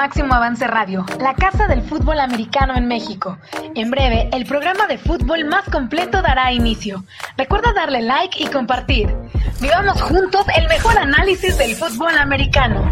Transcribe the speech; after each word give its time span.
Máximo 0.00 0.32
Avance 0.32 0.66
Radio, 0.66 1.04
la 1.20 1.34
casa 1.34 1.66
del 1.66 1.82
fútbol 1.82 2.20
americano 2.20 2.74
en 2.74 2.88
México. 2.88 3.36
En 3.74 3.90
breve, 3.90 4.30
el 4.32 4.46
programa 4.46 4.86
de 4.86 4.96
fútbol 4.96 5.44
más 5.44 5.68
completo 5.68 6.22
dará 6.22 6.50
inicio. 6.54 7.04
Recuerda 7.36 7.74
darle 7.74 8.00
like 8.00 8.42
y 8.42 8.46
compartir. 8.46 9.14
Vivamos 9.60 10.00
juntos 10.00 10.46
el 10.56 10.66
mejor 10.68 10.96
análisis 10.96 11.58
del 11.58 11.74
fútbol 11.74 12.16
americano. 12.16 12.90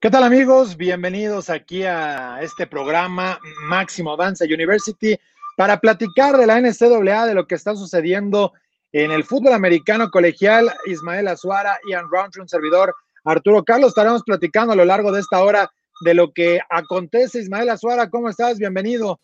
¿Qué 0.00 0.10
tal 0.10 0.24
amigos? 0.24 0.76
Bienvenidos 0.76 1.48
aquí 1.48 1.84
a 1.84 2.42
este 2.42 2.66
programa 2.66 3.38
Máximo 3.66 4.14
Avance 4.14 4.44
University 4.52 5.16
para 5.56 5.78
platicar 5.78 6.36
de 6.36 6.46
la 6.48 6.60
NCAA, 6.60 7.26
de 7.26 7.34
lo 7.34 7.46
que 7.46 7.54
está 7.54 7.76
sucediendo 7.76 8.52
en 8.92 9.10
el 9.10 9.24
fútbol 9.24 9.54
americano 9.54 10.10
colegial, 10.10 10.70
Ismael 10.86 11.28
Azuara, 11.28 11.78
Ian 11.88 12.08
Roundtree, 12.10 12.42
un 12.42 12.48
servidor, 12.48 12.94
Arturo 13.24 13.64
Carlos, 13.64 13.88
estaremos 13.88 14.22
platicando 14.22 14.72
a 14.72 14.76
lo 14.76 14.84
largo 14.84 15.12
de 15.12 15.20
esta 15.20 15.42
hora 15.42 15.70
de 16.04 16.14
lo 16.14 16.32
que 16.32 16.60
acontece. 16.68 17.40
Ismael 17.40 17.70
Azuara, 17.70 18.10
¿cómo 18.10 18.28
estás? 18.28 18.58
Bienvenido. 18.58 19.20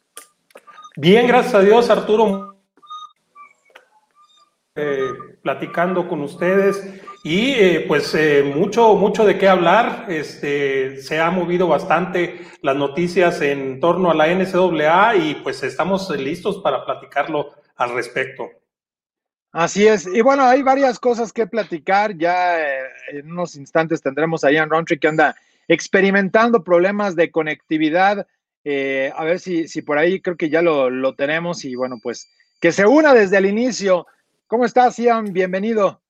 Bien, 0.97 1.27
gracias 1.27 1.55
a 1.55 1.61
Dios, 1.61 1.91
Arturo. 1.91 2.57
Eh, 4.81 5.13
platicando 5.43 6.07
con 6.07 6.23
ustedes 6.23 7.03
y 7.25 7.51
eh, 7.51 7.85
pues 7.89 8.15
eh, 8.15 8.45
mucho, 8.55 8.95
mucho 8.95 9.25
de 9.25 9.37
qué 9.37 9.49
hablar. 9.49 10.07
Este, 10.09 11.03
se 11.03 11.21
ha 11.21 11.33
movido 11.33 11.67
bastante 11.67 12.47
las 12.63 12.77
noticias 12.77 13.41
en 13.43 13.81
torno 13.81 14.11
a 14.11 14.15
la 14.15 14.29
NCAA 14.29 15.17
y 15.17 15.35
pues 15.43 15.65
estamos 15.65 16.09
listos 16.11 16.59
para 16.59 16.85
platicarlo 16.85 17.55
al 17.75 17.93
respecto. 17.95 18.51
Así 19.53 19.87
es. 19.87 20.07
Y 20.07 20.21
bueno, 20.21 20.45
hay 20.45 20.63
varias 20.63 20.99
cosas 20.99 21.33
que 21.33 21.47
platicar. 21.47 22.17
Ya 22.17 22.61
eh, 22.61 22.83
en 23.13 23.33
unos 23.33 23.57
instantes 23.57 24.03
tendremos 24.03 24.45
a 24.45 24.53
Ian 24.53 24.69
Roundtree 24.69 24.99
que 24.99 25.09
anda 25.09 25.37
experimentando 25.69 26.63
problemas 26.63 27.17
de 27.17 27.31
conectividad. 27.31 28.27
Eh, 28.65 29.13
a 29.17 29.25
ver 29.25 29.41
si, 29.41 29.67
si 29.67 29.83
por 29.83 29.99
ahí 29.99 30.21
creo 30.21 30.37
que 30.37 30.51
ya 30.51 30.61
lo, 30.61 30.91
lo, 30.91 31.15
tenemos. 31.15 31.65
Y 31.65 31.75
bueno, 31.75 31.97
pues 32.03 32.29
que 32.61 32.73
se 32.73 32.87
una 32.87 33.15
desde 33.15 33.39
el 33.39 33.47
inicio. 33.47 34.07
¿Cómo 34.47 34.65
estás, 34.65 34.99
Ian? 34.99 35.33
Bienvenido. 35.33 36.01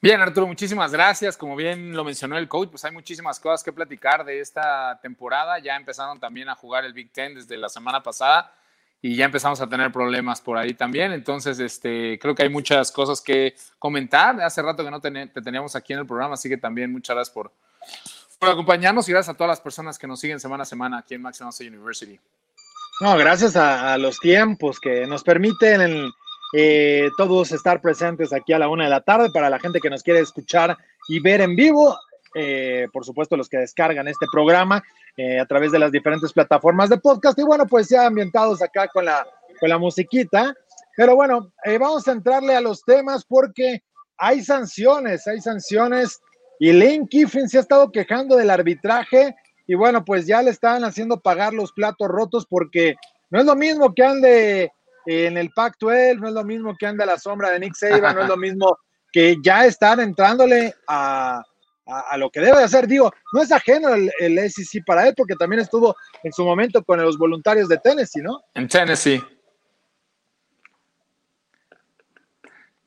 Bien, 0.00 0.20
Arturo, 0.20 0.46
muchísimas 0.46 0.92
gracias. 0.92 1.36
Como 1.36 1.56
bien 1.56 1.94
lo 1.94 2.04
mencionó 2.04 2.38
el 2.38 2.48
coach, 2.48 2.70
pues 2.70 2.84
hay 2.84 2.92
muchísimas 2.92 3.40
cosas 3.40 3.62
que 3.62 3.72
platicar 3.72 4.24
de 4.24 4.40
esta 4.40 4.98
temporada. 5.02 5.58
Ya 5.58 5.76
empezaron 5.76 6.18
también 6.18 6.48
a 6.48 6.54
jugar 6.54 6.84
el 6.84 6.92
Big 6.92 7.12
Ten 7.12 7.34
desde 7.34 7.56
la 7.58 7.68
semana 7.68 8.02
pasada 8.02 8.52
y 9.06 9.14
ya 9.14 9.26
empezamos 9.26 9.60
a 9.60 9.68
tener 9.68 9.92
problemas 9.92 10.40
por 10.40 10.58
ahí 10.58 10.74
también. 10.74 11.12
Entonces, 11.12 11.60
este, 11.60 12.18
creo 12.18 12.34
que 12.34 12.42
hay 12.42 12.48
muchas 12.48 12.90
cosas 12.90 13.20
que 13.20 13.54
comentar. 13.78 14.40
Hace 14.40 14.62
rato 14.62 14.82
que 14.82 14.90
no 14.90 15.00
te 15.00 15.28
teníamos 15.28 15.76
aquí 15.76 15.92
en 15.92 16.00
el 16.00 16.06
programa, 16.06 16.34
así 16.34 16.48
que 16.48 16.56
también 16.56 16.90
muchas 16.90 17.14
gracias 17.14 17.32
por, 17.32 17.52
por 18.40 18.48
acompañarnos 18.48 19.08
y 19.08 19.12
gracias 19.12 19.32
a 19.32 19.36
todas 19.36 19.50
las 19.50 19.60
personas 19.60 19.96
que 19.96 20.08
nos 20.08 20.18
siguen 20.18 20.40
semana 20.40 20.64
a 20.64 20.66
semana 20.66 20.98
aquí 20.98 21.14
en 21.14 21.22
Maximum 21.22 21.50
State 21.50 21.70
University. 21.70 22.18
No, 23.00 23.16
gracias 23.16 23.54
a, 23.54 23.96
los 23.96 24.18
tiempos 24.18 24.80
que 24.80 25.06
nos 25.06 25.22
permiten 25.22 26.10
eh, 26.52 27.08
todos 27.16 27.52
estar 27.52 27.80
presentes 27.80 28.32
aquí 28.32 28.54
a 28.54 28.58
la 28.58 28.68
una 28.68 28.84
de 28.84 28.90
la 28.90 29.02
tarde 29.02 29.30
para 29.30 29.48
la 29.48 29.60
gente 29.60 29.78
que 29.78 29.88
nos 29.88 30.02
quiere 30.02 30.18
escuchar 30.18 30.76
y 31.08 31.20
ver 31.20 31.42
en 31.42 31.54
vivo. 31.54 31.96
Eh, 32.38 32.88
por 32.92 33.02
supuesto, 33.02 33.34
los 33.34 33.48
que 33.48 33.56
descargan 33.56 34.08
este 34.08 34.26
programa 34.30 34.84
eh, 35.16 35.40
a 35.40 35.46
través 35.46 35.72
de 35.72 35.78
las 35.78 35.90
diferentes 35.90 36.34
plataformas 36.34 36.90
de 36.90 36.98
podcast. 36.98 37.38
Y 37.38 37.42
bueno, 37.42 37.66
pues 37.66 37.88
ya 37.88 38.04
ambientados 38.04 38.60
acá 38.60 38.88
con 38.88 39.06
la, 39.06 39.26
con 39.58 39.70
la 39.70 39.78
musiquita. 39.78 40.54
Pero 40.98 41.16
bueno, 41.16 41.50
eh, 41.64 41.78
vamos 41.78 42.06
a 42.06 42.12
entrarle 42.12 42.54
a 42.54 42.60
los 42.60 42.82
temas 42.82 43.24
porque 43.24 43.82
hay 44.18 44.44
sanciones, 44.44 45.26
hay 45.26 45.40
sanciones. 45.40 46.20
Y 46.60 46.74
Lane 46.74 47.06
Kiffin 47.08 47.48
se 47.48 47.56
ha 47.56 47.62
estado 47.62 47.90
quejando 47.90 48.36
del 48.36 48.50
arbitraje. 48.50 49.34
Y 49.66 49.74
bueno, 49.74 50.04
pues 50.04 50.26
ya 50.26 50.42
le 50.42 50.50
están 50.50 50.84
haciendo 50.84 51.20
pagar 51.20 51.54
los 51.54 51.72
platos 51.72 52.08
rotos 52.08 52.44
porque 52.44 52.96
no 53.30 53.40
es 53.40 53.46
lo 53.46 53.56
mismo 53.56 53.94
que 53.94 54.04
ande 54.04 54.72
en 55.06 55.38
el 55.38 55.48
Pac-12, 55.52 56.18
no 56.18 56.28
es 56.28 56.34
lo 56.34 56.44
mismo 56.44 56.76
que 56.78 56.86
ande 56.86 57.04
a 57.04 57.06
la 57.06 57.18
sombra 57.18 57.48
de 57.48 57.60
Nick 57.60 57.74
Saban, 57.76 58.14
no 58.14 58.22
es 58.24 58.28
lo 58.28 58.36
mismo 58.36 58.76
que 59.12 59.36
ya 59.42 59.64
están 59.64 60.00
entrándole 60.00 60.74
a, 60.86 61.42
a, 61.86 62.16
lo 62.16 62.30
que 62.30 62.40
debe 62.40 62.62
hacer. 62.62 62.86
Digo, 62.86 63.12
no 63.32 63.42
es 63.42 63.52
ajeno 63.52 63.94
el, 63.94 64.10
el 64.18 64.50
SEC 64.50 64.84
para 64.84 65.06
él, 65.08 65.14
porque 65.16 65.34
también 65.34 65.60
estuvo 65.60 65.96
en 66.22 66.32
su 66.32 66.44
momento 66.44 66.82
con 66.84 67.00
los 67.00 67.16
voluntarios 67.16 67.68
de 67.68 67.78
Tennessee, 67.78 68.22
¿no? 68.22 68.42
En 68.54 68.68
Tennessee. 68.68 69.22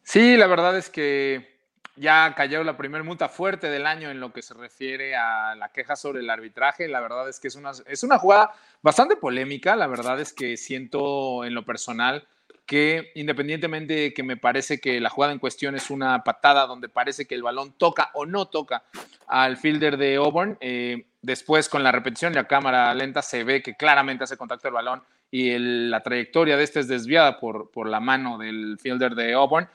Sí, 0.03 0.37
la 0.37 0.47
verdad 0.47 0.77
es 0.77 0.89
que 0.89 1.59
ya 1.95 2.33
cayó 2.35 2.63
la 2.63 2.77
primera 2.77 3.03
multa 3.03 3.29
fuerte 3.29 3.69
del 3.69 3.85
año 3.85 4.09
en 4.09 4.19
lo 4.19 4.31
que 4.31 4.41
se 4.41 4.53
refiere 4.53 5.15
a 5.15 5.53
la 5.55 5.69
queja 5.69 5.95
sobre 5.95 6.21
el 6.21 6.29
arbitraje. 6.29 6.87
La 6.87 7.01
verdad 7.01 7.27
es 7.29 7.39
que 7.39 7.49
es 7.49 7.55
una, 7.55 7.71
es 7.85 8.03
una 8.03 8.17
jugada 8.17 8.51
bastante 8.81 9.17
polémica. 9.17 9.75
La 9.75 9.87
verdad 9.87 10.19
es 10.19 10.33
que 10.33 10.57
siento 10.57 11.43
en 11.43 11.53
lo 11.53 11.65
personal 11.65 12.27
que 12.69 13.11
independientemente 13.15 13.95
de 13.95 14.13
que 14.13 14.21
me 14.21 14.37
parece 14.37 14.79
que 14.79 15.01
la 15.01 15.09
jugada 15.09 15.33
en 15.33 15.39
cuestión 15.39 15.73
es 15.73 15.89
una 15.89 16.23
patada 16.23 16.67
donde 16.67 16.87
parece 16.87 17.25
que 17.25 17.33
el 17.33 17.41
balón 17.41 17.73
toca 17.75 18.11
o 18.13 18.27
no 18.27 18.45
toca 18.45 18.83
al 19.25 19.57
fielder 19.57 19.97
de 19.97 20.17
Auburn, 20.17 20.55
eh, 20.61 21.07
después 21.23 21.67
con 21.67 21.81
la 21.81 21.91
repetición 21.91 22.31
de 22.31 22.41
la 22.41 22.47
cámara 22.47 22.93
lenta 22.93 23.23
se 23.23 23.43
ve 23.43 23.63
que 23.63 23.73
claramente 23.73 24.23
hace 24.23 24.37
contacto 24.37 24.67
el 24.67 24.75
balón 24.75 25.01
y 25.31 25.57
la 25.57 26.03
trayectoria 26.03 26.57
de 26.57 26.63
este 26.63 26.81
es 26.81 26.87
desviada 26.87 27.39
por, 27.39 27.89
la 27.89 27.99
mano 27.99 28.37
del 28.37 28.77
fielder 28.79 29.15
de 29.15 29.33
Auburn. 29.33 29.67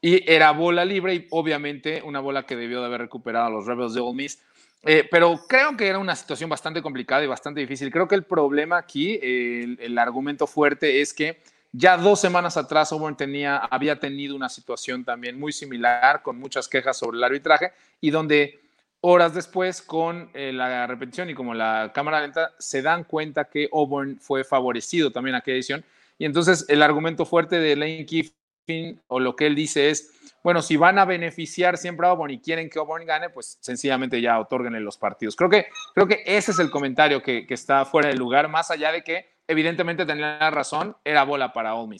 Y 0.00 0.28
era 0.28 0.50
bola 0.50 0.84
libre 0.84 1.14
y 1.14 1.28
obviamente 1.30 2.02
una 2.04 2.18
bola 2.18 2.42
que 2.46 2.56
debió 2.56 2.80
de 2.80 2.86
haber 2.86 3.02
recuperado 3.02 3.46
a 3.46 3.50
los 3.50 3.66
Rebels 3.66 3.94
de 3.94 4.00
Ole 4.00 4.14
Miss. 4.16 4.42
Eh, 4.82 5.06
pero 5.08 5.38
creo 5.48 5.76
que 5.76 5.86
era 5.86 6.00
una 6.00 6.16
situación 6.16 6.50
bastante 6.50 6.82
complicada 6.82 7.22
y 7.22 7.28
bastante 7.28 7.60
difícil. 7.60 7.92
Creo 7.92 8.08
que 8.08 8.16
el 8.16 8.24
problema 8.24 8.76
aquí, 8.76 9.20
el 9.22 9.96
argumento 9.98 10.48
fuerte 10.48 11.00
es 11.00 11.14
que 11.14 11.40
ya 11.72 11.96
dos 11.96 12.20
semanas 12.20 12.56
atrás 12.56 12.92
Auburn 12.92 13.16
tenía, 13.16 13.56
había 13.56 13.98
tenido 13.98 14.34
una 14.34 14.48
situación 14.48 15.04
también 15.04 15.38
muy 15.38 15.52
similar 15.52 16.22
con 16.22 16.38
muchas 16.38 16.68
quejas 16.68 16.96
sobre 16.96 17.18
el 17.18 17.24
arbitraje 17.24 17.72
y 18.00 18.10
donde 18.10 18.60
horas 19.00 19.34
después 19.34 19.80
con 19.80 20.30
eh, 20.34 20.52
la 20.52 20.86
repetición 20.86 21.30
y 21.30 21.34
como 21.34 21.54
la 21.54 21.92
cámara 21.94 22.20
lenta 22.20 22.52
se 22.58 22.82
dan 22.82 23.04
cuenta 23.04 23.44
que 23.44 23.68
Auburn 23.72 24.18
fue 24.18 24.44
favorecido 24.44 25.10
también 25.12 25.36
aquella 25.36 25.56
edición 25.56 25.84
y 26.18 26.24
entonces 26.24 26.66
el 26.68 26.82
argumento 26.82 27.24
fuerte 27.24 27.60
de 27.60 27.76
Lane 27.76 28.04
Kiffin 28.04 29.00
o 29.06 29.20
lo 29.20 29.36
que 29.36 29.46
él 29.46 29.54
dice 29.54 29.90
es 29.90 30.12
bueno, 30.42 30.62
si 30.62 30.76
van 30.76 30.98
a 30.98 31.04
beneficiar 31.04 31.76
siempre 31.76 32.06
a 32.06 32.10
Auburn 32.10 32.32
y 32.32 32.40
quieren 32.40 32.70
que 32.70 32.78
Auburn 32.78 33.04
gane, 33.04 33.28
pues 33.28 33.58
sencillamente 33.60 34.22
ya 34.22 34.40
otorguen 34.40 34.82
los 34.82 34.96
partidos. 34.96 35.36
Creo 35.36 35.50
que, 35.50 35.66
creo 35.94 36.08
que 36.08 36.22
ese 36.24 36.52
es 36.52 36.58
el 36.58 36.70
comentario 36.70 37.22
que, 37.22 37.46
que 37.46 37.52
está 37.52 37.84
fuera 37.84 38.08
de 38.08 38.14
lugar, 38.14 38.48
más 38.48 38.70
allá 38.70 38.90
de 38.90 39.02
que 39.02 39.26
evidentemente 39.50 40.06
tenía 40.06 40.50
razón, 40.50 40.96
era 41.04 41.24
bola 41.24 41.52
para 41.52 41.74
Ole 41.74 41.98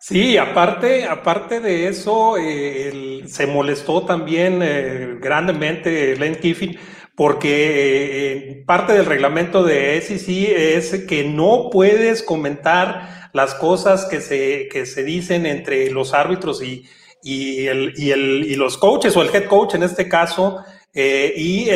Sí, 0.00 0.36
aparte, 0.36 1.04
aparte 1.04 1.60
de 1.60 1.88
eso, 1.88 2.36
eh, 2.38 3.22
se 3.26 3.46
molestó 3.48 4.04
también 4.04 4.60
eh, 4.62 5.16
grandemente 5.20 6.16
Len 6.16 6.36
Kiffin 6.36 6.78
porque 7.16 8.32
eh, 8.32 8.64
parte 8.64 8.92
del 8.92 9.06
reglamento 9.06 9.64
de 9.64 10.00
SEC 10.00 10.28
es 10.56 11.04
que 11.06 11.24
no 11.24 11.68
puedes 11.72 12.22
comentar 12.22 13.30
las 13.32 13.56
cosas 13.56 14.04
que 14.04 14.20
se, 14.20 14.68
que 14.68 14.86
se 14.86 15.02
dicen 15.02 15.46
entre 15.46 15.90
los 15.90 16.14
árbitros 16.14 16.62
y, 16.62 16.86
y, 17.24 17.66
el, 17.66 17.92
y, 17.96 18.12
el, 18.12 18.44
y 18.44 18.54
los 18.54 18.78
coaches 18.78 19.16
o 19.16 19.22
el 19.22 19.34
head 19.34 19.46
coach 19.46 19.74
en 19.74 19.82
este 19.82 20.08
caso. 20.08 20.64
y 20.94 21.66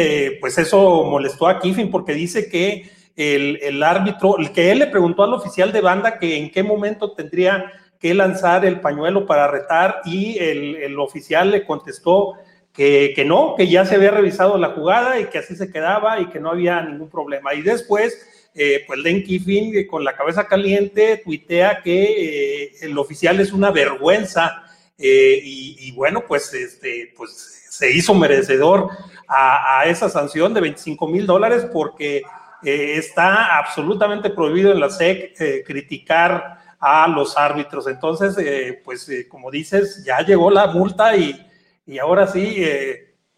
pues 0.41 0.59
eso 0.59 1.04
molestó 1.04 1.48
a 1.48 1.59
Kiffin 1.59 1.91
porque 1.91 2.15
dice 2.15 2.48
que 2.48 3.02
el, 3.16 3.82
árbitro, 3.82 4.38
el 4.38 4.53
que 4.53 4.70
él 4.70 4.78
le 4.80 4.86
preguntó 4.86 5.22
al 5.22 5.34
oficial 5.34 5.72
de 5.72 5.80
banda 5.80 6.18
que 6.18 6.36
en 6.36 6.50
qué 6.50 6.62
momento 6.62 7.12
tendría 7.12 7.72
que 7.98 8.14
lanzar 8.14 8.64
el 8.64 8.80
pañuelo 8.80 9.26
para 9.26 9.47
retar 9.47 10.00
y 10.04 10.38
el, 10.38 10.98
oficial 10.98 11.50
le 11.50 11.64
contestó 11.64 12.34
que, 12.72 13.22
no, 13.26 13.54
que 13.56 13.68
ya 13.68 13.84
se 13.84 13.94
había 13.94 14.10
revisado 14.10 14.56
la 14.59 14.70
jugada 14.70 15.20
y 15.20 15.26
que 15.26 15.38
así 15.38 15.54
se 15.54 15.70
quedaba 15.70 16.20
y 16.20 16.26
que 16.26 16.41
no 16.41 16.50
había 16.50 16.80
ningún 16.80 17.10
problema. 17.10 17.54
Y 17.54 17.62
después, 17.62 18.48
eh, 18.54 18.82
pues 18.86 18.98
Len 18.98 19.22
Kiffin 19.22 19.76
eh, 19.76 19.86
con 19.86 20.04
la 20.04 20.16
cabeza 20.16 20.47
caliente 20.47 21.20
tuitea 21.22 21.80
que 21.82 22.64
eh, 22.64 22.72
el 22.80 22.97
oficial 22.98 23.38
es 23.41 23.53
una 23.53 23.70
vergüenza 23.70 24.64
y, 25.04 25.91
bueno, 25.92 26.24
pues, 26.28 26.54
este, 26.54 27.12
pues 27.16 27.30
se 27.68 27.92
hizo 27.92 28.14
merecedor 28.14 28.88
a, 29.26 29.80
a 29.80 29.86
esa 29.86 30.09
sanción 30.09 30.54
de 30.54 30.60
25 30.60 31.09
mil 31.09 31.26
dólares 31.26 31.66
porque 31.72 32.22
eh, 32.64 32.97
está 32.97 33.59
absolutamente 33.59 34.30
prohibido 34.30 34.72
en 34.72 34.80
la 34.80 34.91
SEC 34.91 35.34
eh, 35.41 35.64
criticar 35.66 36.59
a 36.78 37.06
los 37.09 37.36
árbitros. 37.36 37.86
Entonces, 37.86 38.36
eh, 38.38 38.80
pues 38.84 39.10
como 39.28 39.50
dices, 39.50 40.04
ya 40.04 40.20
llegó 40.20 40.50
la 40.50 40.68
multa 40.68 41.16
y, 41.16 41.47
y 41.86 41.98
ahora 41.98 42.26
sí, 42.26 42.64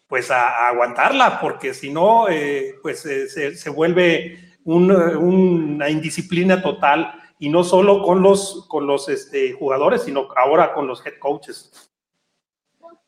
pues 0.07 0.31
a, 0.31 0.67
aguantarla, 0.69 1.39
porque 1.39 1.73
si 1.73 1.91
no, 1.91 2.25
pues 2.81 3.01
se, 3.01 3.55
se, 3.55 3.69
vuelve 3.69 4.39
una 4.63 5.89
indisciplina 5.89 6.61
total 6.61 7.21
y 7.39 7.49
no 7.49 7.63
solo 7.63 8.01
con 8.01 8.21
los, 8.21 8.65
con 8.67 8.87
los 8.87 9.09
este, 9.09 9.53
jugadores, 9.53 10.03
sino 10.03 10.29
ahora 10.35 10.73
con 10.73 10.87
los 10.87 11.05
head 11.05 11.19
coaches. 11.19 11.91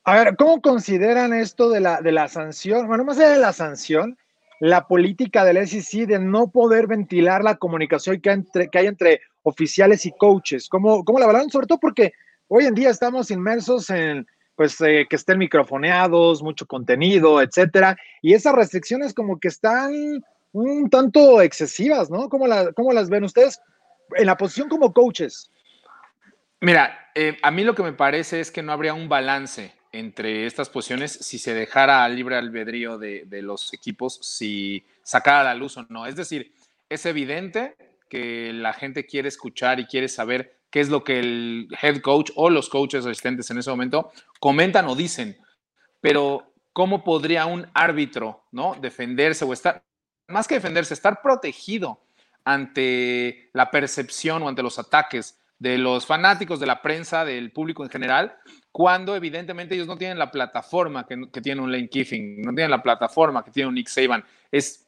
A 0.04 0.16
ver, 0.16 0.36
¿cómo 0.38 0.62
consideran 0.62 1.34
esto 1.34 1.70
de 1.70 1.82
la, 1.82 2.02
de 2.02 2.12
la 2.12 2.28
sanción? 2.28 2.88
Bueno, 2.88 3.04
más 3.04 3.18
allá 3.18 3.30
de 3.30 3.40
la 3.40 3.52
sanción, 3.52 4.18
la 4.60 4.88
política 4.88 5.44
del 5.44 5.68
SEC 5.68 6.08
de 6.08 6.20
no 6.20 6.50
poder 6.50 6.88
ventilar 6.88 7.44
la 7.44 7.56
comunicación 7.56 8.20
que 8.22 8.44
que 8.72 8.80
hay 8.80 8.88
entre 8.88 9.22
oficiales 9.44 10.06
y 10.06 10.12
coaches. 10.12 10.68
¿Cómo, 10.68 11.04
la 11.20 11.26
valoran? 11.26 11.50
Sobre 11.50 11.68
todo 11.68 11.80
porque 11.80 12.14
hoy 12.48 12.66
en 12.66 12.76
día 12.76 12.90
estamos 12.90 13.32
inmersos 13.32 13.90
en 13.90 14.28
pues 14.56 14.82
eh, 14.82 15.06
que 15.08 15.16
estén 15.16 15.38
microfoneados, 15.38 16.42
mucho 16.42 16.66
contenido, 16.66 17.42
etcétera, 17.42 17.96
y 18.24 18.34
esas 18.34 18.56
restricciones 18.56 19.14
como 19.14 19.40
que 19.40 19.50
están 19.50 20.24
un 20.52 20.90
tanto 20.90 21.42
excesivas, 21.42 22.10
¿no? 22.10 22.28
¿Cómo, 22.28 22.46
cómo 22.76 22.92
las 22.92 23.10
ven 23.10 23.24
ustedes 23.24 23.62
en 24.16 24.26
la 24.26 24.36
posición 24.36 24.68
como 24.68 24.94
coaches? 24.94 25.52
Mira, 26.60 26.98
eh, 27.14 27.38
a 27.44 27.52
mí 27.52 27.64
lo 27.64 27.76
que 27.76 27.84
me 27.84 27.94
parece 27.94 28.40
es 28.40 28.50
que 28.50 28.64
no 28.64 28.72
habría 28.72 28.96
un 28.96 29.08
balance 29.08 29.77
entre 29.92 30.46
estas 30.46 30.70
posiciones 30.70 31.12
si 31.12 31.40
se 31.40 31.54
dejara 31.54 32.08
libre 32.10 32.38
albedrío 32.38 32.98
de, 32.98 33.26
los 33.42 33.74
equipos, 33.74 34.20
si 34.22 34.86
sacara 35.04 35.44
la 35.44 35.56
luz 35.56 35.78
o 35.78 35.86
no. 35.90 36.06
Es 36.06 36.16
decir, 36.16 36.54
es 36.90 37.06
evidente 37.06 37.76
que 38.10 38.52
la 38.54 38.74
gente 38.74 39.06
quiere 39.06 39.28
escuchar 39.28 39.80
y 39.80 39.86
quiere 39.86 40.08
saber 40.08 40.60
qué 40.70 40.80
es 40.80 40.90
lo 40.90 41.04
que 41.04 41.20
el 41.20 41.68
head 41.82 42.02
coach 42.02 42.32
o 42.36 42.50
los 42.50 42.70
coaches 42.70 43.06
asistentes 43.06 43.50
en 43.50 43.58
ese 43.58 43.70
momento 43.70 44.12
comentan 44.40 44.86
o 44.88 44.96
dicen. 44.96 45.38
Pero, 46.02 46.54
¿cómo 46.74 47.04
podría 47.04 47.46
un 47.46 47.68
árbitro 47.74 48.46
¿no? 48.52 48.76
defenderse 48.80 49.46
o 49.46 49.54
estar, 49.54 49.84
más 50.28 50.48
que 50.48 50.56
defenderse, 50.56 50.94
estar 50.94 51.22
protegido 51.22 52.02
ante 52.46 53.50
la 53.54 53.72
percepción 53.72 54.44
o 54.44 54.48
ante 54.48 54.64
los 54.64 54.80
ataques 54.80 55.37
de 55.60 55.78
los 55.78 56.06
fanáticos, 56.06 56.60
de 56.60 56.68
la 56.68 56.82
prensa, 56.82 57.26
del 57.26 57.52
público 57.52 57.84
en 57.84 57.90
general, 57.90 58.38
cuando 58.72 59.16
evidentemente 59.16 59.76
ellos 59.76 59.88
no 59.88 59.98
tienen 59.98 60.20
la 60.20 60.30
plataforma 60.30 61.06
que, 61.06 61.42
tiene 61.42 61.62
un 61.62 61.72
Lane 61.72 61.90
Kiffin, 61.90 62.42
no 62.42 62.54
tienen 62.54 62.72
la 62.72 62.84
plataforma 62.84 63.44
que 63.44 63.52
tiene 63.52 63.70
un 63.70 63.76
Nick 63.76 63.88
Saban. 63.88 64.24
Es, 64.52 64.88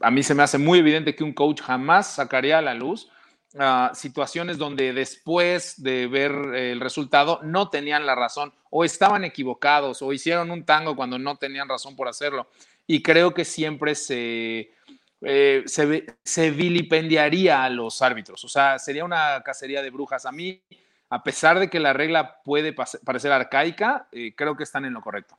a 0.00 0.10
mí 0.10 0.22
se 0.22 0.34
me 0.34 0.44
hace 0.44 0.58
muy 0.58 0.78
evidente 0.78 1.16
que 1.16 1.24
un 1.24 1.32
coach 1.32 1.60
jamás 1.60 2.14
sacaría 2.14 2.58
a 2.58 2.62
la 2.62 2.74
luz 2.74 3.10
ah, 3.58 3.90
situaciones 3.92 4.56
donde 4.56 4.92
después 4.92 5.82
de 5.82 6.06
ver 6.06 6.30
el 6.54 6.80
resultado 6.80 7.40
no 7.42 7.70
tenían 7.70 8.06
la 8.06 8.14
razón 8.14 8.52
o 8.70 8.84
estaban 8.84 9.24
equivocados 9.24 10.00
o 10.00 10.12
hicieron 10.12 10.52
un 10.52 10.64
tango 10.64 10.94
cuando 10.94 11.18
no 11.18 11.36
tenían 11.36 11.68
razón 11.68 11.96
por 11.96 12.06
hacerlo. 12.06 12.48
Y 12.86 13.02
creo 13.02 13.34
que 13.34 13.44
siempre 13.44 13.96
se, 13.96 14.70
eh, 15.24 15.64
se, 15.66 16.50
vilipendiaría 16.50 17.64
a 17.64 17.70
los 17.70 18.02
árbitros. 18.02 18.44
O 18.44 18.48
sea, 18.48 18.78
sería 18.78 19.04
una 19.04 19.42
cacería 19.42 19.82
de 19.82 19.90
brujas. 19.90 20.26
A 20.26 20.32
mí 20.32 20.60
a 21.10 21.22
pesar 21.22 21.58
de 21.58 21.70
que 21.70 21.80
la 21.80 21.92
regla 21.92 22.40
puede 22.44 22.74
parecer 23.04 23.30
arcaica, 23.30 24.08
eh, 24.10 24.34
creo 24.34 24.56
que 24.56 24.64
están 24.64 24.84
en 24.84 24.94
lo 24.94 25.00
correcto. 25.00 25.38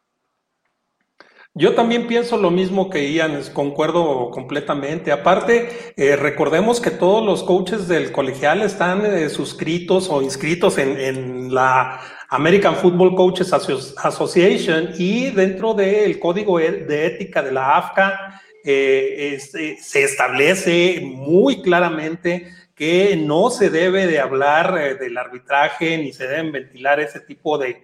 Yo 1.54 1.74
también 1.74 2.08
pienso 2.08 2.38
lo 2.38 2.52
mismo 2.52 2.90
que 2.90 3.12
Ian, 3.14 3.42
concuerdo 3.54 4.30
completamente. 4.30 5.12
Aparte, 5.12 5.94
eh, 5.96 6.16
recordemos 6.18 6.82
que 6.82 6.92
todos 6.92 7.26
los 7.26 7.44
coaches 7.44 7.88
del 7.88 8.12
colegial 8.12 8.62
están 8.62 9.30
suscritos 9.30 10.10
o 10.10 10.22
inscritos 10.22 10.78
en, 10.78 11.54
la 11.54 12.02
American 12.30 12.76
Football 12.76 13.16
Coaches 13.16 13.54
Association 13.54 14.90
y 14.98 15.30
dentro 15.32 15.74
del 15.74 16.20
código 16.20 16.60
e, 16.60 16.72
de 16.72 17.06
ética 17.06 17.42
de 17.42 17.52
la 17.52 17.78
AFCA 17.78 18.42
este, 18.66 19.78
se 19.78 20.04
establece 20.04 21.02
muy 21.02 21.62
claramente 21.62 22.52
que 22.76 23.16
no 23.16 23.50
se 23.50 23.70
debe 23.70 24.06
de 24.06 24.20
hablar 24.20 24.78
eh, 24.78 24.96
del 24.96 25.18
arbitraje 25.18 25.98
ni 25.98 26.12
se 26.12 26.28
deben 26.28 26.52
ventilar 26.52 27.00
ese 27.00 27.22
tipo 27.22 27.58
de, 27.58 27.82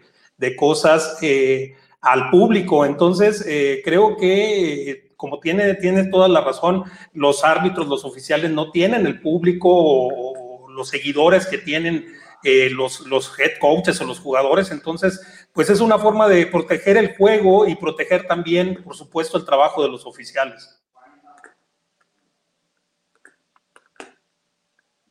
cosas 0.57 1.17
eh, 1.21 1.75
al 2.01 2.29
público. 2.29 2.83
Entonces, 2.85 3.45
eh, 3.47 3.81
creo 3.85 4.17
que, 4.17 5.13
como 5.15 5.39
tiene 5.39 5.75
toda 6.05 6.27
la 6.27 6.41
razón, 6.41 6.83
los 7.13 7.43
árbitros, 7.43 7.87
los 7.87 8.03
oficiales 8.03 8.49
no 8.51 8.71
tienen 8.71 9.05
el 9.05 9.21
público 9.21 9.69
o, 9.71 10.67
los 10.71 10.89
seguidores 10.89 11.45
que 11.47 11.57
tienen 11.57 12.05
los, 12.43 13.01
los 13.01 13.39
head 13.39 13.59
coaches 13.59 13.99
o 14.01 14.05
los 14.05 14.19
jugadores. 14.19 14.71
Entonces, 14.71 15.47
pues 15.53 15.69
es 15.69 15.79
una 15.79 15.99
forma 15.99 16.27
de 16.27 16.47
proteger 16.47 16.97
el 16.97 17.15
juego 17.15 17.67
y 17.67 17.75
proteger 17.75 18.27
también, 18.27 18.83
por 18.83 18.95
supuesto, 18.95 19.37
el 19.37 19.45
trabajo 19.45 19.83
de 19.83 19.89
los 19.89 20.05
oficiales. 20.05 20.81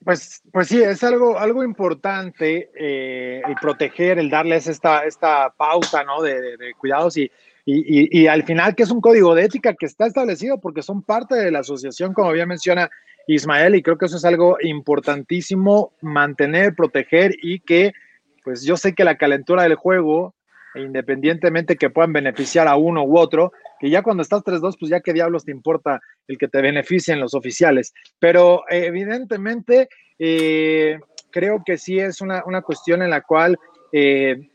Pues, 0.02 0.40
pues 0.50 0.68
sí, 0.68 0.82
es 0.82 1.04
algo, 1.04 1.38
algo 1.38 1.62
importante 1.62 2.70
eh, 2.74 3.42
el 3.46 3.54
proteger, 3.56 4.18
el 4.18 4.30
darles 4.30 4.66
esta, 4.66 5.04
esta 5.04 5.50
pauta 5.50 6.02
¿no? 6.04 6.22
de, 6.22 6.56
cuidados 6.78 7.18
y, 7.18 7.30
y, 7.66 8.20
y, 8.22 8.26
al 8.26 8.42
final 8.44 8.74
que 8.74 8.84
es 8.84 8.90
un 8.90 9.02
código 9.02 9.34
de 9.34 9.44
ética 9.44 9.74
que 9.74 9.84
está 9.84 10.06
establecido 10.06 10.58
porque 10.58 10.82
son 10.82 11.02
parte 11.02 11.34
de 11.36 11.50
la 11.50 11.58
asociación, 11.58 12.14
como 12.14 12.32
bien 12.32 12.48
menciona 12.48 12.90
Ismael, 13.26 13.74
y 13.74 13.82
creo 13.82 13.98
que 13.98 14.06
eso 14.06 14.16
es 14.16 14.24
algo 14.24 14.56
importantísimo, 14.60 15.92
mantener, 16.00 16.74
proteger 16.74 17.34
y 17.40 17.60
que, 17.60 17.92
pues 18.44 18.64
yo 18.64 18.76
sé 18.76 18.94
que 18.94 19.04
la 19.04 19.16
calentura 19.16 19.62
del 19.62 19.74
juego, 19.74 20.34
independientemente 20.74 21.76
que 21.76 21.90
puedan 21.90 22.12
beneficiar 22.12 22.68
a 22.68 22.76
uno 22.76 23.04
u 23.04 23.18
otro, 23.18 23.52
que 23.78 23.90
ya 23.90 24.02
cuando 24.02 24.22
estás 24.22 24.42
3-2, 24.42 24.76
pues 24.78 24.90
ya 24.90 25.00
qué 25.00 25.12
diablos 25.12 25.44
te 25.44 25.52
importa 25.52 26.00
el 26.28 26.38
que 26.38 26.48
te 26.48 26.60
beneficien 26.60 27.18
los 27.18 27.34
oficiales. 27.34 27.94
Pero 28.18 28.64
evidentemente, 28.68 29.88
eh, 30.18 30.98
creo 31.30 31.62
que 31.64 31.78
sí 31.78 31.98
es 31.98 32.20
una, 32.20 32.42
cuestión 32.62 33.02
en 33.02 33.10
la 33.10 33.22
cual 33.22 33.58
eh, 33.92 34.48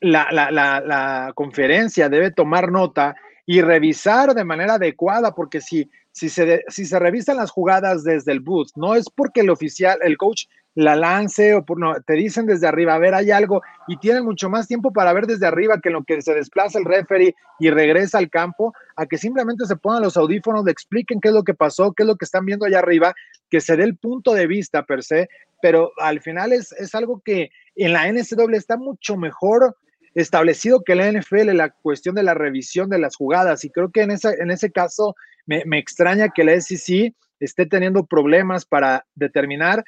la, 0.00 0.28
la, 0.30 1.32
conferencia 1.34 2.08
debe 2.08 2.30
tomar 2.30 2.70
nota 2.70 3.16
y 3.44 3.60
revisar 3.62 4.34
de 4.34 4.44
manera 4.44 4.74
adecuada, 4.74 5.34
porque 5.34 5.60
si, 5.60 5.90
si, 6.18 6.28
se, 6.28 6.64
si 6.68 6.84
se 6.84 6.98
revisan 6.98 7.36
las 7.36 7.50
jugadas 7.50 8.02
desde 8.02 8.32
el 8.32 8.40
booth, 8.40 8.70
no 8.74 8.94
es 8.94 9.08
porque 9.08 9.40
el 9.40 9.50
oficial, 9.50 9.98
el 10.02 10.16
coach 10.16 10.46
la 10.74 10.94
lance 10.94 11.54
o 11.54 11.64
por, 11.64 11.78
no, 11.78 11.94
te 12.02 12.12
dicen 12.14 12.46
desde 12.46 12.68
arriba, 12.68 12.94
a 12.94 12.98
ver, 12.98 13.14
hay 13.14 13.30
algo 13.30 13.62
y 13.88 13.96
tienen 13.98 14.24
mucho 14.24 14.48
más 14.48 14.68
tiempo 14.68 14.92
para 14.92 15.12
ver 15.12 15.26
desde 15.26 15.46
arriba 15.46 15.80
que 15.80 15.90
lo 15.90 16.04
que 16.04 16.22
se 16.22 16.34
desplaza 16.34 16.78
el 16.78 16.84
referee 16.84 17.34
y 17.58 17.70
regresa 17.70 18.18
al 18.18 18.30
campo, 18.30 18.72
a 18.96 19.06
que 19.06 19.18
simplemente 19.18 19.66
se 19.66 19.76
pongan 19.76 20.02
los 20.02 20.16
audífonos, 20.16 20.64
le 20.64 20.70
expliquen 20.70 21.20
qué 21.20 21.28
es 21.28 21.34
lo 21.34 21.42
que 21.42 21.54
pasó, 21.54 21.92
qué 21.92 22.04
es 22.04 22.06
lo 22.06 22.16
que 22.16 22.24
están 22.24 22.44
viendo 22.44 22.64
allá 22.64 22.78
arriba, 22.78 23.14
que 23.50 23.60
se 23.60 23.76
dé 23.76 23.84
el 23.84 23.96
punto 23.96 24.34
de 24.34 24.46
vista 24.46 24.84
per 24.84 25.02
se, 25.02 25.28
pero 25.60 25.90
al 25.98 26.20
final 26.20 26.52
es, 26.52 26.72
es 26.72 26.94
algo 26.94 27.22
que 27.24 27.50
en 27.74 27.92
la 27.92 28.06
NCW 28.12 28.54
está 28.54 28.76
mucho 28.76 29.16
mejor 29.16 29.76
establecido 30.20 30.82
que 30.84 30.94
la 30.94 31.10
NFL, 31.10 31.54
la 31.54 31.70
cuestión 31.70 32.14
de 32.14 32.22
la 32.22 32.34
revisión 32.34 32.88
de 32.88 32.98
las 32.98 33.16
jugadas, 33.16 33.64
y 33.64 33.70
creo 33.70 33.90
que 33.90 34.02
en, 34.02 34.10
esa, 34.10 34.32
en 34.32 34.50
ese 34.50 34.70
caso 34.70 35.14
me, 35.46 35.64
me 35.64 35.78
extraña 35.78 36.28
que 36.28 36.44
la 36.44 36.60
SEC 36.60 37.14
esté 37.40 37.66
teniendo 37.66 38.06
problemas 38.06 38.64
para 38.64 39.06
determinar 39.14 39.84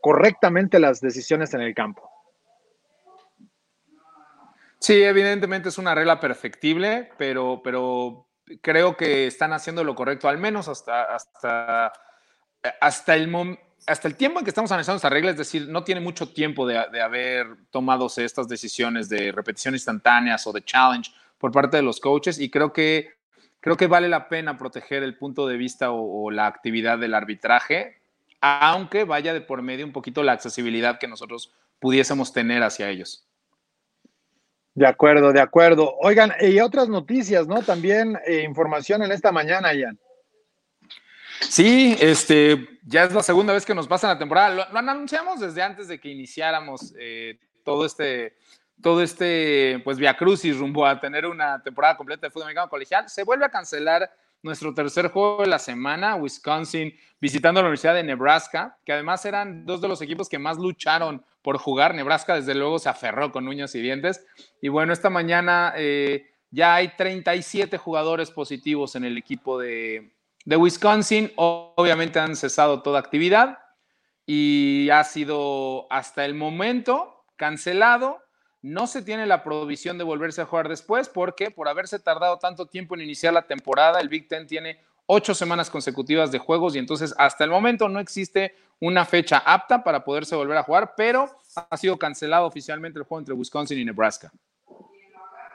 correctamente 0.00 0.78
las 0.78 1.00
decisiones 1.00 1.54
en 1.54 1.62
el 1.62 1.74
campo. 1.74 2.08
Sí, 4.80 5.00
evidentemente 5.02 5.68
es 5.68 5.78
una 5.78 5.94
regla 5.94 6.18
perfectible, 6.18 7.10
pero, 7.16 7.60
pero 7.62 8.26
creo 8.60 8.96
que 8.96 9.28
están 9.28 9.52
haciendo 9.52 9.84
lo 9.84 9.94
correcto, 9.94 10.28
al 10.28 10.38
menos 10.38 10.66
hasta, 10.66 11.04
hasta, 11.04 11.92
hasta, 12.80 13.14
el, 13.14 13.28
hasta 13.86 14.08
el 14.08 14.16
tiempo 14.16 14.38
en 14.38 14.44
que 14.44 14.50
estamos 14.50 14.70
analizando 14.70 14.96
esta 14.96 15.08
regla, 15.08 15.30
es 15.30 15.36
decir, 15.36 15.68
no 15.68 15.84
tiene 15.84 16.00
mucho 16.00 16.28
tiempo 16.28 16.66
de, 16.66 16.78
haber 16.78 17.46
tomado 17.70 18.08
estas 18.16 18.48
decisiones 18.48 19.08
de 19.08 19.32
repetición 19.32 19.74
instantáneas 19.74 20.46
o 20.46 20.52
de 20.52 20.62
challenge 20.62 21.12
por 21.38 21.52
parte 21.52 21.78
de 21.78 21.82
los 21.82 22.00
coaches 22.00 22.38
y 22.38 22.50
creo 22.50 22.72
que, 22.72 23.10
creo 23.60 23.76
que 23.76 23.86
vale 23.86 24.08
la 24.08 24.28
pena 24.28 24.56
proteger 24.56 25.02
el 25.02 25.16
punto 25.16 25.46
de 25.46 25.56
vista 25.56 25.90
o 25.90 26.30
la 26.30 26.46
actividad 26.46 26.98
del 26.98 27.14
arbitraje 27.14 28.02
aunque 28.42 29.04
vaya 29.04 29.32
de 29.32 29.40
por 29.40 29.62
medio 29.62 29.86
un 29.86 29.92
poquito 29.92 30.22
la 30.24 30.32
accesibilidad 30.32 30.98
que 30.98 31.06
nosotros 31.06 31.54
pudiésemos 31.78 32.32
tener 32.32 32.62
hacia 32.64 32.90
ellos. 32.90 33.24
De 34.74 34.86
acuerdo, 34.86 35.32
de 35.32 35.40
acuerdo. 35.40 35.94
Oigan, 36.00 36.32
y 36.40 36.58
otras 36.58 36.88
noticias, 36.88 37.46
¿no? 37.46 37.62
También 37.62 38.18
eh, 38.26 38.42
información 38.42 39.02
en 39.04 39.12
esta 39.12 39.30
mañana, 39.30 39.72
Ian. 39.72 39.98
Sí, 41.48 41.96
este, 42.00 42.78
ya 42.84 43.04
es 43.04 43.12
la 43.12 43.22
segunda 43.22 43.52
vez 43.52 43.66
que 43.66 43.74
nos 43.74 43.86
pasa 43.86 44.08
la 44.08 44.18
temporada. 44.18 44.68
Lo, 44.72 44.78
anunciamos 44.78 45.40
desde 45.40 45.62
antes 45.62 45.88
de 45.88 46.00
que 46.00 46.08
iniciáramos 46.08 46.94
eh, 46.98 47.38
todo 47.64 47.84
este, 47.84 48.36
todo 48.80 49.02
este, 49.02 49.80
pues, 49.84 49.98
Via 49.98 50.16
Crucis 50.16 50.56
rumbo 50.56 50.86
a 50.86 51.00
tener 51.00 51.26
una 51.26 51.62
temporada 51.62 51.96
completa 51.96 52.26
de 52.26 52.30
fútbol 52.30 52.44
americano 52.44 52.68
colegial. 52.68 53.08
Se 53.08 53.24
vuelve 53.24 53.44
a 53.44 53.50
cancelar 53.50 54.10
nuestro 54.42 54.74
tercer 54.74 55.08
juego 55.08 55.42
de 55.42 55.48
la 55.48 55.58
semana, 55.58 56.16
Wisconsin 56.16 56.92
visitando 57.20 57.60
la 57.60 57.66
Universidad 57.66 57.94
de 57.94 58.02
Nebraska, 58.02 58.76
que 58.84 58.92
además 58.92 59.24
eran 59.24 59.64
dos 59.64 59.80
de 59.80 59.86
los 59.86 60.02
equipos 60.02 60.28
que 60.28 60.40
más 60.40 60.58
lucharon 60.58 61.24
por 61.42 61.58
jugar. 61.58 61.94
Nebraska 61.94 62.34
desde 62.34 62.54
luego 62.54 62.80
se 62.80 62.88
aferró 62.88 63.30
con 63.30 63.46
uñas 63.46 63.74
y 63.76 63.80
dientes. 63.80 64.26
Y 64.60 64.68
bueno, 64.68 64.92
esta 64.92 65.10
mañana 65.10 65.72
eh, 65.76 66.26
ya 66.50 66.74
hay 66.74 66.96
37 66.96 67.78
jugadores 67.78 68.32
positivos 68.32 68.96
en 68.96 69.04
el 69.04 69.16
equipo 69.16 69.58
de, 69.58 70.10
de 70.44 70.56
Wisconsin. 70.56 71.32
Obviamente 71.36 72.18
han 72.18 72.36
cesado 72.36 72.82
toda 72.82 72.98
actividad. 72.98 73.58
y 74.24 74.88
ha 74.90 75.02
sido 75.02 75.88
hasta 75.90 76.24
el 76.24 76.34
momento 76.34 77.24
cancelado. 77.36 78.20
No 78.62 78.86
se 78.86 79.02
tiene 79.02 79.26
la 79.26 79.42
provisión 79.42 79.98
de 79.98 80.04
volverse 80.04 80.40
a 80.40 80.46
jugar 80.46 80.68
después 80.68 81.08
porque 81.08 81.50
por 81.50 81.68
haberse 81.68 81.98
tardado 81.98 82.38
tanto 82.38 82.66
tiempo 82.66 82.94
en 82.94 83.00
iniciar 83.00 83.34
la 83.34 83.42
temporada, 83.42 84.00
el 84.00 84.08
Big 84.08 84.28
Ten 84.28 84.46
tiene 84.46 84.78
ocho 85.06 85.34
semanas 85.34 85.68
consecutivas 85.70 86.30
de 86.30 86.38
juegos 86.38 86.76
y 86.76 86.78
entonces 86.78 87.12
hasta 87.18 87.42
el 87.42 87.50
momento 87.50 87.88
no 87.88 87.98
existe 87.98 88.54
una 88.78 89.04
fecha 89.04 89.38
apta 89.38 89.82
para 89.82 90.04
poderse 90.04 90.36
volver 90.36 90.56
a 90.56 90.62
jugar, 90.62 90.94
pero 90.96 91.28
ha 91.70 91.76
sido 91.76 91.98
cancelado 91.98 92.46
oficialmente 92.46 92.98
el 92.98 93.04
juego 93.04 93.20
entre 93.20 93.34
Wisconsin 93.34 93.78
y 93.78 93.84
Nebraska. 93.84 94.32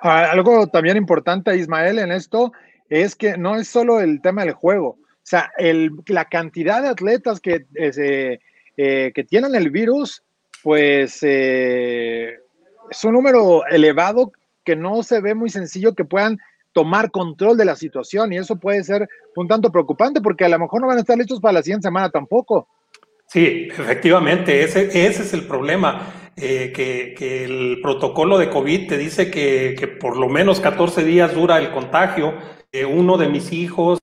Ah, 0.01 0.31
algo 0.31 0.67
también 0.67 0.97
importante, 0.97 1.55
Ismael, 1.57 1.99
en 1.99 2.11
esto 2.11 2.51
es 2.89 3.15
que 3.15 3.37
no 3.37 3.55
es 3.55 3.67
solo 3.67 3.99
el 3.99 4.21
tema 4.21 4.43
del 4.43 4.53
juego, 4.53 4.89
o 4.89 5.29
sea, 5.29 5.51
la 6.07 6.25
cantidad 6.25 6.81
de 6.81 6.89
atletas 6.89 7.39
que, 7.39 7.65
eh, 7.75 9.11
que 9.13 9.23
tienen 9.23 9.55
el 9.55 9.69
virus, 9.69 10.23
pues 10.63 11.19
eh, 11.21 12.37
es 12.89 13.03
un 13.03 13.13
número 13.13 13.65
elevado 13.67 14.31
que 14.63 14.75
no 14.75 15.03
se 15.03 15.19
ve 15.19 15.35
muy 15.35 15.49
sencillo 15.49 15.95
que 15.95 16.05
puedan 16.05 16.37
tomar 16.71 17.11
control 17.11 17.57
de 17.57 17.65
la 17.65 17.75
situación 17.75 18.31
y 18.31 18.37
eso 18.37 18.57
puede 18.57 18.83
ser 18.83 19.07
un 19.35 19.47
tanto 19.47 19.71
preocupante 19.71 20.21
porque 20.21 20.45
a 20.45 20.49
lo 20.49 20.59
mejor 20.59 20.81
no 20.81 20.87
van 20.87 20.97
a 20.97 21.01
estar 21.01 21.17
listos 21.17 21.39
para 21.39 21.53
la 21.53 21.63
siguiente 21.63 21.87
semana 21.87 22.09
tampoco. 22.09 22.67
Sí, 23.27 23.67
efectivamente, 23.69 24.63
ese, 24.63 24.85
ese 24.85 25.23
es 25.23 25.33
el 25.33 25.45
problema, 25.45 26.13
eh, 26.39 26.71
que, 26.71 27.45
el 27.45 27.79
protocolo 27.81 28.37
de 28.37 28.51
COVID 28.51 28.87
te 28.87 28.97
dice 28.99 29.31
que, 29.31 29.97
por 29.99 30.17
lo 30.17 30.29
menos 30.29 30.59
14 30.59 31.03
días 31.03 31.33
dura 31.33 31.57
el 31.57 31.71
contagio. 31.71 32.35
Uno 32.73 33.17
de 33.17 33.27
mis 33.29 33.51
hijos 33.51 33.99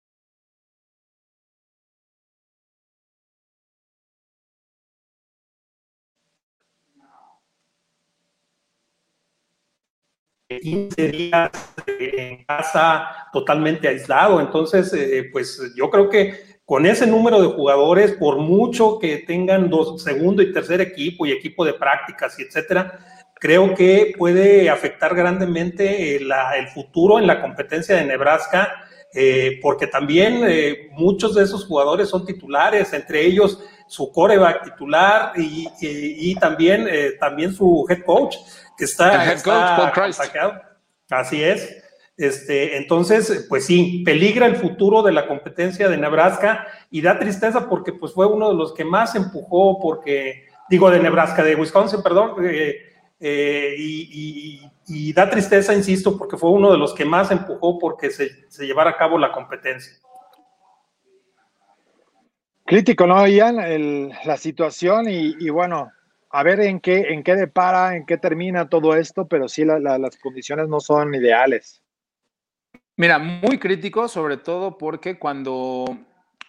15 10.48 11.08
días 11.08 11.50
en 11.98 12.44
casa 12.44 13.28
totalmente 13.32 13.88
aislado. 13.88 14.40
Entonces, 14.40 14.92
eh, 14.92 15.28
pues 15.32 15.72
yo 15.76 15.90
creo 15.90 16.08
que 16.08 16.54
con 16.64 16.86
ese 16.86 17.06
número 17.06 17.40
de 17.42 17.48
jugadores, 17.48 18.12
por 18.12 18.38
mucho 18.38 18.98
que 18.98 19.18
tengan 19.18 19.68
dos, 19.68 20.02
segundo 20.02 20.42
y 20.42 20.52
tercer 20.52 20.80
equipo 20.80 21.26
y 21.26 21.32
equipo 21.32 21.64
de 21.64 21.74
prácticas 21.74 22.38
y 22.38 22.42
etcétera, 22.42 23.23
creo 23.44 23.74
que 23.74 24.14
puede 24.16 24.70
afectar 24.70 25.14
grandemente 25.14 26.16
el, 26.16 26.32
futuro 26.72 27.18
en 27.18 27.26
la 27.26 27.42
competencia 27.42 27.94
de 27.94 28.06
Nebraska, 28.06 28.72
eh, 29.12 29.58
porque 29.60 29.86
también 29.86 30.40
eh, 30.48 30.88
muchos 30.92 31.34
de 31.34 31.44
esos 31.44 31.66
jugadores 31.66 32.08
son 32.08 32.24
titulares, 32.24 32.94
entre 32.94 33.20
ellos 33.20 33.62
su 33.86 34.10
coreback 34.10 34.64
titular 34.64 35.34
y, 35.36 36.34
también, 36.36 36.88
también 37.20 37.52
su 37.52 37.84
head 37.86 38.02
coach 38.06 38.36
que 38.78 38.86
está, 38.86 39.34
coach, 39.44 40.16
Así 41.10 41.44
es. 41.44 41.82
Este, 42.16 42.78
entonces, 42.78 43.44
pues 43.46 43.66
sí, 43.66 44.02
peligra 44.06 44.46
el 44.46 44.56
futuro 44.56 45.02
de 45.02 45.12
la 45.12 45.26
competencia 45.26 45.86
de 45.86 45.98
Nebraska 45.98 46.66
y 46.90 47.02
da 47.02 47.18
tristeza 47.18 47.68
porque 47.68 47.92
pues 47.92 48.14
fue 48.14 48.26
uno 48.26 48.48
de 48.48 48.54
los 48.54 48.72
que 48.72 48.86
más 48.86 49.14
empujó, 49.16 49.78
porque, 49.82 50.46
digo, 50.70 50.90
de 50.90 51.00
Nebraska, 51.00 51.44
de 51.44 51.56
Wisconsin, 51.56 52.02
perdón, 52.02 52.36
eh, 52.42 52.93
eh, 53.20 53.74
y, 53.78 55.12
da 55.12 55.30
tristeza, 55.30 55.74
insisto, 55.74 56.18
porque 56.18 56.36
fue 56.36 56.50
uno 56.50 56.70
de 56.72 56.78
los 56.78 56.92
que 56.94 57.04
más 57.04 57.30
empujó 57.30 57.78
porque 57.78 58.10
se, 58.10 58.50
se 58.50 58.66
llevara 58.66 58.90
a 58.90 58.96
cabo 58.96 59.18
la 59.18 59.32
competencia. 59.32 59.94
Crítico, 62.66 63.06
¿no, 63.06 63.26
Ian? 63.26 64.10
la 64.24 64.36
situación 64.36 65.06
y 65.08 65.48
bueno, 65.50 65.92
a 66.36 66.42
ver 66.42 66.58
en 66.62 66.80
qué, 66.80 67.12
en 67.12 67.22
qué 67.22 67.36
depara, 67.36 67.94
en 67.94 68.04
qué 68.04 68.18
termina 68.18 68.68
todo 68.68 68.96
esto, 68.96 69.28
pero 69.28 69.48
sí 69.48 69.64
las 69.64 70.16
condiciones 70.16 70.66
no 70.66 70.80
son 70.80 71.14
ideales. 71.14 71.80
Mira, 72.96 73.20
muy 73.20 73.56
crítico, 73.60 74.08
sobre 74.08 74.38
todo 74.38 74.76
porque 74.76 75.16
cuando 75.16 75.84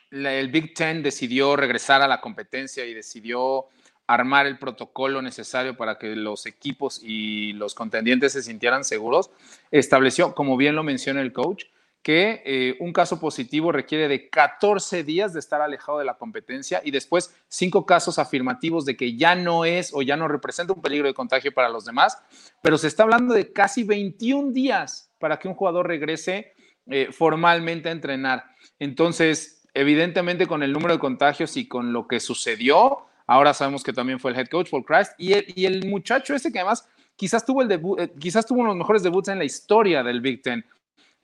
el 0.09 0.49
Big 0.49 0.73
Ten 0.73 1.03
decidió 1.03 1.55
regresar 1.55 2.01
a 2.01 2.07
la 2.07 2.19
competencia 2.19 2.83
y 2.83 2.95
decidió 2.95 3.65
armar 4.07 4.45
el 4.45 4.59
protocolo 4.59 5.21
necesario 5.21 5.75
para 5.77 5.97
que 5.97 6.15
los 6.15 6.45
equipos 6.45 7.01
y 7.03 7.53
los 7.53 7.73
contendientes 7.73 8.33
se 8.33 8.43
sintieran 8.43 8.83
seguros, 8.83 9.31
estableció, 9.71 10.35
como 10.35 10.57
bien 10.57 10.75
lo 10.75 10.83
menciona 10.83 11.21
el 11.21 11.33
coach, 11.33 11.65
que 12.05 12.43
eh, 12.45 12.77
un 12.81 12.93
caso 12.93 13.19
positivo 13.19 13.71
requiere 13.71 14.07
de 14.07 14.29
14 14.29 15.03
días 15.03 15.33
de 15.33 15.39
estar 15.39 15.59
alejado 15.59 15.97
de 15.97 16.05
la 16.05 16.19
competencia 16.19 16.79
y 16.85 16.91
después 16.91 17.35
cinco 17.47 17.87
casos 17.87 18.19
afirmativos 18.19 18.85
de 18.85 18.95
que 18.95 19.17
ya 19.17 19.33
no 19.33 19.65
es 19.65 19.91
o 19.91 20.03
ya 20.03 20.15
no 20.15 20.27
representa 20.27 20.73
un 20.73 20.83
peligro 20.83 21.07
de 21.07 21.15
contagio 21.15 21.51
para 21.51 21.67
los 21.67 21.83
demás, 21.83 22.21
pero 22.61 22.77
se 22.77 22.89
está 22.89 23.01
hablando 23.01 23.33
de 23.33 23.51
casi 23.51 23.83
21 23.83 24.51
días 24.51 25.09
para 25.17 25.39
que 25.39 25.47
un 25.47 25.55
jugador 25.55 25.87
regrese 25.87 26.53
eh, 26.85 27.07
formalmente 27.11 27.89
a 27.89 27.93
entrenar. 27.93 28.45
Entonces, 28.77 29.67
evidentemente 29.73 30.45
con 30.45 30.61
el 30.61 30.73
número 30.73 30.93
de 30.93 30.99
contagios 30.99 31.57
y 31.57 31.67
con 31.67 31.91
lo 31.91 32.07
que 32.07 32.19
sucedió, 32.19 33.07
ahora 33.27 33.53
sabemos 33.53 33.83
que 33.83 33.93
también 33.93 34.19
fue 34.19 34.31
el 34.31 34.37
head 34.37 34.47
coach 34.47 34.69
Paul 34.69 34.85
Christ 34.85 35.13
y 35.17 35.65
el, 35.65 35.87
muchacho 35.87 36.35
ese 36.35 36.51
que 36.51 36.59
además 36.59 36.87
quizás 37.15 37.45
tuvo 37.45 37.61
el 37.61 37.71
eh, 37.71 38.13
quizás 38.19 38.45
tuvo 38.45 38.59
uno 38.59 38.69
de 38.69 38.75
los 38.75 38.79
mejores 38.79 39.03
debuts 39.03 39.29
en 39.29 39.37
la 39.37 39.45
historia 39.45 40.03
del 40.03 40.21
Big 40.21 40.41
Ten 40.41 40.65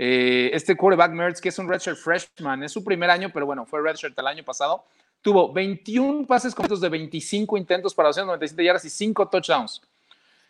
eh, 0.04 0.50
este 0.56 0.76
quarterback 0.76 1.12
Mertz, 1.12 1.40
que 1.40 1.50
es 1.50 1.60
un 1.60 1.70
redshirt 1.70 1.96
freshman, 1.96 2.64
es 2.64 2.72
su 2.72 2.84
primer 2.84 3.12
año, 3.12 3.30
pero 3.32 3.46
bueno, 3.46 3.68
fue 3.68 3.84
redshirt 3.84 4.18
el 4.18 4.26
año 4.26 4.44
pasado, 4.44 4.84
tuvo 5.22 5.54
21 5.54 6.26
pases 6.26 6.56
completos 6.56 6.82
de 6.82 6.90
25 6.90 7.56
intentos 7.56 7.94
para 7.94 8.10
297 8.10 8.64
yardas 8.64 8.86
y 8.86 8.90
5 8.90 9.30
touchdowns. 9.30 9.80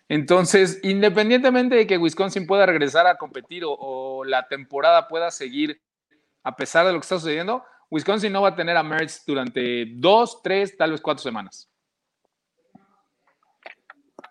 Entonces, 0.07 0.79
independientemente 0.83 1.75
de 1.75 1.85
que 1.85 1.97
Wisconsin 1.97 2.47
pueda 2.47 2.65
regresar 2.65 3.07
a 3.07 3.17
competir 3.17 3.63
o, 3.65 4.23
la 4.25 4.47
temporada 4.47 5.09
pueda 5.09 5.31
seguir 5.31 5.81
a 6.43 6.55
pesar 6.55 6.85
de 6.85 6.93
lo 6.93 6.99
que 6.99 7.03
está 7.03 7.19
sucediendo, 7.19 7.63
Wisconsin 7.91 8.31
no 8.31 8.41
va 8.41 8.49
a 8.49 8.55
tener 8.55 8.77
a 8.77 8.83
Mertz 8.83 9.25
durante 9.27 9.85
dos, 9.85 10.41
tres, 10.41 10.77
tal 10.77 10.91
vez 10.91 11.01
cuatro 11.01 11.21
semanas. 11.21 11.69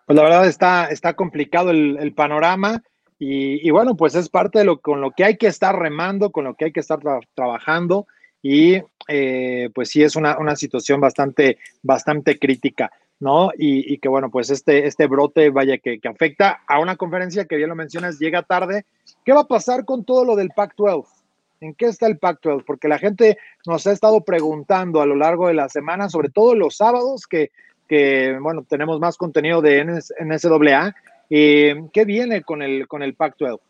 Pues 0.07 0.17
la 0.17 0.23
verdad 0.23 0.47
está, 0.47 0.87
está 0.87 1.14
complicado 1.14 1.71
el, 1.71 2.14
panorama. 2.14 2.83
Y, 3.19 3.71
bueno, 3.71 3.97
pues 3.97 4.14
es 4.14 4.31
parte 4.31 4.61
de 4.61 4.64
lo 4.64 4.81
con 4.81 5.02
lo 5.02 5.11
que 5.11 5.25
hay 5.25 5.37
que 5.37 5.47
estar 5.47 5.79
remando, 5.79 6.33
con 6.33 6.45
lo 6.45 6.55
que 6.55 6.64
hay 6.64 6.73
que 6.73 6.81
estar 6.81 6.99
trabajando 7.35 8.07
y 8.43 8.83
eh, 9.09 9.69
pues 9.75 9.90
sí 9.90 10.02
es 10.02 10.17
una, 10.17 10.57
situación 10.57 11.02
bastante, 11.02 11.59
bastante 11.83 12.38
crítica, 12.38 12.90
¿no? 13.19 13.50
Y, 13.59 13.99
que 13.99 14.09
bueno, 14.09 14.31
pues 14.31 14.49
este, 14.49 14.87
este 14.87 15.07
brote, 15.07 15.50
vaya, 15.50 15.76
que, 15.76 16.00
que, 16.00 16.09
afecta 16.09 16.62
a 16.67 16.81
una 16.81 16.97
conferencia 16.97 17.45
que 17.45 17.57
bien 17.57 17.69
lo 17.69 17.76
mencionas, 17.76 18.19
llega 18.19 18.43
tarde. 18.43 18.87
¿Qué 19.23 19.35
va 19.35 19.40
a 19.40 19.49
pasar 19.49 19.85
con 19.85 20.07
todo 20.07 20.25
lo 20.25 20.35
del 20.35 20.49
Pac-12? 20.57 21.19
¿En 21.61 21.75
qué 21.75 21.87
está 21.87 22.07
el 22.07 22.19
Pac-12? 22.19 22.64
Porque 22.64 22.88
la 22.88 22.99
gente 22.99 23.38
nos 23.67 23.87
ha 23.87 23.93
estado 23.93 24.23
preguntando 24.25 25.00
a 25.00 25.07
lo 25.07 25.14
largo 25.14 25.49
de 25.49 25.55
la 25.55 25.69
semana, 25.69 26.09
sobre 26.09 26.31
todo 26.31 26.55
los 26.55 26.76
sábados, 26.76 27.26
que, 27.26 27.50
que 27.87 28.38
bueno, 28.40 28.64
tenemos 28.69 28.99
más 28.99 29.17
contenido 29.17 29.61
de 29.61 29.85
NSAA 29.85 30.95
eh, 31.33 31.76
¿Qué 31.93 32.05
viene 32.05 32.43
con 32.43 32.61
el, 32.61 32.88
con 32.88 33.02
el 33.02 33.14
Pac-12? 33.14 33.61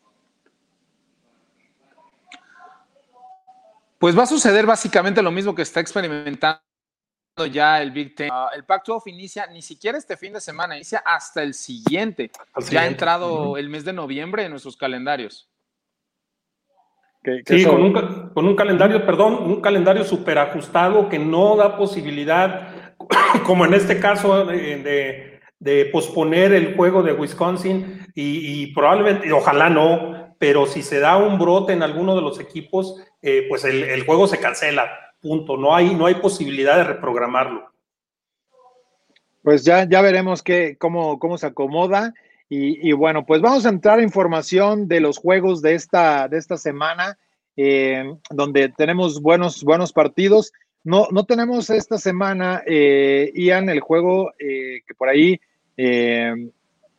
Pues 3.99 4.19
va 4.19 4.23
a 4.23 4.27
suceder 4.27 4.65
básicamente 4.65 5.21
lo 5.21 5.31
mismo 5.31 5.55
que 5.55 5.61
está 5.61 5.81
experimentando 5.81 6.63
ya 7.53 7.83
el 7.83 7.91
Big 7.91 8.15
Ten. 8.15 8.31
Ah, 8.33 8.49
el 8.55 8.65
Pac-12 8.65 9.03
inicia 9.09 9.47
ni 9.49 9.61
siquiera 9.61 9.99
este 9.99 10.17
fin 10.17 10.33
de 10.33 10.41
semana, 10.41 10.77
inicia 10.77 11.03
hasta 11.05 11.43
el 11.43 11.53
siguiente. 11.53 12.31
Ya 12.71 12.83
ha 12.83 12.87
entrado 12.87 13.59
el 13.59 13.69
mes 13.69 13.85
de 13.85 13.93
noviembre 13.93 14.45
en 14.45 14.51
nuestros 14.53 14.77
calendarios. 14.77 15.50
Sí, 17.47 17.65
con 17.65 17.83
un, 17.83 18.31
con 18.35 18.47
un, 18.47 18.57
calendario, 18.57 19.05
perdón, 19.05 19.35
un 19.45 19.61
calendario 19.61 20.05
súper 20.05 20.39
ajustado 20.39 21.09
que 21.09 21.19
no 21.19 21.57
da 21.57 21.77
posibilidad, 21.77 22.95
como 23.45 23.65
en 23.65 23.75
este 23.75 23.99
caso 24.01 24.45
de 24.45 25.31
de 25.61 25.85
posponer 25.87 26.53
el 26.53 26.75
juego 26.75 27.03
de 27.03 27.13
Wisconsin 27.13 28.07
y, 28.15 28.75
probablemente, 28.75 29.31
ojalá 29.31 29.69
no, 29.69 30.35
pero 30.39 30.67
si 30.67 30.83
se 30.83 30.99
da 30.99 31.19
un 31.19 31.39
brote 31.39 31.75
en 31.75 31.83
alguno 31.83 32.17
de 32.17 32.23
los 32.23 32.41
equipos, 32.41 32.97
eh, 33.23 33.45
pues 33.49 33.65
el, 33.65 34.05
juego 34.05 34.27
se 34.27 34.41
cancela, 34.41 34.91
punto. 35.21 35.59
No 35.59 35.75
hay, 35.75 35.95
no 35.95 36.07
hay 36.07 36.15
posibilidad 36.15 36.77
de 36.77 36.85
reprogramarlo. 36.85 37.71
Pues 39.43 39.65
ya, 39.65 39.85
ya 39.85 40.01
veremos 40.01 40.43
qué, 40.43 40.77
cómo, 40.79 41.19
cómo 41.19 41.37
se 41.37 41.47
acomoda. 41.47 42.15
Y, 42.53 42.91
bueno, 42.93 43.25
pues 43.25 43.41
vamos 43.41 43.65
a 43.65 43.69
entrar 43.69 44.01
a 44.01 44.03
información 44.03 44.89
de 44.89 45.01
los 45.01 45.19
juegos 45.19 45.63
de 45.63 45.75
esta, 45.75 46.27
de 46.27 46.37
esta 46.37 46.57
semana, 46.57 47.17
eh, 47.57 48.13
donde 48.29 48.71
tenemos 48.71 49.23
buenos, 49.23 49.63
buenos 49.63 49.93
partidos. 49.93 50.53
No, 50.83 51.07
no 51.13 51.25
tenemos 51.25 51.71
esta 51.71 51.97
semana, 51.97 52.65
eh, 52.67 53.31
Ian, 53.37 53.69
el 53.69 53.79
juego 53.79 54.33
que 54.37 54.95
por 54.99 55.09
ahí 55.09 55.41
eh, 55.83 56.35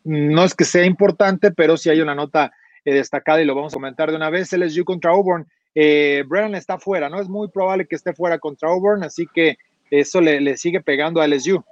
no 0.03 0.43
es 0.43 0.55
que 0.55 0.65
sea 0.65 0.85
importante, 0.85 1.51
pero 1.51 1.77
sí 1.77 1.91
hay 1.91 2.01
una 2.01 2.15
nota 2.15 2.51
eh, 2.83 2.95
destacada 2.95 3.39
y 3.39 3.45
lo 3.45 3.53
vamos 3.53 3.73
a 3.73 3.75
comentar 3.75 4.09
de 4.09 4.15
una 4.15 4.31
vez. 4.31 4.51
LSU 4.51 4.83
contra 4.83 5.11
Auburn. 5.11 5.47
Eh, 5.75 6.23
Brennan 6.27 6.55
está 6.55 6.79
fuera, 6.79 7.07
¿no? 7.07 7.21
Es 7.21 7.29
muy 7.29 7.47
probable 7.49 7.85
que 7.85 7.95
esté 7.95 8.13
fuera 8.13 8.39
contra 8.39 8.69
Auburn, 8.69 9.03
así 9.03 9.27
que 9.31 9.57
eso 9.91 10.19
le, 10.19 10.57
sigue 10.57 10.81
pegando 10.81 11.21
a 11.21 11.27
LSU. 11.27 11.63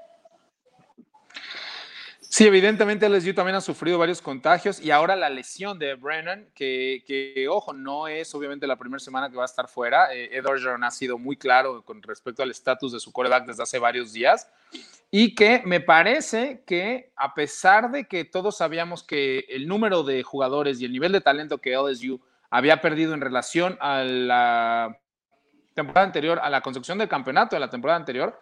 Sí, 2.32 2.46
evidentemente 2.46 3.10
LSU 3.10 3.34
también 3.34 3.56
ha 3.56 3.62
sufrido 3.62 3.98
varios 3.98 4.22
contagios 4.22 4.80
y 4.80 4.92
ahora 4.92 5.16
la 5.16 5.32
lesión 5.32 5.80
de 5.80 5.96
Brennan, 5.96 6.48
que, 6.54 7.48
ojo, 7.50 7.74
no 7.74 8.08
es 8.08 8.36
obviamente 8.36 8.68
la 8.68 8.78
primera 8.78 9.00
semana 9.00 9.32
que 9.32 9.36
va 9.36 9.42
a 9.42 9.46
estar 9.48 9.68
fuera. 9.68 10.14
Eh, 10.14 10.30
Ed 10.38 10.46
Orgeron 10.46 10.84
ha 10.84 10.92
sido 10.92 11.18
muy 11.18 11.38
claro 11.38 11.84
con 11.84 12.04
respecto 12.04 12.44
al 12.44 12.52
estatus 12.52 12.94
de 12.94 13.00
su 13.00 13.12
coreback 13.12 13.48
desde 13.48 13.64
hace 13.64 13.80
varios 13.80 14.14
días 14.14 14.48
y 15.10 15.34
que 15.34 15.64
me 15.66 15.82
parece 15.82 16.64
que 16.68 17.12
a 17.16 17.34
pesar 17.34 17.90
de 17.90 18.08
que 18.08 18.26
todos 18.26 18.58
sabíamos 18.58 19.04
que 19.04 19.46
el 19.50 19.68
número 19.68 20.04
de 20.04 20.22
jugadores 20.22 20.80
y 20.80 20.86
el 20.86 20.92
nivel 20.92 21.12
de 21.12 21.22
talento 21.22 21.58
que 21.58 21.76
LSU 21.76 22.22
había 22.52 22.80
perdido 22.80 23.16
en 23.16 23.22
relación 23.22 23.76
a 23.82 24.04
la 24.04 25.00
temporada 25.74 26.06
anterior, 26.06 26.40
a 26.44 26.50
la 26.52 26.62
construcción 26.62 27.00
del 27.00 27.10
campeonato 27.10 27.56
de 27.56 27.60
la 27.60 27.72
temporada 27.72 27.98
anterior, 27.98 28.40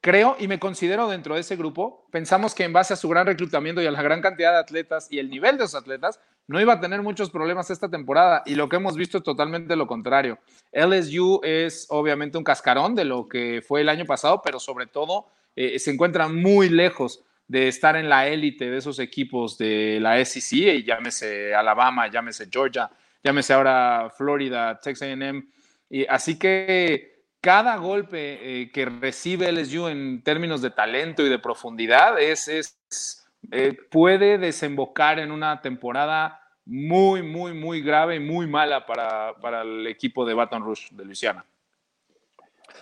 creo 0.00 0.36
y 0.38 0.48
me 0.48 0.58
considero 0.58 1.08
dentro 1.08 1.34
de 1.34 1.42
ese 1.42 1.56
grupo, 1.56 2.06
pensamos 2.10 2.54
que 2.54 2.64
en 2.64 2.72
base 2.72 2.94
a 2.94 2.96
su 2.96 3.08
gran 3.08 3.26
reclutamiento 3.26 3.82
y 3.82 3.86
a 3.86 3.90
la 3.90 4.02
gran 4.02 4.20
cantidad 4.20 4.52
de 4.52 4.58
atletas 4.58 5.08
y 5.10 5.18
el 5.18 5.30
nivel 5.30 5.58
de 5.58 5.64
esos 5.64 5.80
atletas, 5.80 6.20
no 6.46 6.60
iba 6.60 6.72
a 6.72 6.80
tener 6.80 7.02
muchos 7.02 7.30
problemas 7.30 7.70
esta 7.70 7.88
temporada 7.88 8.42
y 8.44 8.56
lo 8.56 8.68
que 8.68 8.76
hemos 8.76 8.96
visto 8.96 9.18
es 9.18 9.24
totalmente 9.24 9.76
lo 9.76 9.86
contrario. 9.86 10.38
LSU 10.72 11.40
es 11.44 11.86
obviamente 11.90 12.38
un 12.38 12.44
cascarón 12.44 12.94
de 12.94 13.04
lo 13.04 13.28
que 13.28 13.62
fue 13.66 13.82
el 13.82 13.88
año 13.88 14.04
pasado, 14.04 14.40
pero 14.42 14.58
sobre 14.58 14.86
todo 14.86 15.26
eh, 15.54 15.78
se 15.78 15.92
encuentra 15.92 16.28
muy 16.28 16.68
lejos 16.68 17.22
de 17.46 17.68
estar 17.68 17.96
en 17.96 18.08
la 18.08 18.28
élite 18.28 18.70
de 18.70 18.78
esos 18.78 18.98
equipos 18.98 19.58
de 19.58 19.98
la 20.00 20.24
SEC, 20.24 20.52
y 20.52 20.84
llámese 20.84 21.54
Alabama, 21.54 22.08
llámese 22.08 22.48
Georgia, 22.50 22.88
llámese 23.24 23.52
ahora 23.52 24.12
Florida, 24.16 24.78
Texas 24.80 25.08
AM. 25.08 25.48
Y 25.88 26.06
así 26.06 26.38
que 26.38 27.09
cada 27.40 27.76
golpe 27.76 28.62
eh, 28.62 28.70
que 28.70 28.84
recibe 28.84 29.50
LSU 29.50 29.88
en 29.88 30.22
términos 30.22 30.62
de 30.62 30.70
talento 30.70 31.24
y 31.24 31.28
de 31.28 31.38
profundidad 31.38 32.20
es, 32.20 32.48
es 32.48 33.26
eh, 33.50 33.76
puede 33.90 34.38
desembocar 34.38 35.18
en 35.18 35.30
una 35.30 35.62
temporada 35.62 36.40
muy, 36.66 37.22
muy, 37.22 37.52
muy 37.52 37.80
grave 37.80 38.16
y 38.16 38.20
muy 38.20 38.46
mala 38.46 38.86
para, 38.86 39.34
para 39.40 39.62
el 39.62 39.86
equipo 39.86 40.24
de 40.24 40.34
Baton 40.34 40.62
Rouge 40.62 40.88
de 40.92 41.04
Luisiana. 41.04 41.44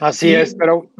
Así 0.00 0.34
es, 0.34 0.54
pero... 0.54 0.90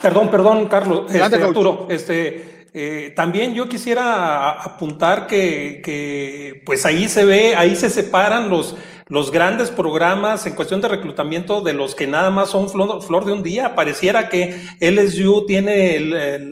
Perdón, 0.00 0.30
perdón, 0.30 0.68
Carlos, 0.68 1.14
este, 1.14 1.36
Arturo, 1.36 1.86
este, 1.90 2.68
eh, 2.74 3.12
también 3.14 3.54
yo 3.54 3.68
quisiera 3.68 4.50
apuntar 4.50 5.26
que, 5.26 5.80
que, 5.84 6.62
pues 6.64 6.86
ahí 6.86 7.08
se 7.08 7.24
ve, 7.24 7.54
ahí 7.54 7.76
se 7.76 7.90
separan 7.90 8.48
los, 8.48 8.76
los 9.06 9.30
grandes 9.30 9.70
programas 9.70 10.46
en 10.46 10.54
cuestión 10.54 10.80
de 10.80 10.88
reclutamiento 10.88 11.60
de 11.60 11.72
los 11.72 11.94
que 11.94 12.06
nada 12.06 12.30
más 12.30 12.50
son 12.50 12.68
flor, 12.68 13.24
de 13.24 13.32
un 13.32 13.42
día. 13.42 13.74
Pareciera 13.74 14.28
que 14.28 14.60
LSU 14.80 15.46
tiene 15.46 15.96
el, 15.96 16.50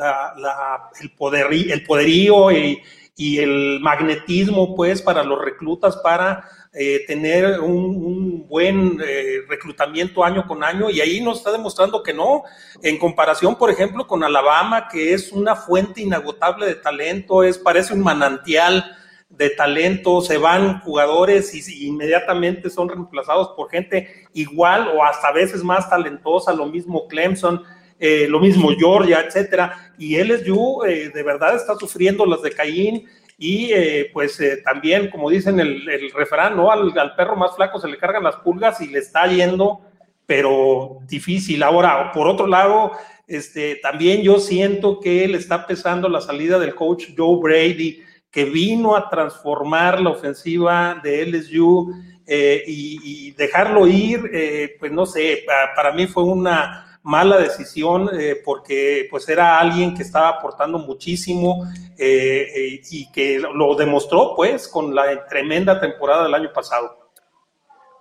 poderío 1.16 2.50
y, 2.50 2.82
y, 3.16 3.38
el 3.38 3.80
magnetismo, 3.80 4.74
pues, 4.74 5.02
para 5.02 5.22
los 5.22 5.40
reclutas 5.42 5.96
para 5.98 6.44
eh, 6.72 7.04
tener 7.04 7.58
un, 7.58 8.46
buen 8.46 9.00
eh, 9.04 9.40
reclutamiento 9.48 10.24
año 10.24 10.46
con 10.46 10.62
año 10.62 10.88
y 10.88 11.00
ahí 11.00 11.20
nos 11.20 11.38
está 11.38 11.50
demostrando 11.50 12.00
que 12.02 12.14
no, 12.14 12.44
en 12.80 12.96
comparación, 12.96 13.56
por 13.56 13.70
ejemplo, 13.70 14.06
con 14.06 14.22
Alabama, 14.22 14.86
que 14.86 15.12
es 15.12 15.32
una 15.32 15.56
fuente 15.56 16.00
inagotable 16.02 16.66
de 16.66 16.76
talento, 16.76 17.42
es, 17.42 17.58
parece 17.58 17.92
un 17.92 18.02
manantial 18.02 18.84
de 19.30 19.50
talento, 19.50 20.20
se 20.20 20.36
van 20.36 20.80
jugadores 20.80 21.54
y, 21.54 21.86
inmediatamente 21.86 22.68
son 22.68 22.88
reemplazados 22.88 23.48
por 23.56 23.70
gente 23.70 24.26
igual 24.34 24.88
o 24.88 25.02
hasta 25.02 25.28
a 25.28 25.32
veces 25.32 25.64
más 25.64 25.88
talentosa, 25.88 26.52
lo 26.52 26.66
mismo 26.66 27.08
Clemson, 27.08 27.62
eh, 27.98 28.26
lo 28.28 28.40
mismo 28.40 28.70
Georgia, 28.78 29.20
etcétera, 29.20 29.92
y 29.98 30.16
LSU 30.16 30.82
de 30.84 31.22
verdad 31.22 31.56
está 31.56 31.74
sufriendo 31.76 32.26
las 32.26 32.42
de 32.42 32.52
Caín, 32.52 33.08
y 33.42 33.72
eh, 33.72 34.10
pues 34.12 34.38
eh, 34.40 34.58
también, 34.62 35.08
como 35.08 35.30
dicen 35.30 35.58
el, 35.60 35.88
el 35.88 36.10
refrán, 36.10 36.58
¿no? 36.58 36.70
Al, 36.70 36.92
perro 37.16 37.36
más 37.36 37.56
flaco 37.56 37.80
se 37.80 37.88
le 37.88 37.96
cargan 37.96 38.22
las 38.22 38.36
pulgas 38.36 38.82
y 38.82 38.88
le 38.88 38.98
está 38.98 39.26
yendo, 39.28 39.80
pero 40.26 40.98
difícil. 41.08 41.62
Ahora, 41.62 42.12
por 42.12 42.28
otro 42.28 42.46
lado, 42.46 42.92
este, 43.26 43.76
también 43.76 44.20
yo 44.20 44.40
siento 44.40 45.00
que 45.00 45.26
le 45.26 45.38
está 45.38 45.66
pesando 45.66 46.10
la 46.10 46.20
salida 46.20 46.58
del 46.58 46.74
coach 46.74 47.06
Joe 47.16 47.40
Brady, 47.40 48.02
que 48.30 48.44
vino 48.44 48.94
a 48.96 49.08
transformar 49.08 50.00
la 50.00 50.10
ofensiva 50.10 51.00
de 51.02 51.26
LSU 51.26 51.92
eh, 52.26 52.62
y, 52.66 53.32
dejarlo 53.32 53.86
ir, 53.86 54.76
pues 54.78 54.92
no 54.92 55.06
sé, 55.06 55.44
para 55.74 55.92
mí 55.92 56.06
fue 56.06 56.22
una 56.24 56.90
mala 57.02 57.38
decisión 57.38 58.10
eh, 58.12 58.36
porque 58.44 59.08
pues 59.10 59.28
era 59.28 59.58
alguien 59.58 59.94
que 59.94 60.02
estaba 60.02 60.28
aportando 60.28 60.78
muchísimo 60.78 61.64
eh, 61.96 62.48
eh, 62.54 62.80
y 62.90 63.10
que 63.10 63.38
lo 63.38 63.74
demostró 63.74 64.34
pues 64.36 64.68
con 64.68 64.94
la 64.94 65.26
tremenda 65.26 65.80
temporada 65.80 66.24
del 66.24 66.34
año 66.34 66.52
pasado. 66.52 67.10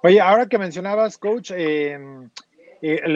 Oye, 0.03 0.19
ahora 0.21 0.47
que 0.47 0.57
mencionabas, 0.57 1.17
coach, 1.17 1.51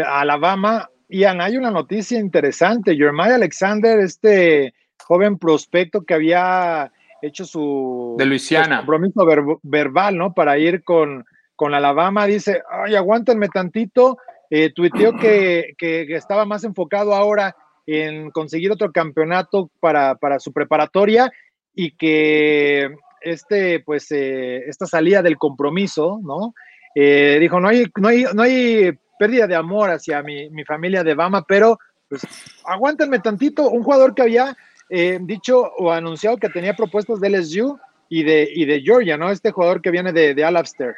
Alabama, 0.05 0.89
Ian, 1.07 1.39
hay 1.39 1.55
una 1.55 1.71
noticia 1.71 2.19
interesante. 2.19 2.95
Jeremiah 2.95 3.35
Alexander, 3.35 3.99
este 3.99 4.73
joven 5.05 5.37
prospecto 5.37 6.03
que 6.03 6.13
había 6.13 6.91
hecho 7.23 7.45
su 7.45 8.15
de 8.17 8.25
Luisiana. 8.25 8.77
compromiso 8.77 9.25
verbal, 9.63 10.17
¿no? 10.17 10.33
Para 10.33 10.57
ir 10.57 10.83
con, 10.83 11.25
con 11.55 11.73
Alabama, 11.73 12.25
dice, 12.25 12.61
ay, 12.69 12.95
aguántenme 12.95 13.47
tantito, 13.47 14.17
eh, 14.49 14.71
tuiteó 14.73 15.15
que, 15.17 15.73
estaba 16.09 16.45
más 16.45 16.63
enfocado 16.63 17.15
ahora 17.15 17.55
en 17.85 18.31
conseguir 18.31 18.71
otro 18.71 18.91
campeonato 18.91 19.71
para, 19.79 20.17
su 20.39 20.53
preparatoria 20.53 21.31
y 21.73 21.95
que 21.95 22.93
este, 23.21 23.79
pues, 23.79 24.11
eh, 24.11 24.63
esta 24.67 24.85
salida 24.85 25.21
del 25.21 25.37
compromiso, 25.37 26.19
¿no? 26.23 26.53
Eh, 26.95 27.37
dijo, 27.39 27.59
no 27.59 27.69
hay, 27.69 27.85
no, 27.97 28.09
hay, 28.09 28.25
no 28.33 28.43
hay 28.43 28.91
pérdida 29.17 29.47
de 29.47 29.55
amor 29.55 29.89
hacia 29.89 30.21
mi, 30.21 30.49
familia 30.65 31.03
de 31.03 31.15
Bama, 31.15 31.43
pero 31.47 31.77
pues 32.09 32.21
aguántenme 32.65 33.19
tantito, 33.19 33.69
un 33.69 33.83
jugador 33.83 34.13
que 34.13 34.21
había 34.21 34.55
eh, 34.89 35.19
dicho 35.21 35.71
o 35.77 35.91
anunciado 35.91 36.37
que 36.37 36.49
tenía 36.49 36.75
propuestas 36.75 37.19
de 37.19 37.29
LSU 37.29 37.79
y 38.09 38.23
de, 38.23 38.49
y 38.53 38.65
de 38.65 38.81
Georgia, 38.81 39.17
¿no? 39.17 39.29
Este 39.29 39.51
jugador 39.51 39.81
que 39.81 39.91
viene 39.91 40.13
de, 40.13 40.33
de 40.33 40.43
Alabster. 40.43 40.95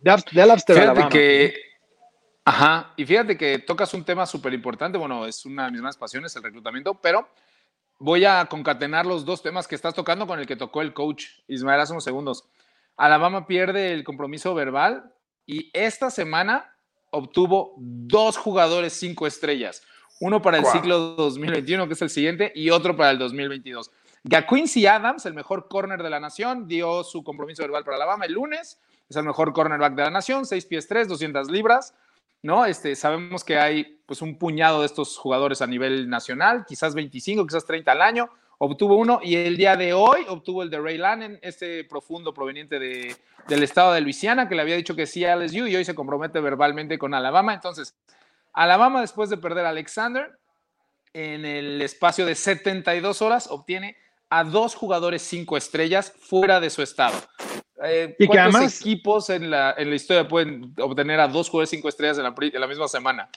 De, 0.00 0.42
Alabster, 0.42 0.78
Alabama. 0.78 1.08
que 1.10 1.54
Ajá, 2.44 2.92
y 2.96 3.04
fíjate 3.04 3.36
que 3.36 3.60
tocas 3.60 3.94
un 3.94 4.04
tema 4.04 4.26
súper 4.26 4.52
importante, 4.52 4.98
bueno, 4.98 5.26
es 5.26 5.46
una 5.46 5.66
de 5.66 5.70
mis 5.70 5.80
más 5.80 5.96
pasiones, 5.96 6.34
el 6.34 6.42
reclutamiento, 6.42 6.94
pero 6.94 7.28
voy 8.00 8.24
a 8.24 8.44
concatenar 8.46 9.06
los 9.06 9.24
dos 9.24 9.42
temas 9.42 9.68
que 9.68 9.76
estás 9.76 9.94
tocando 9.94 10.26
con 10.26 10.40
el 10.40 10.46
que 10.46 10.56
tocó 10.56 10.82
el 10.82 10.92
coach 10.92 11.26
Ismael 11.46 11.80
hace 11.80 11.92
unos 11.92 12.02
segundos. 12.02 12.44
Alabama 12.96 13.46
pierde 13.46 13.92
el 13.92 14.02
compromiso 14.02 14.54
verbal 14.54 15.12
y 15.46 15.70
esta 15.72 16.10
semana 16.10 16.74
obtuvo 17.10 17.74
dos 17.76 18.36
jugadores 18.36 18.92
cinco 18.92 19.28
estrellas, 19.28 19.82
uno 20.22 20.40
para 20.40 20.58
el 20.58 20.66
ciclo 20.66 21.14
2021, 21.16 21.88
que 21.88 21.94
es 21.94 22.02
el 22.02 22.08
siguiente, 22.08 22.52
y 22.54 22.70
otro 22.70 22.96
para 22.96 23.10
el 23.10 23.18
2022. 23.18 23.90
Quincy 24.48 24.86
Adams, 24.86 25.26
el 25.26 25.34
mejor 25.34 25.66
corner 25.68 26.00
de 26.00 26.10
la 26.10 26.20
nación, 26.20 26.68
dio 26.68 27.02
su 27.02 27.24
compromiso 27.24 27.64
verbal 27.64 27.82
para 27.82 27.96
Alabama 27.96 28.24
el 28.24 28.34
lunes, 28.34 28.78
es 29.10 29.16
el 29.16 29.24
mejor 29.24 29.52
cornerback 29.52 29.94
de 29.94 30.02
la 30.04 30.10
nación, 30.10 30.46
6 30.46 30.64
pies 30.66 30.86
3, 30.86 31.08
200 31.08 31.50
libras. 31.50 31.92
¿no? 32.40 32.64
Este, 32.66 32.94
sabemos 32.94 33.42
que 33.42 33.58
hay 33.58 34.00
pues 34.06 34.22
un 34.22 34.38
puñado 34.38 34.80
de 34.80 34.86
estos 34.86 35.18
jugadores 35.18 35.60
a 35.60 35.66
nivel 35.66 36.08
nacional, 36.08 36.64
quizás 36.68 36.94
25, 36.94 37.44
quizás 37.44 37.66
30 37.66 37.90
al 37.90 38.02
año, 38.02 38.30
obtuvo 38.58 38.96
uno 38.96 39.18
y 39.24 39.34
el 39.34 39.56
día 39.56 39.74
de 39.76 39.92
hoy 39.92 40.20
obtuvo 40.28 40.62
el 40.62 40.70
de 40.70 40.78
Ray 40.78 40.98
Lannon, 40.98 41.40
este 41.42 41.82
profundo 41.82 42.32
proveniente 42.32 42.78
de, 42.78 43.16
del 43.48 43.64
estado 43.64 43.92
de 43.92 44.00
Luisiana, 44.00 44.48
que 44.48 44.54
le 44.54 44.62
había 44.62 44.76
dicho 44.76 44.94
que 44.94 45.06
sí 45.06 45.24
a 45.24 45.34
LSU 45.34 45.66
y 45.66 45.74
hoy 45.74 45.84
se 45.84 45.96
compromete 45.96 46.40
verbalmente 46.40 46.96
con 46.96 47.12
Alabama. 47.12 47.54
Entonces, 47.54 47.96
Alabama 48.52 49.00
después 49.00 49.30
de 49.30 49.36
perder 49.36 49.66
a 49.66 49.70
Alexander, 49.70 50.38
en 51.14 51.44
el 51.44 51.82
espacio 51.82 52.24
de 52.24 52.34
72 52.34 53.22
horas 53.22 53.48
obtiene 53.50 53.96
a 54.30 54.44
dos 54.44 54.74
jugadores 54.74 55.22
cinco 55.22 55.56
estrellas 55.56 56.12
fuera 56.18 56.58
de 56.60 56.70
su 56.70 56.82
estado. 56.82 57.16
Eh, 57.84 58.14
y 58.18 58.28
que 58.28 58.38
además, 58.38 58.80
equipos 58.80 59.28
en 59.28 59.50
la, 59.50 59.74
en 59.76 59.90
la, 59.90 59.96
historia 59.96 60.26
pueden 60.28 60.72
obtener 60.78 61.20
a 61.20 61.28
dos 61.28 61.50
jugadores 61.50 61.70
cinco 61.70 61.88
estrellas 61.88 62.16
en 62.18 62.24
la, 62.24 62.34
en 62.38 62.60
la, 62.60 62.66
misma 62.66 62.88
semana? 62.88 63.28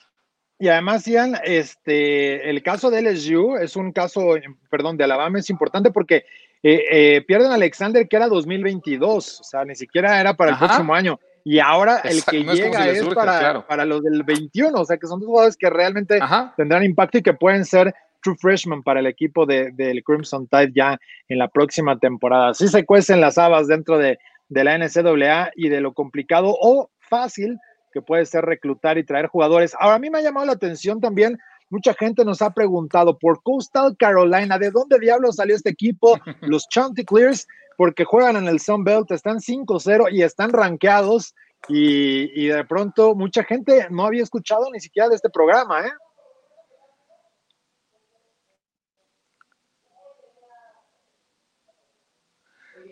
Y 0.59 0.67
además, 0.67 1.05
Ian, 1.05 1.35
este, 1.43 2.49
el 2.49 2.61
caso 2.63 2.89
de 2.89 3.01
LSU 3.01 3.57
es 3.57 3.75
un 3.75 3.91
caso, 3.91 4.35
perdón, 4.69 4.97
de 4.97 5.03
Alabama 5.03 5.39
es 5.39 5.49
importante 5.49 5.91
porque 5.91 6.25
eh, 6.63 6.83
eh, 6.89 7.21
pierden 7.27 7.51
a 7.51 7.55
Alexander 7.55 8.07
que 8.07 8.15
era 8.15 8.27
2022, 8.27 9.41
o 9.41 9.43
sea, 9.43 9.65
ni 9.65 9.75
siquiera 9.75 10.19
era 10.21 10.35
para 10.35 10.51
el 10.51 10.57
próximo 10.57 10.95
año. 10.95 11.19
Y 11.47 11.59
ahora 11.59 11.99
el 11.99 12.25
que 12.25 12.43
llega 12.43 12.89
es, 12.89 13.03
para, 13.13 13.65
para 13.67 13.85
los 13.85 14.01
del 14.01 14.23
21, 14.23 14.81
o 14.81 14.83
sea, 14.83 14.97
que 14.97 15.05
son 15.05 15.19
dos 15.19 15.27
jugadores 15.27 15.55
que 15.55 15.69
realmente 15.69 16.19
tendrán 16.57 16.83
impacto 16.83 17.19
y 17.19 17.21
que 17.21 17.35
pueden 17.35 17.63
ser 17.65 17.93
true 18.23 18.35
freshman 18.35 18.81
para 18.81 18.99
el 18.99 19.05
equipo 19.05 19.45
del 19.45 19.75
de, 19.75 20.01
Crimson 20.03 20.47
Tide 20.47 20.71
ya 20.73 20.99
en 21.29 21.37
la 21.37 21.47
próxima 21.47 21.99
temporada. 21.99 22.49
Así 22.49 22.67
se 22.67 22.83
cuecen 22.83 23.21
las 23.21 23.37
habas 23.37 23.67
dentro 23.67 23.99
de, 23.99 24.17
de 24.49 24.63
la 24.63 24.75
NCAA 24.79 25.51
y 25.55 25.69
de 25.69 25.81
lo 25.81 25.93
complicado 25.93 26.57
o 26.59 26.89
fácil 26.97 27.59
que 27.93 28.01
puede 28.01 28.25
ser 28.25 28.43
reclutar 28.43 28.97
y 28.97 29.03
traer 29.03 29.27
jugadores. 29.27 29.75
Ahora, 29.79 29.97
a 29.97 29.99
mí 29.99 30.09
me 30.09 30.17
ha 30.17 30.23
llamado 30.23 30.47
la 30.47 30.53
atención 30.53 30.99
también, 30.99 31.37
mucha 31.75 31.93
gente 31.93 32.23
nos 32.23 32.41
ha 32.41 32.51
preguntado 32.51 33.19
por 33.19 33.43
Coastal 33.43 33.97
Carolina, 33.97 34.57
¿de 34.57 34.71
dónde 34.71 34.97
diablos 34.97 35.35
salió 35.35 35.57
este 35.57 35.71
equipo? 35.71 36.17
Los 36.41 36.69
Chanticleers, 36.69 37.45
porque 37.77 38.05
juegan 38.05 38.37
en 38.37 38.47
el 38.47 38.61
Sun 38.61 38.85
Belt, 38.85 39.11
están 39.11 39.39
5-0 39.39 40.07
y 40.09 40.23
están 40.23 40.53
rankeados. 40.53 41.35
Y, 41.67 42.31
y, 42.41 42.47
de 42.47 42.63
pronto 42.63 43.13
mucha 43.13 43.43
gente 43.43 43.87
no 43.89 44.05
había 44.05 44.23
escuchado 44.23 44.69
ni 44.71 44.79
siquiera 44.79 45.09
de 45.09 45.15
este 45.15 45.29
programa, 45.29 45.85
¿eh? 45.85 45.91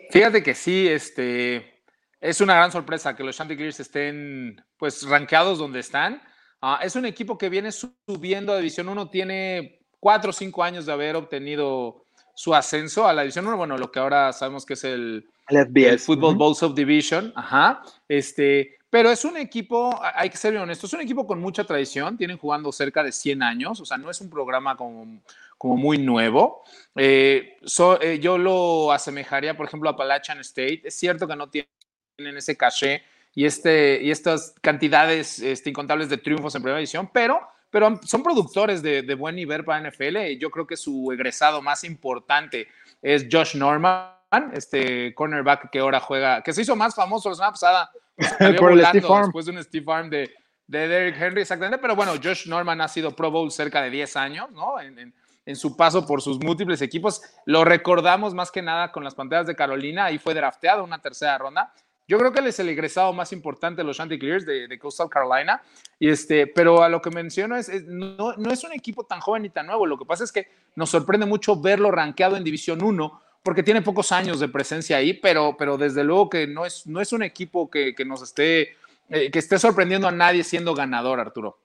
Fíjate 0.10 0.44
que 0.44 0.56
sí, 0.56 0.88
este, 0.90 1.86
es 2.20 2.42
una 2.42 2.56
gran 2.56 2.72
sorpresa 2.72 3.16
que 3.16 3.24
los 3.24 3.38
Chanticleers 3.38 3.80
estén 3.80 4.62
pues 4.78 5.08
rankeados 5.08 5.58
donde 5.58 5.80
están. 5.80 6.22
Uh, 6.64 6.82
es 6.82 6.96
un 6.96 7.06
equipo 7.06 7.38
que 7.38 7.50
viene 7.50 7.74
subiendo 7.74 8.54
a 8.54 8.56
División 8.56 8.88
1, 8.88 9.10
tiene 9.10 9.82
cuatro 10.00 10.30
o 10.30 10.34
cinco 10.34 10.64
años 10.64 10.86
de 10.86 10.94
haber 10.94 11.18
obtenido 11.18 12.06
su 12.34 12.56
ascenso 12.56 13.06
a 13.06 13.12
la 13.12 13.24
División 13.24 13.46
1, 13.46 13.58
bueno, 13.58 13.78
lo 13.78 13.92
que 13.92 14.00
ahora 14.00 14.32
sabemos 14.32 14.66
que 14.66 14.76
es 14.76 14.86
el, 14.86 15.28
el 15.50 16.00
Football 16.00 16.36
Bowl 16.36 16.56
Subdivision, 16.56 17.34
ajá, 17.36 17.82
este, 18.08 18.78
pero 18.90 19.12
es 19.12 19.26
un 19.26 19.36
equipo, 19.36 20.00
hay 20.16 20.30
que 20.30 20.38
ser 20.38 20.56
honesto, 20.56 20.88
es 20.88 20.94
un 20.94 21.02
equipo 21.02 21.28
con 21.28 21.42
mucha 21.42 21.66
tradición, 21.66 22.16
tienen 22.16 22.38
jugando 22.38 22.72
cerca 22.72 23.04
de 23.04 23.12
100 23.12 23.44
años, 23.44 23.82
o 23.82 23.86
sea, 23.86 23.98
no 23.98 24.10
es 24.10 24.22
un 24.22 24.30
programa 24.30 24.78
como, 24.78 25.22
como 25.58 25.76
muy 25.76 25.98
nuevo. 25.98 26.64
Eh, 26.96 27.58
so, 27.66 28.00
eh, 28.02 28.20
yo 28.20 28.38
lo 28.38 28.94
asemejaría, 28.94 29.58
por 29.58 29.66
ejemplo, 29.66 29.90
a 29.90 29.94
Appalachian 29.94 30.40
State. 30.42 30.84
Es 30.86 30.96
cierto 30.96 31.28
que 31.28 31.36
no 31.36 31.50
tienen 31.50 32.38
ese 32.38 32.56
caché 32.56 33.02
y, 33.36 33.46
este, 33.46 34.02
y 34.02 34.12
estas 34.12 34.54
cantidades 34.62 35.40
este, 35.40 35.70
incontables 35.70 36.10
de 36.10 36.18
triunfos 36.18 36.54
en 36.56 36.62
primera 36.62 36.78
división, 36.78 37.10
pero, 37.12 37.42
pero 37.70 38.00
son 38.04 38.22
productores 38.22 38.82
de, 38.82 39.02
de 39.02 39.16
buen 39.16 39.36
nivel 39.36 39.64
para 39.64 39.90
NFL. 39.90 40.38
Yo 40.40 40.52
creo 40.52 40.68
que 40.68 40.78
su 40.78 41.12
egresado 41.12 41.62
más 41.62 41.84
importante 41.84 42.68
es 43.02 43.28
Josh 43.32 43.56
Norman, 43.56 44.14
este 44.54 45.14
cornerback 45.14 45.70
que 45.70 45.80
ahora 45.80 46.00
juega, 46.00 46.42
que 46.42 46.54
se 46.54 46.62
hizo 46.62 46.76
más 46.76 46.96
famoso 46.96 47.30
la 47.30 47.36
semana 47.36 47.52
pasada 47.52 47.92
por 48.58 48.72
el 48.72 48.86
Steve 48.86 49.02
Farm. 49.02 49.26
Después 49.26 49.46
de 49.46 49.52
un 49.52 49.64
Steve 49.64 49.86
Farm 49.86 50.10
de, 50.10 50.32
de 50.68 50.88
Derrick 50.88 51.22
Henry, 51.22 51.42
exactamente. 51.42 51.80
Pero 51.80 51.96
bueno, 51.96 52.14
Josh 52.24 52.48
Norman 52.48 52.82
ha 52.82 52.88
sido 52.88 53.16
Pro 53.16 53.32
Bowl 53.32 53.52
cerca 53.52 53.82
de 53.82 53.90
10 53.90 54.16
años, 54.16 54.52
¿no? 54.52 54.80
En, 54.80 54.98
en, 54.98 55.14
en, 55.46 55.56
su 55.56 55.76
paso 55.76 56.06
por 56.06 56.22
sus 56.22 56.40
múltiples 56.40 56.82
equipos. 56.82 57.22
Lo 57.46 57.66
recordamos 57.66 58.34
más 58.34 58.52
que 58.52 58.62
nada 58.62 58.92
con 58.92 59.04
las 59.04 59.16
pantallas 59.16 59.48
de 59.48 59.56
Carolina. 59.56 60.06
Ahí 60.06 60.18
fue 60.18 60.34
drafteado 60.34 60.84
una 60.84 61.00
tercera 61.00 61.38
ronda. 61.38 61.74
Yo 62.08 62.18
creo 62.18 62.32
que 62.34 62.40
él 62.40 62.48
es 62.48 62.60
el 62.60 62.70
egresado 62.70 63.14
más 63.14 63.32
importante 63.32 63.82
de 63.82 63.86
los 63.86 63.98
Chanticleers 63.98 64.46
de, 64.46 64.68
de 64.68 64.80
Coastal 64.80 65.10
Carolina. 65.10 65.62
Y 66.00 66.10
este, 66.10 66.48
pero 66.48 66.84
a 66.84 66.90
lo 66.90 67.02
que 67.02 67.10
menciono 67.10 67.56
es, 67.56 67.70
es 67.70 67.86
no, 67.86 68.34
no, 68.36 68.52
es 68.52 68.64
un 68.64 68.74
equipo 68.74 69.06
tan 69.06 69.22
joven 69.22 69.44
ni 69.44 69.50
tan 69.50 69.68
nuevo. 69.68 69.86
Lo 69.86 69.98
que 69.98 70.06
pasa 70.06 70.24
es 70.24 70.32
que 70.32 70.48
nos 70.76 70.90
sorprende 70.90 71.26
mucho 71.26 71.60
verlo 71.60 71.92
rankeado 71.92 72.36
en 72.36 72.44
División 72.44 72.84
1 72.84 73.22
porque 73.42 73.64
tiene 73.64 73.82
pocos 73.82 74.12
años 74.12 74.40
de 74.40 74.48
presencia 74.48 74.98
ahí, 74.98 75.14
pero, 75.14 75.56
pero 75.58 75.78
desde 75.78 76.04
luego 76.04 76.30
que 76.30 76.48
no 76.48 76.66
es, 76.66 76.88
no 76.88 77.02
es 77.02 77.12
un 77.12 77.24
equipo 77.24 77.70
que, 77.70 77.94
que 77.94 78.06
nos 78.06 78.22
esté, 78.22 78.76
eh, 79.10 79.32
que 79.32 79.40
esté 79.40 79.60
sorprendiendo 79.60 80.08
a 80.08 80.14
nadie 80.14 80.44
siendo 80.44 80.74
ganador, 80.74 81.20
Arturo. 81.20 81.58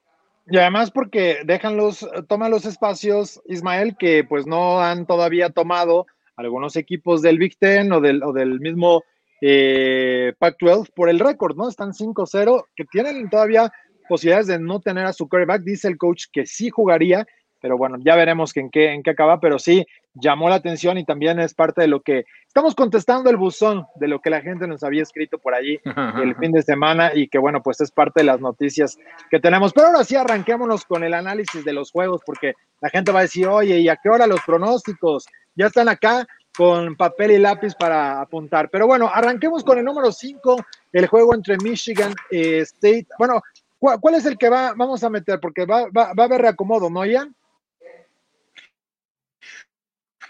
Y 0.45 0.57
además 0.57 0.91
porque 0.91 1.39
dejan 1.45 1.77
los, 1.77 2.05
toman 2.27 2.51
los 2.51 2.65
espacios, 2.65 3.41
Ismael, 3.45 3.95
que 3.97 4.23
pues 4.23 4.45
no 4.45 4.81
han 4.81 5.05
todavía 5.05 5.51
tomado 5.51 6.07
algunos 6.35 6.75
equipos 6.75 7.21
del 7.21 7.37
Big 7.37 7.57
Ten 7.57 7.91
o 7.93 8.01
del, 8.01 8.23
o 8.23 8.33
del 8.33 8.59
mismo 8.59 9.03
eh, 9.41 10.33
Pac-12 10.39 10.91
por 10.93 11.09
el 11.09 11.19
récord, 11.19 11.55
¿no? 11.55 11.69
Están 11.69 11.91
5-0, 11.91 12.65
que 12.75 12.85
tienen 12.85 13.29
todavía 13.29 13.71
posibilidades 14.07 14.47
de 14.47 14.59
no 14.59 14.79
tener 14.79 15.05
a 15.05 15.13
su 15.13 15.29
quarterback. 15.29 15.61
Dice 15.63 15.87
el 15.87 15.97
coach 15.97 16.25
que 16.31 16.45
sí 16.45 16.69
jugaría, 16.69 17.25
pero 17.61 17.77
bueno, 17.77 17.97
ya 18.03 18.15
veremos 18.15 18.55
en 18.57 18.69
qué, 18.69 18.93
en 18.93 19.03
qué 19.03 19.11
acaba, 19.11 19.39
pero 19.39 19.59
sí 19.59 19.85
llamó 20.13 20.49
la 20.49 20.55
atención 20.55 20.97
y 20.97 21.05
también 21.05 21.39
es 21.39 21.53
parte 21.53 21.81
de 21.81 21.87
lo 21.87 22.01
que 22.01 22.25
estamos 22.47 22.73
contestando 22.73 23.29
el 23.29 23.37
buzón 23.37 23.85
de 23.95 24.07
lo 24.07 24.19
que 24.19 24.29
la 24.29 24.41
gente 24.41 24.67
nos 24.67 24.83
había 24.83 25.03
escrito 25.03 25.37
por 25.37 25.53
allí 25.53 25.79
el 26.23 26.35
fin 26.35 26.51
de 26.51 26.63
semana 26.63 27.11
y 27.13 27.27
que 27.27 27.37
bueno, 27.37 27.61
pues 27.61 27.79
es 27.81 27.91
parte 27.91 28.21
de 28.21 28.25
las 28.25 28.41
noticias 28.41 28.97
que 29.29 29.39
tenemos. 29.39 29.73
Pero 29.73 29.87
ahora 29.87 30.03
sí 30.03 30.15
arranquémonos 30.15 30.85
con 30.85 31.03
el 31.03 31.13
análisis 31.13 31.63
de 31.63 31.73
los 31.73 31.91
juegos 31.91 32.21
porque 32.25 32.53
la 32.81 32.89
gente 32.89 33.11
va 33.11 33.19
a 33.19 33.23
decir, 33.23 33.47
oye, 33.47 33.79
¿y 33.79 33.89
a 33.89 33.97
qué 34.01 34.09
hora 34.09 34.27
los 34.27 34.41
pronósticos? 34.41 35.25
Ya 35.55 35.67
están 35.67 35.89
acá 35.89 36.25
con 36.59 36.97
papel 36.97 37.31
y 37.31 37.37
lápiz 37.37 37.73
para 37.73 38.19
apuntar. 38.19 38.69
Pero 38.69 38.85
bueno, 38.85 39.09
arranquemos 39.09 39.63
con 39.63 39.77
el 39.77 39.85
número 39.85 40.11
5, 40.11 40.57
el 40.91 41.07
juego 41.07 41.33
entre 41.33 41.55
Michigan 41.55 42.13
eh, 42.29 42.59
State. 42.59 43.07
Bueno, 43.17 43.41
¿cuál, 43.77 43.97
¿cuál, 44.01 44.15
es 44.15 44.25
el 44.25 44.37
que 44.37 44.49
va, 44.49 44.73
vamos 44.75 45.01
a 45.05 45.09
meter? 45.09 45.39
Porque 45.39 45.65
va, 45.65 45.83
va, 45.83 46.13
va 46.13 46.23
a 46.23 46.25
haber 46.25 46.41
reacomodo, 46.41 46.89
¿no, 46.89 47.05
Ian? 47.05 47.33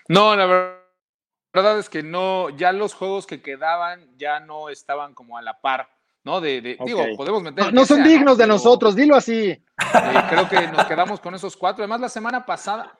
No, 0.07 0.35
la 0.35 0.45
verdad 1.51 1.79
es 1.79 1.89
que 1.89 2.03
no, 2.03 2.51
ya 2.51 2.73
los 2.73 2.93
juegos 2.93 3.25
que 3.25 3.41
quedaban 3.41 4.15
ya 4.15 4.39
no 4.39 4.69
estaban 4.69 5.15
como 5.15 5.35
a 5.35 5.41
la 5.41 5.59
par, 5.59 5.89
¿no? 6.23 6.41
De, 6.41 6.61
de 6.61 6.77
okay. 6.79 6.93
digo, 6.93 7.17
podemos 7.17 7.41
meter. 7.41 7.65
No, 7.65 7.71
no 7.71 7.85
son 7.87 8.03
sea, 8.03 8.05
dignos 8.05 8.37
¿no? 8.37 8.43
de 8.43 8.45
nosotros, 8.45 8.95
dilo 8.95 9.15
así. 9.15 9.49
Eh, 9.49 9.63
creo 10.29 10.47
que 10.47 10.67
nos 10.67 10.85
quedamos 10.85 11.19
con 11.19 11.33
esos 11.33 11.57
cuatro. 11.57 11.83
Además, 11.83 12.01
la 12.01 12.09
semana 12.09 12.45
pasada 12.45 12.99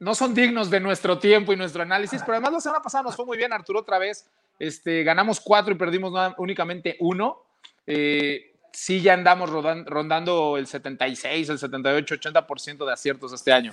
no 0.00 0.14
son 0.14 0.34
dignos 0.34 0.70
de 0.70 0.80
nuestro 0.80 1.18
tiempo 1.18 1.52
y 1.52 1.56
nuestro 1.56 1.82
análisis, 1.82 2.22
pero 2.22 2.34
además 2.34 2.52
la 2.52 2.60
semana 2.60 2.82
pasada 2.82 3.04
nos 3.04 3.16
fue 3.16 3.26
muy 3.26 3.36
bien, 3.36 3.52
Arturo, 3.52 3.80
otra 3.80 3.98
vez. 3.98 4.26
Este, 4.58 5.02
ganamos 5.02 5.40
cuatro 5.40 5.72
y 5.72 5.76
perdimos 5.76 6.12
únicamente 6.38 6.96
uno. 7.00 7.42
Eh, 7.86 8.52
sí, 8.72 9.00
ya 9.00 9.14
andamos 9.14 9.50
rondando 9.50 10.56
el 10.56 10.66
76, 10.66 11.48
el 11.48 11.58
78, 11.58 12.14
80% 12.14 12.86
de 12.86 12.92
aciertos 12.92 13.32
este 13.32 13.52
año. 13.52 13.72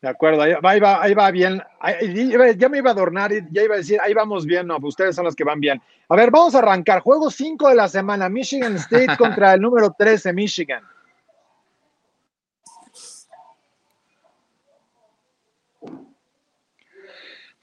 De 0.00 0.10
acuerdo, 0.10 0.42
ahí 0.42 0.52
va, 0.52 0.70
ahí 0.70 0.80
va, 0.80 1.02
ahí 1.02 1.14
va 1.14 1.30
bien. 1.30 1.62
Ahí, 1.80 2.30
ya 2.58 2.68
me 2.68 2.78
iba 2.78 2.90
a 2.90 2.92
adornar 2.92 3.32
y 3.32 3.40
ya 3.50 3.62
iba 3.62 3.74
a 3.74 3.78
decir, 3.78 3.98
ahí 4.00 4.12
vamos 4.12 4.44
bien, 4.44 4.66
no, 4.66 4.78
pues 4.78 4.90
ustedes 4.90 5.16
son 5.16 5.24
los 5.24 5.34
que 5.34 5.44
van 5.44 5.60
bien. 5.60 5.80
A 6.08 6.14
ver, 6.14 6.30
vamos 6.30 6.54
a 6.54 6.58
arrancar. 6.58 7.00
Juego 7.00 7.30
5 7.30 7.70
de 7.70 7.74
la 7.74 7.88
semana, 7.88 8.28
Michigan 8.28 8.76
State 8.76 9.16
contra 9.18 9.54
el 9.54 9.62
número 9.62 9.94
13, 9.96 10.32
Michigan. 10.34 10.82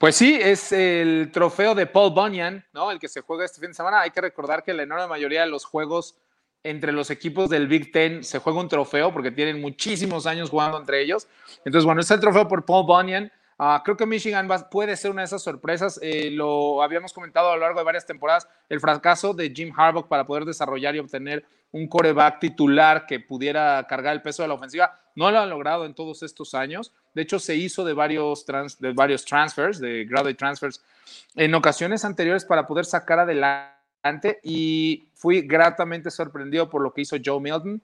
Pues 0.02 0.16
sí, 0.16 0.34
es 0.34 0.72
el 0.72 1.30
trofeo 1.32 1.76
de 1.76 1.86
Paul 1.86 2.12
Bunyan, 2.12 2.66
¿no? 2.72 2.90
El 2.90 2.98
que 2.98 3.06
se 3.06 3.20
juega 3.20 3.44
este 3.44 3.60
fin 3.60 3.70
de 3.70 3.74
semana. 3.74 4.00
Hay 4.00 4.10
que 4.10 4.20
recordar 4.20 4.64
que 4.64 4.74
la 4.74 4.82
enorme 4.82 5.06
mayoría 5.06 5.42
de 5.42 5.46
los 5.46 5.64
juegos 5.64 6.16
entre 6.64 6.90
los 6.90 7.08
equipos 7.10 7.48
del 7.48 7.68
Big 7.68 7.92
Ten 7.92 8.24
se 8.24 8.40
juega 8.40 8.58
un 8.58 8.68
trofeo 8.68 9.12
porque 9.12 9.30
tienen 9.30 9.60
muchísimos 9.60 10.26
años 10.26 10.50
jugando 10.50 10.76
entre 10.76 11.02
ellos. 11.02 11.28
Entonces, 11.64 11.84
bueno, 11.84 12.00
es 12.00 12.10
el 12.10 12.18
trofeo 12.18 12.48
por 12.48 12.64
Paul 12.64 12.84
Bunyan. 12.84 13.30
Uh, 13.58 13.82
creo 13.84 13.96
que 13.96 14.06
Michigan 14.06 14.48
va, 14.50 14.68
puede 14.68 14.96
ser 14.96 15.10
una 15.10 15.22
de 15.22 15.26
esas 15.26 15.42
sorpresas. 15.42 15.98
Eh, 16.02 16.30
lo 16.30 16.82
habíamos 16.82 17.12
comentado 17.12 17.50
a 17.50 17.54
lo 17.54 17.60
largo 17.60 17.78
de 17.78 17.84
varias 17.84 18.06
temporadas, 18.06 18.48
el 18.68 18.80
fracaso 18.80 19.34
de 19.34 19.50
Jim 19.50 19.72
Harbaugh 19.76 20.08
para 20.08 20.26
poder 20.26 20.44
desarrollar 20.44 20.96
y 20.96 20.98
obtener 20.98 21.44
un 21.72 21.88
coreback 21.88 22.40
titular 22.40 23.06
que 23.06 23.20
pudiera 23.20 23.86
cargar 23.88 24.14
el 24.14 24.22
peso 24.22 24.42
de 24.42 24.48
la 24.48 24.54
ofensiva. 24.54 24.98
No 25.14 25.30
lo 25.30 25.38
han 25.38 25.50
logrado 25.50 25.84
en 25.84 25.94
todos 25.94 26.22
estos 26.22 26.54
años. 26.54 26.92
De 27.14 27.22
hecho, 27.22 27.38
se 27.38 27.54
hizo 27.54 27.84
de 27.84 27.92
varios, 27.92 28.44
trans, 28.44 28.78
de 28.78 28.92
varios 28.92 29.24
transfers, 29.24 29.78
de 29.78 30.04
graduate 30.04 30.34
transfers, 30.34 30.82
en 31.34 31.54
ocasiones 31.54 32.04
anteriores 32.04 32.44
para 32.44 32.66
poder 32.66 32.84
sacar 32.84 33.18
adelante 33.18 34.40
y 34.42 35.08
fui 35.14 35.42
gratamente 35.42 36.10
sorprendido 36.10 36.68
por 36.68 36.82
lo 36.82 36.92
que 36.92 37.02
hizo 37.02 37.16
Joe 37.22 37.40
Milton. 37.40 37.82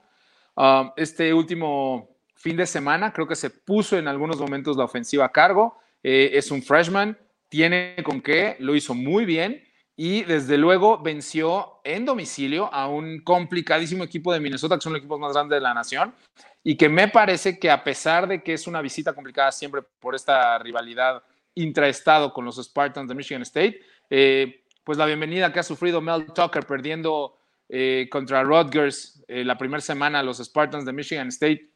Um, 0.54 0.90
este 0.96 1.32
último 1.32 2.17
fin 2.38 2.56
de 2.56 2.66
semana 2.66 3.12
creo 3.12 3.26
que 3.26 3.36
se 3.36 3.50
puso 3.50 3.98
en 3.98 4.08
algunos 4.08 4.38
momentos 4.38 4.76
la 4.76 4.84
ofensiva 4.84 5.26
a 5.26 5.32
cargo. 5.32 5.76
Eh, 6.02 6.30
es 6.34 6.50
un 6.50 6.62
freshman, 6.62 7.18
tiene 7.48 7.96
con 8.04 8.20
qué, 8.20 8.56
lo 8.60 8.76
hizo 8.76 8.94
muy 8.94 9.24
bien 9.24 9.64
y 9.96 10.22
desde 10.22 10.56
luego 10.56 10.98
venció 11.02 11.80
en 11.82 12.04
domicilio 12.04 12.72
a 12.72 12.86
un 12.86 13.20
complicadísimo 13.22 14.04
equipo 14.04 14.32
de 14.32 14.38
Minnesota, 14.38 14.76
que 14.76 14.82
son 14.82 14.92
los 14.92 15.00
equipos 15.00 15.18
más 15.18 15.32
grandes 15.32 15.56
de 15.56 15.60
la 15.60 15.74
nación, 15.74 16.14
y 16.62 16.76
que 16.76 16.88
me 16.88 17.08
parece 17.08 17.58
que 17.58 17.68
a 17.68 17.82
pesar 17.82 18.28
de 18.28 18.40
que 18.44 18.52
es 18.52 18.68
una 18.68 18.80
visita 18.80 19.12
complicada 19.12 19.50
siempre 19.50 19.82
por 19.98 20.14
esta 20.14 20.56
rivalidad 20.60 21.24
intraestado 21.56 22.32
con 22.32 22.44
los 22.44 22.62
Spartans 22.62 23.08
de 23.08 23.14
Michigan 23.16 23.42
State, 23.42 23.80
eh, 24.08 24.62
pues 24.84 24.96
la 24.96 25.06
bienvenida 25.06 25.52
que 25.52 25.58
ha 25.58 25.64
sufrido 25.64 26.00
Mel 26.00 26.26
Tucker 26.26 26.64
perdiendo 26.64 27.36
eh, 27.68 28.06
contra 28.08 28.44
Rutgers 28.44 29.24
la 29.26 29.58
primera 29.58 29.80
semana 29.80 30.22
los 30.22 30.38
Spartans 30.38 30.86
de 30.86 30.92
Michigan 30.92 31.28
State, 31.28 31.68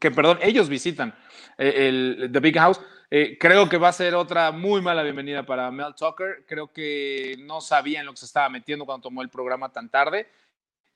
que 0.00 0.10
perdón, 0.10 0.38
ellos 0.42 0.68
visitan 0.68 1.14
eh, 1.58 1.88
el 1.88 2.30
The 2.32 2.40
Big 2.40 2.56
House. 2.58 2.80
Eh, 3.10 3.36
creo 3.38 3.68
que 3.68 3.78
va 3.78 3.88
a 3.88 3.92
ser 3.92 4.14
otra 4.14 4.50
muy 4.50 4.80
mala 4.80 5.02
bienvenida 5.02 5.44
para 5.44 5.70
Mel 5.70 5.94
Tucker. 5.96 6.44
Creo 6.48 6.72
que 6.72 7.36
no 7.40 7.60
sabía 7.60 8.00
en 8.00 8.06
lo 8.06 8.12
que 8.12 8.18
se 8.18 8.26
estaba 8.26 8.48
metiendo 8.48 8.84
cuando 8.84 9.02
tomó 9.02 9.22
el 9.22 9.28
programa 9.28 9.70
tan 9.70 9.88
tarde. 9.88 10.26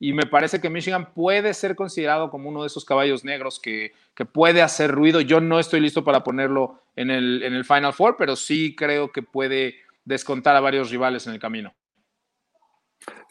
Y 0.01 0.13
me 0.13 0.27
parece 0.27 0.61
que 0.61 0.71
Michigan 0.71 1.13
puede 1.13 1.55
ser 1.55 1.75
considerado 1.75 2.31
como 2.31 2.49
uno 2.49 2.63
de 2.63 2.69
esos 2.69 2.85
caballos 2.85 3.25
negros 3.25 3.59
que, 3.59 3.93
que 4.15 4.25
puede 4.25 4.63
hacer 4.63 4.93
ruido. 4.93 5.21
Yo 5.21 5.41
no 5.41 5.59
estoy 5.59 5.81
listo 5.81 6.05
para 6.05 6.23
ponerlo 6.23 6.83
en 6.95 7.11
el, 7.11 7.43
en 7.43 7.55
el 7.55 7.65
Final 7.65 7.93
Four, 7.93 8.17
pero 8.17 8.37
sí 8.37 8.77
creo 8.77 9.11
que 9.11 9.23
puede 9.23 9.77
descontar 10.05 10.57
a 10.57 10.61
varios 10.61 10.91
rivales 10.91 11.27
en 11.27 11.35
el 11.35 11.41
camino. 11.41 11.75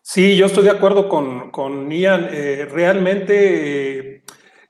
Sí, 0.02 0.38
yo 0.38 0.46
estoy 0.46 0.64
de 0.64 0.72
acuerdo 0.72 1.10
con, 1.10 1.52
con 1.52 1.92
Ian. 1.92 2.30
Eh, 2.32 2.66
realmente 2.72 4.24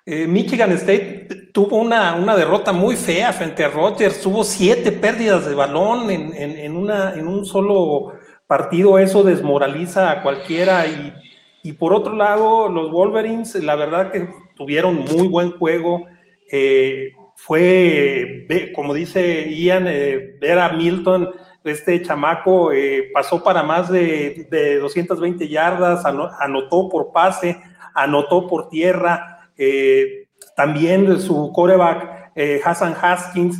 Michigan 0.08 0.72
State 0.72 1.50
tuvo 1.52 1.78
una, 1.78 2.15
una, 2.15 2.36
derrota 2.36 2.72
muy 2.72 2.96
fea 2.96 3.34
frente 3.34 3.63
a 3.65 3.70
Rogers. 3.70 4.22
Tuvo 4.22 4.43
siete 4.43 4.91
pérdidas 4.91 5.46
de 5.46 5.54
balón 5.54 6.10
en, 6.10 6.34
en, 6.34 6.76
una, 6.78 7.13
en 7.13 7.28
un 7.28 7.46
solo 7.46 8.13
partido. 8.48 8.98
Eso 9.00 9.24
desmoraliza 9.24 10.10
a 10.10 10.24
cualquiera. 10.24 10.88
Y, 10.88 11.13
y, 11.63 11.74
por 11.74 11.93
otro 11.93 12.15
lado, 12.15 12.70
los 12.70 12.89
Wolverines, 12.89 13.56
la 13.56 13.76
verdad 13.76 14.12
que 14.12 14.30
tuvieron 14.56 14.96
muy 14.96 15.28
buen 15.28 15.52
juego. 15.52 16.06
Eh, 16.50 17.12
fue, 17.36 18.48
como 18.74 18.93
dice 18.93 19.54
Ian, 19.54 19.84
ver 19.84 20.60
a 20.60 20.70
Milton 20.70 21.30
este 21.70 22.02
chamaco 22.02 22.72
eh, 22.72 23.10
pasó 23.13 23.43
para 23.43 23.63
más 23.63 23.89
de, 23.89 24.48
220 24.82 25.48
yardas, 25.48 26.06
anotó 26.06 26.89
por 26.89 27.12
pase, 27.12 27.60
anotó 27.93 28.48
por 28.48 28.70
tierra. 28.70 29.37
Eh, 29.58 30.28
también 30.56 31.20
su 31.20 31.52
coreback, 31.52 32.32
eh, 32.36 32.62
Hassan 32.63 32.96
Haskins, 33.00 33.60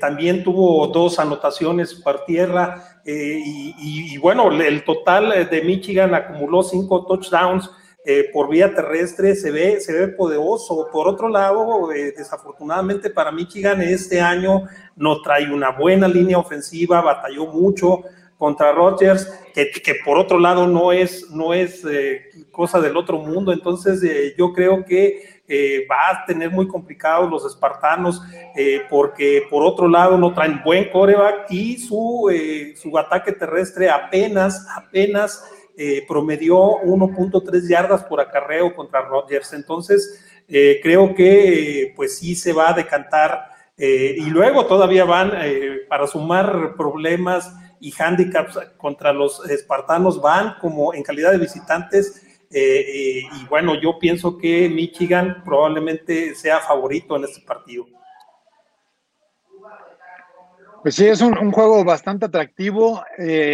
también 0.00 0.42
tuvo 0.42 0.88
dos 0.88 1.20
anotaciones 1.20 1.94
por 1.94 2.24
tierra. 2.24 3.00
y, 3.04 4.18
bueno, 4.18 4.50
el 4.50 4.84
total 4.84 5.48
de 5.48 5.62
Michigan 5.62 6.12
acumuló 6.14 6.62
cinco 6.62 7.06
touchdowns. 7.06 7.70
por 8.32 8.48
vía 8.48 8.74
terrestre 8.74 9.36
se 9.36 9.52
ve, 9.52 9.80
se 9.80 9.92
ve 9.92 10.08
poderoso. 10.08 10.88
Por 10.90 11.06
otro 11.06 11.28
lado, 11.28 11.88
desafortunadamente 11.88 13.10
para 13.10 13.30
Michigan 13.30 13.80
este 13.80 14.20
año 14.20 14.64
no 14.96 15.22
trae 15.22 15.52
una 15.52 15.70
buena 15.70 16.08
línea 16.08 16.38
ofensiva, 16.38 17.00
batalló 17.00 17.46
mucho 17.46 18.02
contra 18.40 18.72
Rodgers, 18.72 19.30
que, 19.52 19.70
que 19.70 19.96
por 20.02 20.18
otro 20.18 20.38
lado 20.38 20.66
no 20.66 20.92
es, 20.92 21.30
no 21.30 21.52
es 21.52 21.84
eh, 21.84 22.22
cosa 22.50 22.80
del 22.80 22.96
otro 22.96 23.18
mundo, 23.18 23.52
entonces 23.52 24.02
eh, 24.02 24.34
yo 24.38 24.54
creo 24.54 24.82
que 24.82 25.42
eh, 25.46 25.86
va 25.86 26.08
a 26.08 26.24
tener 26.24 26.50
muy 26.50 26.66
complicados 26.66 27.30
los 27.30 27.44
espartanos, 27.44 28.22
porque 28.88 29.42
por 29.50 29.62
otro 29.62 29.88
lado 29.88 30.16
no 30.16 30.32
traen 30.32 30.62
buen 30.64 30.90
coreback 30.90 31.50
y 31.50 31.76
su, 31.76 32.30
su 32.76 32.96
ataque 32.96 33.32
terrestre 33.32 33.90
apenas, 33.90 34.66
apenas 34.74 35.44
promedió 36.08 36.56
1.3 36.56 37.68
yardas 37.68 38.04
por 38.04 38.20
acarreo 38.20 38.74
contra 38.74 39.02
Rodgers, 39.02 39.52
entonces 39.52 40.24
creo 40.46 41.14
que 41.14 41.92
pues 41.94 42.18
sí 42.18 42.34
se 42.34 42.52
va 42.52 42.70
a 42.70 42.74
decantar 42.74 43.50
eh, 43.82 44.14
y 44.18 44.28
luego 44.28 44.66
todavía 44.66 45.06
van 45.06 45.32
eh, 45.36 45.78
para 45.88 46.06
sumar 46.06 46.74
problemas 46.76 47.50
y 47.80 47.92
handicaps 47.96 48.58
contra 48.76 49.12
los 49.12 49.48
espartanos, 49.48 50.20
van 50.20 50.56
como 50.60 50.94
en 50.94 51.02
calidad 51.02 51.32
de 51.32 51.38
visitantes. 51.38 52.26
Eh, 52.52 53.22
y 53.22 53.46
bueno, 53.48 53.80
yo 53.80 53.98
pienso 53.98 54.36
que 54.36 54.68
Michigan 54.68 55.42
probablemente 55.44 56.34
sea 56.34 56.60
favorito 56.60 57.16
en 57.16 57.24
este 57.24 57.40
partido. 57.42 57.86
Pues 60.82 60.94
sí, 60.94 61.06
es 61.06 61.20
un, 61.20 61.52
juego 61.52 61.84
bastante 61.84 62.26
atractivo. 62.26 63.02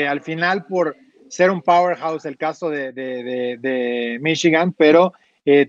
al 0.09 0.21
final, 0.23 0.65
por 0.67 0.97
ser 1.29 1.51
un 1.51 1.61
powerhouse, 1.61 2.25
el 2.25 2.37
caso 2.37 2.71
de, 2.71 2.93
de 2.93 4.19
Michigan, 4.21 4.73
pero 4.73 5.13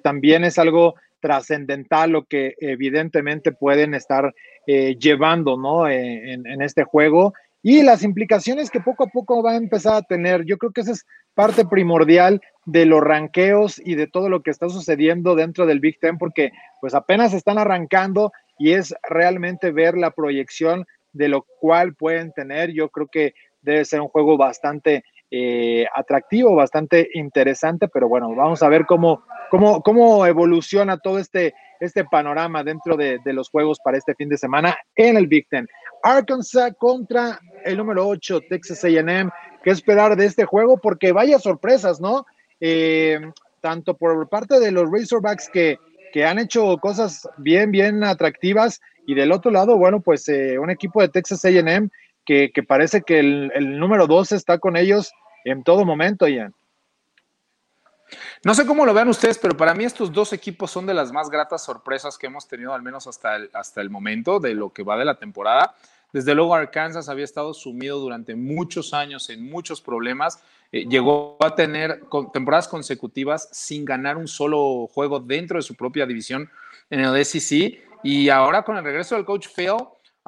también 0.04 0.44
es 0.44 0.58
algo 0.60 0.96
trascendental 1.20 2.12
lo 2.12 2.26
que 2.26 2.56
evidentemente 2.60 3.52
pueden 3.52 3.94
estar 3.94 4.34
eh, 4.66 4.96
llevando 4.98 5.58
¿no? 5.58 5.88
Eh, 5.88 6.34
en, 6.34 6.62
este 6.62 6.84
juego 6.84 7.34
y 7.70 7.84
las 7.84 8.02
implicaciones 8.02 8.72
que 8.72 8.80
poco 8.80 9.04
a 9.04 9.08
poco 9.08 9.44
va 9.44 9.52
a 9.52 9.58
empezar 9.58 9.96
a 9.96 10.02
tener. 10.02 10.46
Yo 10.46 10.58
creo 10.58 10.72
que 10.72 10.80
esa 10.80 10.94
es 10.94 11.06
parte 11.34 11.66
primordial 11.66 12.40
de 12.66 12.86
los 12.86 13.02
ranqueos 13.02 13.82
y 13.84 13.96
de 13.96 14.08
todo 14.08 14.30
lo 14.30 14.42
que 14.42 14.52
está 14.52 14.70
sucediendo 14.70 15.36
dentro 15.36 15.66
del 15.66 15.82
Big 15.82 16.00
Ten, 16.00 16.18
porque 16.18 16.52
pues 16.80 16.94
apenas 16.94 17.34
están 17.34 17.58
arrancando 17.58 18.32
y 18.58 18.72
es 18.72 18.96
realmente 19.10 19.74
ver 19.74 19.98
la 19.98 20.12
proyección 20.12 20.86
de 21.12 21.28
lo 21.28 21.46
cual 21.60 21.94
pueden 21.94 22.32
tener. 22.32 22.72
Yo 22.72 22.88
creo 22.88 23.10
que 23.12 23.34
debe 23.62 23.84
ser 23.84 24.00
un 24.00 24.08
juego 24.08 24.38
bastante 24.38 25.04
eh, 25.30 25.86
atractivo, 25.94 26.56
bastante 26.56 27.10
interesante, 27.14 27.88
pero 27.88 28.08
bueno, 28.08 28.34
vamos 28.34 28.64
a 28.64 28.70
ver 28.70 28.86
cómo, 28.86 29.24
cómo, 29.50 29.82
cómo 29.82 30.26
evoluciona 30.26 30.98
todo 30.98 31.20
este, 31.20 31.54
este 31.80 32.06
panorama 32.06 32.64
dentro 32.64 32.96
de, 32.96 33.20
los 33.26 33.50
juegos 33.50 33.80
para 33.84 33.98
este 33.98 34.16
fin 34.16 34.30
de 34.30 34.38
semana 34.38 34.78
en 34.96 35.18
el 35.18 35.28
Big 35.28 35.48
Ten. 35.50 35.68
Arkansas 36.04 36.74
contra 36.78 37.40
el 37.66 37.78
número 37.78 38.08
8, 38.08 38.42
Texas 38.50 38.84
AM. 38.86 39.30
¿Qué 39.64 39.72
esperar 39.72 40.16
de 40.16 40.26
este 40.26 40.46
juego? 40.46 40.78
Porque 40.78 41.12
vaya 41.12 41.40
sorpresas, 41.40 42.00
¿no? 42.00 42.26
Eh, 42.62 43.20
tanto 43.60 43.96
por 43.96 44.30
parte 44.30 44.60
de 44.60 44.72
los 44.72 44.90
Razorbacks 44.90 45.50
que, 45.50 45.78
que 46.14 46.26
han 46.26 46.40
hecho 46.40 46.78
cosas 46.78 47.28
bien, 47.38 47.72
bien 47.72 48.04
atractivas, 48.04 48.80
y 49.08 49.16
del 49.16 49.32
otro 49.32 49.52
lado, 49.52 49.78
bueno, 49.78 50.02
pues 50.02 50.28
eh, 50.28 50.60
un 50.60 50.70
equipo 50.70 51.02
de 51.02 51.08
Texas 51.08 51.44
AM 51.46 51.90
que, 52.28 52.64
parece 52.68 53.04
que 53.04 53.20
el, 53.20 53.80
número 53.80 54.06
2 54.06 54.34
está 54.34 54.60
con 54.60 54.76
ellos 54.76 55.14
en 55.46 55.64
todo 55.64 55.86
momento, 55.86 56.28
Ian. 56.28 56.54
No 58.44 58.54
sé 58.54 58.66
cómo 58.66 58.86
lo 58.86 58.94
vean 58.94 59.08
ustedes, 59.08 59.38
pero 59.38 59.56
para 59.56 59.74
mí 59.74 59.86
estos 59.86 60.12
dos 60.12 60.34
equipos 60.34 60.70
son 60.70 60.86
de 60.86 60.94
las 60.94 61.12
más 61.12 61.30
gratas 61.30 61.64
sorpresas 61.64 62.18
que 62.18 62.28
hemos 62.28 62.48
tenido, 62.48 62.74
al 62.74 62.82
menos 62.82 63.08
hasta 63.08 63.38
el, 63.38 63.50
hasta 63.54 63.80
el 63.82 63.90
momento 63.90 64.40
de 64.40 64.54
lo 64.54 64.72
que 64.72 64.84
va 64.84 64.98
de 64.98 65.06
la 65.06 65.18
temporada. 65.18 65.74
Desde 66.12 66.36
luego, 66.36 66.54
Arkansas 66.54 67.10
había 67.10 67.26
estado 67.26 67.54
sumido 67.54 68.00
durante 68.00 68.36
muchos 68.36 68.94
años 68.94 69.30
en 69.30 69.50
muchos 69.50 69.82
problemas. 69.82 70.42
Eh, 70.72 70.86
llegó 70.88 71.38
a 71.40 71.56
tener 71.56 72.02
temporadas 72.34 72.68
consecutivas 72.68 73.50
sin 73.52 73.86
ganar 73.86 74.18
un 74.18 74.28
solo 74.28 74.88
juego 74.88 75.20
dentro 75.20 75.58
de 75.58 75.64
su 75.64 75.76
propia 75.76 76.06
división 76.06 76.50
en 76.90 77.02
el 77.02 77.26
SEC. 77.26 77.82
Y 78.04 78.30
ahora 78.30 78.64
con 78.64 78.78
el 78.78 78.84
regreso 78.84 79.16
del 79.16 79.26
coach 79.26 79.48
Phil, 79.54 79.76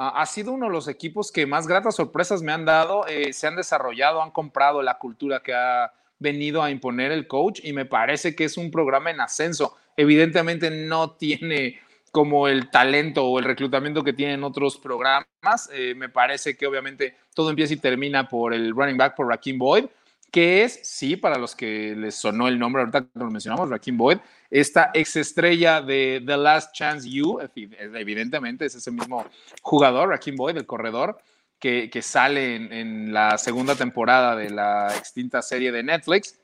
ha 0.01 0.25
sido 0.25 0.53
uno 0.53 0.67
de 0.67 0.71
los 0.71 0.87
equipos 0.87 1.29
que 1.29 1.45
más 1.45 1.67
gratas 1.67 1.97
sorpresas 1.97 2.41
me 2.41 2.53
han 2.53 2.63
dado. 2.63 3.05
Eh, 3.07 3.33
se 3.33 3.47
han 3.47 3.57
desarrollado, 3.57 4.21
han 4.21 4.31
comprado 4.31 4.81
la 4.81 4.97
cultura 4.97 5.41
que 5.43 5.53
ha 5.53 5.91
venido 6.19 6.63
a 6.63 6.71
imponer 6.71 7.11
el 7.11 7.27
coach 7.27 7.59
y 7.63 7.73
me 7.73 7.85
parece 7.85 8.33
que 8.33 8.45
es 8.45 8.55
un 8.55 8.71
programa 8.71 9.11
en 9.11 9.19
ascenso. 9.19 9.75
Evidentemente 9.97 10.71
no 10.71 11.11
tiene 11.11 11.81
como 12.11 12.47
el 12.47 12.69
talento 12.69 13.25
o 13.25 13.39
el 13.39 13.45
reclutamiento 13.45 14.03
que 14.03 14.13
tienen 14.13 14.45
otros 14.45 14.77
programas. 14.77 15.69
Eh, 15.73 15.93
me 15.95 16.07
parece 16.07 16.55
que 16.55 16.65
obviamente 16.65 17.17
todo 17.33 17.49
empieza 17.49 17.73
y 17.73 17.77
termina 17.77 18.29
por 18.29 18.53
el 18.53 18.71
running 18.71 18.97
back, 18.97 19.17
por 19.17 19.27
Raheem 19.27 19.59
Boyd, 19.59 19.85
que 20.31 20.63
es, 20.63 20.79
sí, 20.83 21.15
para 21.15 21.37
los 21.37 21.55
que 21.55 21.95
les 21.95 22.15
sonó 22.15 22.47
el 22.47 22.59
nombre, 22.59 22.81
ahorita 22.81 23.01
que 23.01 23.07
lo 23.15 23.31
mencionamos, 23.31 23.69
Raheem 23.69 23.97
Boyd, 23.97 24.17
esta 24.49 24.91
ex 24.93 25.15
estrella 25.15 25.81
de 25.81 26.23
The 26.25 26.37
Last 26.37 26.73
Chance 26.73 27.09
You, 27.09 27.39
evidentemente 27.55 28.65
es 28.65 28.75
ese 28.75 28.91
mismo 28.91 29.25
jugador, 29.61 30.09
Raheem 30.09 30.35
Boyd, 30.35 30.57
el 30.57 30.65
corredor, 30.65 31.21
que, 31.59 32.01
sale 32.01 32.55
en, 32.55 33.13
la 33.13 33.37
segunda 33.37 33.75
temporada 33.75 34.35
de 34.35 34.49
la 34.49 34.95
extinta 34.97 35.41
serie 35.41 35.71
de 35.71 35.83
Netflix. 35.83 36.39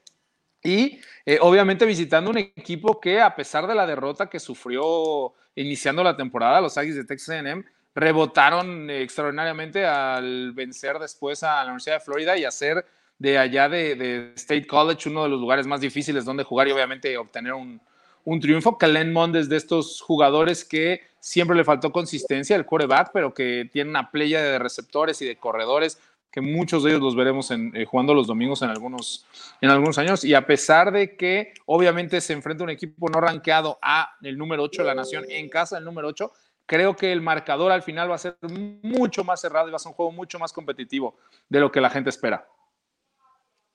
Y 0.61 0.99
eh, 1.25 1.37
obviamente 1.41 1.85
visitando 1.85 2.31
un 2.31 2.39
equipo 2.39 2.99
que 2.99 3.21
a 3.21 3.35
pesar 3.35 3.67
de 3.67 3.75
la 3.75 3.85
derrota 3.85 4.27
que 4.27 4.39
sufrió 4.39 5.33
iniciando 5.55 6.03
la 6.03 6.17
temporada, 6.17 6.59
los 6.59 6.77
Aggies 6.77 6.95
de 6.95 7.05
Texas 7.05 7.29
A&M 7.29 7.63
rebotaron 7.93 8.89
extraordinariamente 8.89 9.85
al 9.85 10.51
vencer 10.51 10.99
después 10.99 11.43
a 11.43 11.57
la 11.59 11.65
Universidad 11.65 11.95
de 11.95 12.05
Florida 12.05 12.37
y 12.37 12.43
hacer 12.43 12.85
de 13.17 13.37
allá 13.37 13.69
de, 13.69 14.33
State 14.35 14.67
College 14.67 15.09
uno 15.09 15.23
de 15.23 15.29
los 15.29 15.39
lugares 15.39 15.67
más 15.67 15.81
difíciles 15.81 16.25
donde 16.25 16.43
jugar 16.43 16.67
y 16.67 16.71
obviamente 16.71 17.17
obtener 17.17 17.53
un, 17.53 17.81
un 18.23 18.39
triunfo. 18.39 18.77
Kellen 18.77 19.13
Mond 19.13 19.35
es 19.35 19.49
de 19.49 19.57
estos 19.57 20.01
jugadores 20.01 20.65
que 20.65 21.01
siempre 21.19 21.55
le 21.55 21.63
faltó 21.63 21.91
consistencia, 21.91 22.55
el 22.55 22.65
quarterback, 22.65 23.11
pero 23.13 23.33
que 23.33 23.69
tiene 23.71 23.89
una 23.89 24.11
playa 24.11 24.41
de 24.41 24.59
receptores 24.59 25.21
y 25.21 25.25
de 25.25 25.37
corredores 25.37 25.99
que 26.35 26.41
muchos 26.41 26.83
de 26.83 26.89
ellos 26.89 27.01
los 27.01 27.15
veremos 27.15 27.49
eh, 27.49 27.85
jugando 27.85 28.13
los 28.13 28.27
domingos 28.27 28.61
en 28.61 28.69
algunos, 28.69 29.25
en 29.61 29.69
algunos 29.69 29.97
años. 29.97 30.25
Y 30.25 30.33
a 30.33 30.45
pesar 30.45 30.91
de 30.91 31.15
que 31.15 31.53
obviamente 31.65 32.19
se 32.19 32.33
enfrenta 32.33 32.65
un 32.65 32.69
equipo 32.69 33.07
no 33.07 33.21
rankeado 33.21 33.79
a 33.81 34.17
el 34.21 34.37
número 34.37 34.63
8 34.63 34.81
de 34.81 34.87
la 34.89 34.95
nación 34.95 35.23
en 35.29 35.47
casa, 35.47 35.77
el 35.77 35.85
número 35.85 36.09
8, 36.09 36.29
creo 36.65 36.93
que 36.93 37.13
el 37.13 37.21
marcador 37.21 37.71
al 37.71 37.83
final 37.83 38.11
va 38.11 38.15
a 38.15 38.17
ser 38.17 38.35
mucho 38.83 39.23
más 39.23 39.39
cerrado 39.39 39.69
y 39.69 39.71
va 39.71 39.77
a 39.77 39.79
ser 39.79 39.91
un 39.91 39.95
juego 39.95 40.11
mucho 40.11 40.37
más 40.37 40.51
competitivo 40.51 41.15
de 41.47 41.61
lo 41.61 41.71
que 41.71 41.79
la 41.79 41.89
gente 41.89 42.09
espera. 42.09 42.45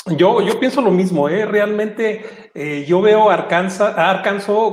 Yo, 0.06 0.40
yo 0.40 0.58
pienso 0.58 0.80
lo 0.80 0.90
mismo, 0.90 1.28
¿eh? 1.28 1.44
realmente 1.44 2.24
eh, 2.54 2.84
yo 2.88 3.02
veo 3.02 3.28
a 3.28 3.34
Arkansas, 3.34 3.94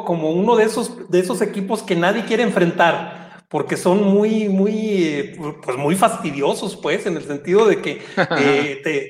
como 0.05 0.31
uno 0.31 0.55
de 0.55 0.63
esos, 0.63 1.09
de 1.11 1.19
esos 1.19 1.41
equipos 1.41 1.83
que 1.83 1.97
nadie 1.97 2.23
quiere 2.23 2.43
enfrentar, 2.43 3.43
porque 3.49 3.75
son 3.75 4.03
muy, 4.03 4.47
muy, 4.47 5.37
pues 5.63 5.77
muy 5.77 5.95
fastidiosos, 5.95 6.77
pues, 6.77 7.05
en 7.05 7.17
el 7.17 7.23
sentido 7.23 7.67
de 7.67 7.81
que, 7.81 8.01
eh, 8.39 9.09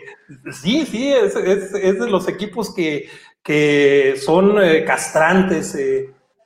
sí, 0.52 0.86
sí, 0.88 1.14
es, 1.14 1.36
es, 1.36 1.74
es, 1.76 2.00
de 2.00 2.10
los 2.10 2.28
equipos 2.28 2.74
que, 2.74 3.10
que 3.44 4.16
son 4.18 4.62
eh, 4.62 4.84
castrantes, 4.86 5.78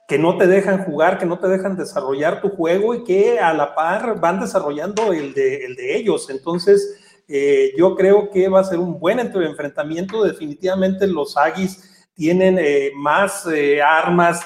que 0.07 0.17
no 0.19 0.37
te 0.37 0.47
dejan 0.47 0.83
jugar, 0.83 1.17
que 1.17 1.25
no 1.25 1.39
te 1.39 1.47
dejan 1.47 1.77
desarrollar 1.77 2.41
tu 2.41 2.49
juego 2.49 2.93
y 2.93 3.05
que 3.05 3.39
a 3.39 3.53
la 3.53 3.73
par 3.73 4.19
van 4.19 4.41
desarrollando 4.41 5.13
el 5.13 5.33
de, 5.33 5.63
el 5.65 5.77
de 5.77 5.95
ellos. 5.95 6.29
Entonces, 6.29 6.97
Eh, 7.33 7.73
yo 7.77 7.95
creo 7.95 8.29
que 8.29 8.49
va 8.49 8.59
a 8.59 8.65
ser 8.65 8.77
un 8.77 8.99
buen 8.99 9.17
enfrentamiento. 9.17 10.23
Definitivamente 10.23 11.07
los 11.07 11.37
Aggies 11.37 12.09
tienen 12.13 12.57
eh, 12.59 12.91
más 12.93 13.47
eh, 13.47 13.81
armas 13.81 14.45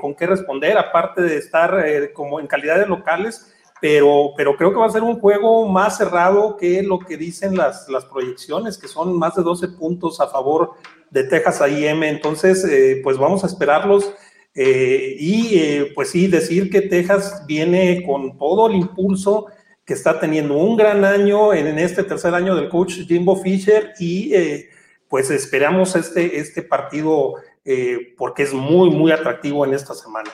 con 0.00 0.14
qué 0.14 0.28
responder, 0.28 0.78
aparte 0.78 1.20
de 1.22 1.38
estar 1.38 2.12
como 2.12 2.38
en 2.38 2.46
calidad 2.46 2.86
locales. 2.86 3.52
Pero, 3.80 4.32
pero 4.36 4.56
creo 4.56 4.70
que 4.70 4.78
va 4.78 4.86
a 4.86 4.90
ser 4.90 5.02
un 5.02 5.18
juego 5.18 5.66
más 5.66 5.98
cerrado 5.98 6.56
que 6.56 6.84
lo 6.84 7.00
que 7.00 7.16
dicen 7.16 7.56
las, 7.56 7.88
las 7.88 8.04
proyecciones, 8.04 8.78
que 8.78 8.86
son 8.86 9.18
más 9.18 9.34
de 9.34 9.42
12 9.42 9.70
puntos 9.70 10.20
a 10.20 10.28
favor 10.28 10.74
de 11.10 11.24
Texas 11.24 11.60
A&M. 11.60 12.08
Entonces, 12.08 12.64
pues 13.02 13.18
vamos 13.18 13.42
a 13.42 13.48
esperarlos. 13.48 14.14
y 14.54 15.82
pues 15.96 16.10
sí, 16.10 16.28
decir 16.28 16.70
que 16.70 16.82
Texas 16.82 17.42
viene 17.48 18.04
con 18.06 18.38
todo 18.38 18.68
el 18.68 18.76
impulso 18.76 19.48
que 19.86 19.94
está 19.94 20.18
teniendo 20.18 20.58
un 20.58 20.76
gran 20.76 21.04
año 21.04 21.54
en 21.54 21.78
este 21.78 22.02
tercer 22.02 22.34
año 22.34 22.56
del 22.56 22.68
coach 22.68 23.06
Jimbo 23.06 23.36
Fisher 23.36 23.94
y 24.00 24.34
eh, 24.34 24.68
pues 25.08 25.30
esperamos 25.30 25.94
este, 25.94 26.38
este 26.38 26.62
partido 26.62 27.36
eh, 27.64 28.14
porque 28.18 28.42
es 28.42 28.52
muy, 28.52 28.90
muy 28.90 29.12
atractivo 29.12 29.64
en 29.64 29.74
esta 29.74 29.94
semana. 29.94 30.30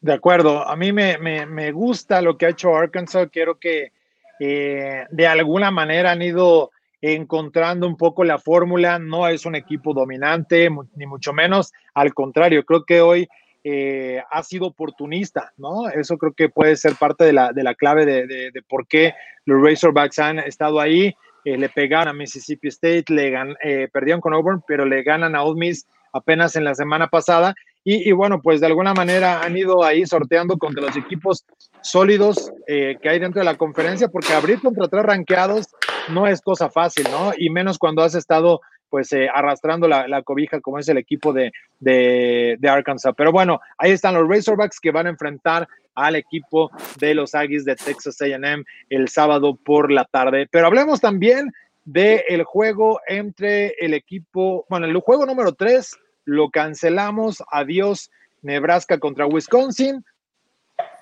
De 0.00 0.12
acuerdo, 0.12 0.66
a 0.66 0.74
mí 0.74 0.92
me, 0.92 1.18
me, 1.18 1.72
gusta 1.72 2.20
lo 2.22 2.36
que 2.36 2.46
ha 2.46 2.50
hecho 2.50 2.74
Arkansas, 2.74 3.28
quiero 3.30 3.58
que 3.58 3.92
eh, 4.40 5.06
de 5.10 5.26
alguna 5.26 5.70
manera 5.70 6.10
han 6.10 6.22
ido 6.22 6.70
encontrando 7.02 7.86
un 7.86 7.96
poco 7.96 8.24
la 8.24 8.38
fórmula, 8.38 8.98
no 8.98 9.28
es 9.28 9.46
un 9.46 9.54
equipo 9.54 9.94
dominante, 9.94 10.68
ni 10.96 11.06
mucho 11.06 11.32
menos, 11.32 11.72
al 11.94 12.14
contrario, 12.14 12.64
creo 12.64 12.84
que 12.84 13.00
hoy 13.00 13.28
eh, 13.62 14.22
ha 14.30 14.42
sido 14.42 14.66
oportunista, 14.66 15.52
¿no? 15.58 15.88
Eso 15.88 16.16
creo 16.16 16.32
que 16.32 16.48
puede 16.48 16.76
ser 16.76 16.94
parte 16.96 17.24
de 17.24 17.34
la, 17.34 17.52
de 17.52 17.62
la 17.62 17.74
clave 17.74 18.06
de, 18.06 18.26
de, 18.26 18.62
por 18.68 18.86
qué 18.86 19.12
los 19.44 19.62
Razorbacks 19.62 20.18
han 20.18 20.38
estado 20.38 20.80
ahí. 20.80 21.14
Eh, 21.44 21.58
le 21.58 21.68
pegaron 21.68 22.08
a 22.08 22.12
Mississippi 22.14 22.68
State, 22.68 23.04
le 23.08 23.34
eh, 23.62 23.88
perdieron 23.92 24.20
con 24.20 24.32
Auburn, 24.32 24.62
pero 24.66 24.86
le 24.86 25.02
ganan 25.02 25.34
a 25.34 25.42
Ole 25.42 25.58
Miss 25.58 25.86
apenas 26.12 26.56
en 26.56 26.64
la 26.64 26.74
semana 26.74 27.08
pasada. 27.08 27.54
Y, 27.82 28.12
bueno, 28.12 28.42
pues 28.42 28.60
de 28.60 28.66
alguna 28.66 28.92
manera 28.92 29.40
han 29.40 29.56
ido 29.56 29.82
ahí 29.82 30.04
sorteando 30.04 30.58
contra 30.58 30.82
los 30.82 30.96
equipos 30.98 31.46
sólidos 31.80 32.52
que 32.66 33.08
hay 33.08 33.18
dentro 33.18 33.40
de 33.40 33.46
la 33.46 33.56
conferencia, 33.56 34.08
porque 34.08 34.34
abrir 34.34 34.60
contra 34.60 34.86
tres 34.86 35.02
ranqueados 35.02 35.66
no 36.10 36.26
es 36.26 36.42
cosa 36.42 36.68
fácil, 36.68 37.06
¿no? 37.10 37.32
Y 37.38 37.48
menos 37.48 37.78
cuando 37.78 38.02
has 38.02 38.14
estado 38.14 38.60
pues 38.90 39.12
eh, 39.12 39.28
arrastrando 39.32 39.88
la, 39.88 40.22
cobija 40.22 40.60
como 40.60 40.78
es 40.78 40.88
el 40.88 40.98
equipo 40.98 41.32
de, 41.32 42.58
Arkansas. 42.68 43.14
Pero 43.16 43.32
bueno, 43.32 43.60
ahí 43.78 43.92
están 43.92 44.14
los 44.14 44.28
Razorbacks 44.28 44.80
que 44.80 44.90
van 44.90 45.06
a 45.06 45.10
enfrentar 45.10 45.68
al 45.94 46.16
equipo 46.16 46.70
de 46.98 47.14
los 47.14 47.34
Aggies 47.34 47.64
de 47.64 47.76
Texas 47.76 48.20
AM 48.20 48.64
el 48.88 49.08
sábado 49.08 49.56
por 49.56 49.90
la 49.90 50.04
tarde. 50.04 50.48
Pero 50.50 50.66
hablemos 50.66 51.00
también 51.00 51.52
del 51.84 52.44
juego 52.44 53.00
entre 53.06 53.74
el 53.78 53.94
equipo, 53.94 54.66
bueno, 54.68 54.86
el 54.86 54.96
juego 54.98 55.26
número 55.26 55.52
3 55.54 55.96
lo 56.24 56.50
cancelamos, 56.50 57.42
adiós 57.50 58.10
Nebraska 58.42 58.98
contra 58.98 59.26
Wisconsin. 59.26 60.04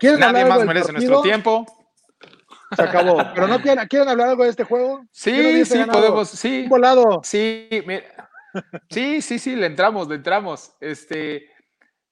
Nadie 0.03 0.45
más 0.45 0.65
merece 0.65 0.93
nuestro 0.93 1.23
tiempo. 1.23 1.67
Se 2.75 2.83
acabó. 2.83 3.19
Pero 3.35 3.47
no 3.47 3.61
quieren, 3.61 3.87
¿quieren 3.89 4.09
hablar 4.09 4.31
algo 4.31 4.45
de 4.45 4.51
este 4.51 4.65
juego? 4.65 5.05
Sí, 5.13 5.65
sí, 5.65 5.85
podemos. 5.91 6.29
Sí. 6.29 6.63
Un 6.65 6.69
volado. 6.69 7.21
Sí, 7.25 7.69
sí, 8.91 9.23
sí, 9.23 9.39
sí, 9.39 9.57
le 9.57 9.67
entramos, 9.67 10.09
le 10.09 10.17
entramos. 10.17 10.75
Este, 10.81 11.51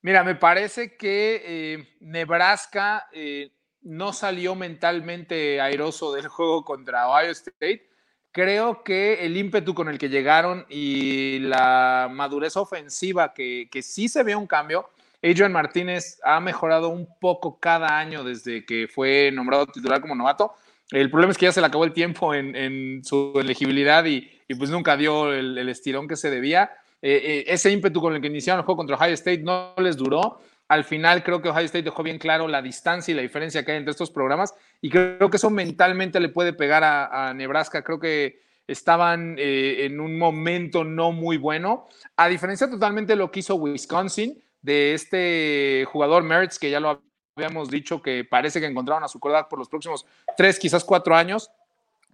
mira, 0.02 0.24
me 0.24 0.34
parece 0.34 0.96
que 0.96 1.42
eh, 1.44 1.96
Nebraska 2.00 3.08
eh, 3.12 3.52
no 3.82 4.12
salió 4.12 4.54
mentalmente 4.54 5.60
airoso 5.60 6.12
del 6.12 6.28
juego 6.28 6.64
contra 6.64 7.08
Ohio 7.08 7.30
State. 7.30 7.88
Creo 8.32 8.84
que 8.84 9.24
el 9.24 9.36
ímpetu 9.36 9.74
con 9.74 9.88
el 9.88 9.98
que 9.98 10.10
llegaron 10.10 10.66
y 10.68 11.38
la 11.38 12.08
madurez 12.10 12.56
ofensiva, 12.56 13.32
que, 13.32 13.68
que 13.70 13.82
sí 13.82 14.08
se 14.08 14.22
ve 14.22 14.36
un 14.36 14.46
cambio, 14.46 14.90
Adrian 15.26 15.52
Martínez 15.52 16.20
ha 16.22 16.38
mejorado 16.38 16.88
un 16.88 17.08
poco 17.18 17.58
cada 17.58 17.98
año 17.98 18.22
desde 18.22 18.64
que 18.64 18.86
fue 18.86 19.30
nombrado 19.32 19.66
titular 19.66 20.00
como 20.00 20.14
novato. 20.14 20.52
El 20.90 21.10
problema 21.10 21.32
es 21.32 21.38
que 21.38 21.46
ya 21.46 21.52
se 21.52 21.60
le 21.60 21.66
acabó 21.66 21.84
el 21.84 21.92
tiempo 21.92 22.32
en, 22.32 23.02
su 23.02 23.32
elegibilidad 23.34 24.04
y, 24.04 24.30
pues 24.56 24.70
nunca 24.70 24.96
dio 24.96 25.32
el, 25.32 25.68
estirón 25.68 26.06
que 26.06 26.14
se 26.14 26.30
debía. 26.30 26.70
Eh, 27.02 27.20
eh, 27.24 27.44
ese 27.48 27.72
ímpetu 27.72 28.00
con 28.00 28.14
el 28.14 28.20
que 28.20 28.28
iniciaron 28.28 28.60
el 28.60 28.64
juego 28.64 28.78
contra 28.78 28.96
Ohio 28.96 29.14
State 29.14 29.42
no 29.42 29.74
les 29.78 29.96
duró. 29.96 30.40
Al 30.68 30.84
final 30.84 31.24
creo 31.24 31.42
que 31.42 31.48
Ohio 31.48 31.66
State 31.66 31.82
dejó 31.82 32.04
bien 32.04 32.18
claro 32.18 32.46
la 32.46 32.62
distancia 32.62 33.12
y 33.12 33.16
la 33.16 33.22
diferencia 33.22 33.64
que 33.64 33.72
hay 33.72 33.78
entre 33.78 33.92
estos 33.92 34.10
programas 34.10 34.54
y 34.80 34.90
creo 34.90 35.30
que 35.30 35.36
eso 35.36 35.50
mentalmente 35.50 36.20
le 36.20 36.28
puede 36.28 36.52
pegar 36.52 36.84
a, 36.84 37.32
Nebraska. 37.34 37.82
Creo 37.82 37.98
que 37.98 38.42
estaban 38.66 39.36
eh, 39.38 39.86
en 39.86 40.00
un 40.00 40.18
momento 40.18 40.84
no 40.84 41.12
muy 41.12 41.36
bueno, 41.36 41.88
a 42.16 42.28
diferencia 42.28 42.68
totalmente 42.68 43.12
de 43.12 43.16
lo 43.16 43.30
que 43.30 43.40
hizo 43.40 43.54
Wisconsin, 43.56 44.42
de 44.66 44.94
este 44.94 45.86
jugador 45.92 46.24
Mertz, 46.24 46.58
que 46.58 46.70
ya 46.70 46.80
lo 46.80 47.00
habíamos 47.36 47.70
dicho 47.70 48.02
que 48.02 48.24
parece 48.24 48.58
que 48.58 48.66
encontraron 48.66 49.04
a 49.04 49.08
su 49.08 49.20
quarterback 49.20 49.48
por 49.48 49.60
los 49.60 49.68
próximos 49.68 50.04
tres, 50.36 50.58
quizás 50.58 50.82
cuatro 50.82 51.14
años, 51.14 51.52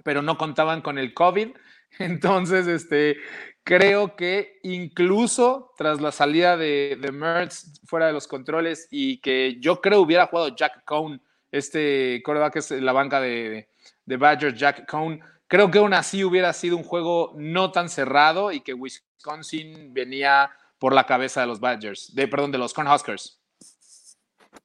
pero 0.04 0.20
no 0.20 0.36
contaban 0.36 0.82
con 0.82 0.98
el 0.98 1.14
COVID. 1.14 1.48
Entonces, 1.98 2.66
este, 2.66 3.16
creo 3.64 4.16
que 4.16 4.60
incluso 4.64 5.72
tras 5.78 6.02
la 6.02 6.12
salida 6.12 6.58
de, 6.58 6.98
de 7.00 7.48
fuera 7.86 8.08
de 8.08 8.12
los 8.12 8.28
controles 8.28 8.86
y 8.90 9.18
que 9.22 9.56
yo 9.58 9.80
creo 9.80 10.02
hubiera 10.02 10.26
jugado 10.26 10.54
Jack 10.54 10.84
Cohn, 10.84 11.22
este 11.50 12.22
quarterback 12.22 12.56
es 12.56 12.70
la 12.72 12.92
banca 12.92 13.18
de, 13.18 13.70
de 14.04 14.16
Badgers, 14.18 14.58
Jack 14.58 14.86
Cohn, 14.86 15.22
creo 15.48 15.70
que 15.70 15.78
aún 15.78 15.94
así 15.94 16.22
hubiera 16.22 16.52
sido 16.52 16.76
un 16.76 16.84
juego 16.84 17.32
no 17.34 17.72
tan 17.72 17.88
cerrado 17.88 18.52
y 18.52 18.60
que 18.60 18.74
Wisconsin 18.74 19.94
venía 19.94 20.50
por 20.83 20.92
la 20.92 21.07
cabeza 21.07 21.42
de 21.42 21.47
los 21.47 21.61
Badgers, 21.61 22.12
perdón, 22.29 22.51
de 22.51 22.59
los 22.59 22.75
Cornhuskers. 22.75 23.40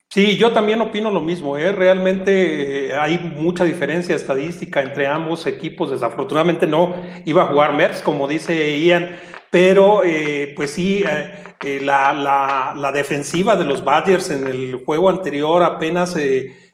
Sí, 0.09 0.35
yo 0.35 0.51
también 0.51 0.81
opino 0.81 1.11
lo 1.11 1.21
mismo. 1.21 1.59
¿eh? 1.59 1.71
Realmente 1.71 2.87
eh, 2.87 2.93
hay 2.95 3.19
mucha 3.19 3.63
diferencia 3.63 4.15
estadística 4.15 4.81
entre 4.81 5.05
ambos 5.05 5.45
equipos. 5.45 5.91
Desafortunadamente 5.91 6.65
no 6.65 6.95
iba 7.23 7.43
a 7.43 7.45
jugar 7.45 7.73
Merckx, 7.73 8.01
como 8.01 8.27
dice 8.27 8.79
Ian, 8.79 9.15
pero 9.51 10.03
eh, 10.03 10.53
pues 10.55 10.71
sí, 10.71 11.03
la, 11.83 12.13
la, 12.13 12.73
la, 12.75 12.91
defensiva 12.91 13.55
de 13.55 13.65
los 13.65 13.83
Badgers 13.83 14.31
en 14.31 14.47
el 14.47 14.83
juego 14.83 15.11
anterior 15.11 15.61
apenas 15.61 16.15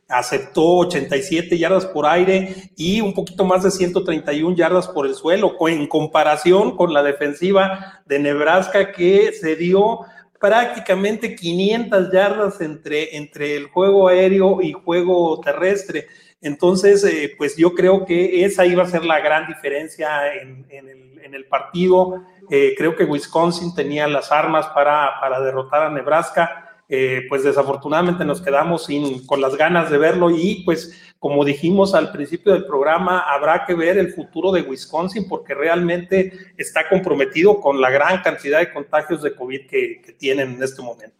aceptó 0.09 0.77
87 0.77 1.57
yardas 1.57 1.85
por 1.85 2.05
aire 2.05 2.71
y 2.75 3.01
un 3.01 3.13
poquito 3.13 3.45
más 3.45 3.63
de 3.63 3.71
131 3.71 4.55
yardas 4.55 4.87
por 4.87 5.05
el 5.05 5.15
suelo, 5.15 5.55
en 5.67 5.87
comparación 5.87 6.75
con 6.75 6.93
la 6.93 7.03
defensiva 7.03 8.01
de 8.05 8.19
Nebraska 8.19 8.91
que 8.91 9.31
se 9.33 9.55
dio 9.55 10.01
prácticamente 10.39 11.35
500 11.35 12.11
yardas 12.11 12.61
entre, 12.61 13.15
entre 13.15 13.55
el 13.55 13.67
juego 13.67 14.09
aéreo 14.09 14.61
y 14.61 14.73
juego 14.73 15.39
terrestre. 15.39 16.07
Entonces, 16.41 17.03
eh, 17.05 17.33
pues 17.37 17.55
yo 17.55 17.73
creo 17.73 18.05
que 18.05 18.43
esa 18.43 18.65
iba 18.65 18.83
a 18.83 18.87
ser 18.87 19.05
la 19.05 19.21
gran 19.21 19.47
diferencia 19.47 20.33
en, 20.33 20.65
el, 20.69 21.45
partido. 21.45 22.23
Eh, 22.49 22.75
creo 22.77 22.95
que 22.95 23.05
Wisconsin 23.05 23.73
tenía 23.73 24.07
las 24.07 24.31
armas 24.31 24.67
para, 24.67 25.11
para 25.21 25.39
derrotar 25.39 25.83
a 25.83 25.89
Nebraska 25.89 26.62
eh, 26.89 27.21
pues 27.29 27.43
desafortunadamente 27.43 28.25
nos 28.25 28.41
quedamos 28.41 28.85
sin, 28.85 29.25
con 29.25 29.41
las 29.41 29.55
ganas 29.55 29.89
de 29.89 29.97
verlo 29.97 30.29
y 30.29 30.63
pues 30.65 31.13
como 31.23 31.45
dijimos 31.45 31.95
al 31.95 32.11
principio 32.11 32.51
del 32.51 32.65
programa, 32.65 33.21
habrá 33.21 33.63
que 33.65 33.73
ver 33.73 33.97
el 33.97 34.11
futuro 34.11 34.51
de 34.51 34.61
Wisconsin 34.61 35.25
porque 35.29 35.53
realmente 35.53 36.33
está 36.57 36.89
comprometido 36.89 37.61
con 37.61 37.79
la 37.79 37.89
gran 37.89 38.21
cantidad 38.21 38.59
de 38.59 38.73
contagios 38.73 39.23
de 39.23 39.33
COVID 39.33 39.65
que, 39.67 40.01
tienen 40.17 40.55
en 40.55 40.63
este 40.63 40.81
momento. 40.81 41.15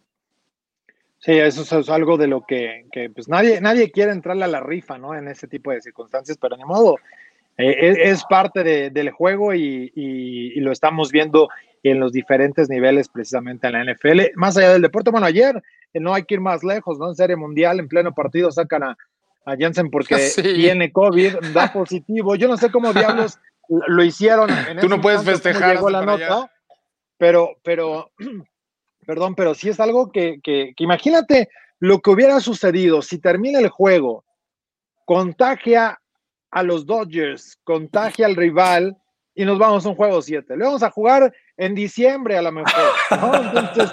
Sí, 1.20 1.32
eso 1.32 1.80
es 1.80 1.88
algo 1.88 2.18
de 2.18 2.26
lo 2.26 2.44
que, 2.44 2.84
pues 3.14 3.30
nadie, 3.30 3.62
nadie 3.62 3.90
quiere 3.90 4.12
entrarle 4.12 4.44
a 4.44 4.48
la 4.48 4.60
rifa, 4.60 4.98
¿no? 4.98 5.16
En 5.16 5.26
ese 5.26 5.48
tipo 5.48 5.70
de 5.70 5.80
circunstancias, 5.80 6.36
pero 6.38 6.54
ni 6.58 6.64
modo, 6.64 6.98
eh, 7.56 7.96
es, 8.02 8.24
parte 8.24 8.90
del 8.90 9.10
juego 9.10 9.54
y, 9.54 9.90
y, 9.94 10.60
lo 10.60 10.70
estamos 10.70 11.12
viendo 11.12 11.48
en 11.90 12.00
los 12.00 12.12
diferentes 12.12 12.68
niveles 12.68 13.08
precisamente 13.08 13.66
en 13.66 13.74
la 13.74 13.92
NFL. 13.92 14.20
Más 14.36 14.56
allá 14.56 14.72
del 14.72 14.82
deporte, 14.82 15.10
bueno, 15.10 15.26
ayer 15.26 15.62
eh, 15.92 16.00
no 16.00 16.14
hay 16.14 16.24
que 16.24 16.34
ir 16.34 16.40
más 16.40 16.64
lejos, 16.64 16.98
¿no? 16.98 17.08
En 17.08 17.14
Serie 17.14 17.36
Mundial, 17.36 17.78
en 17.78 17.88
pleno 17.88 18.14
partido, 18.14 18.50
sacan 18.50 18.82
a, 18.82 18.96
a 19.44 19.56
Jensen 19.56 19.90
porque 19.90 20.16
tiene 20.42 20.90
COVID, 20.90 21.36
da 21.52 21.70
positivo. 21.72 22.34
Yo 22.36 22.48
no 22.48 22.56
sé 22.56 22.70
cómo 22.70 22.92
diablos 22.92 23.38
lo 23.68 24.02
hicieron. 24.02 24.50
En 24.50 24.78
Tú 24.78 24.88
no 24.88 25.00
puedes 25.00 25.22
festejar. 25.24 25.76
Llegó 25.76 25.90
la 25.90 26.04
nota, 26.04 26.50
pero, 27.18 27.58
pero, 27.62 28.10
perdón, 29.06 29.34
pero 29.34 29.54
sí 29.54 29.68
es 29.68 29.78
algo 29.78 30.10
que, 30.10 30.40
que, 30.42 30.72
que 30.74 30.84
imagínate 30.84 31.50
lo 31.80 32.00
que 32.00 32.10
hubiera 32.10 32.40
sucedido 32.40 33.02
si 33.02 33.18
termina 33.18 33.58
el 33.58 33.68
juego, 33.68 34.24
contagia 35.04 36.00
a 36.50 36.62
los 36.62 36.86
Dodgers, 36.86 37.58
contagia 37.62 38.24
al 38.24 38.36
rival 38.36 38.96
y 39.34 39.44
nos 39.44 39.58
vamos 39.58 39.84
a 39.84 39.90
un 39.90 39.96
juego 39.96 40.22
7. 40.22 40.56
Le 40.56 40.64
vamos 40.64 40.82
a 40.82 40.90
jugar 40.90 41.32
en 41.56 41.74
diciembre 41.74 42.36
a 42.36 42.42
lo 42.42 42.52
mejor, 42.52 42.72
Entonces, 43.10 43.90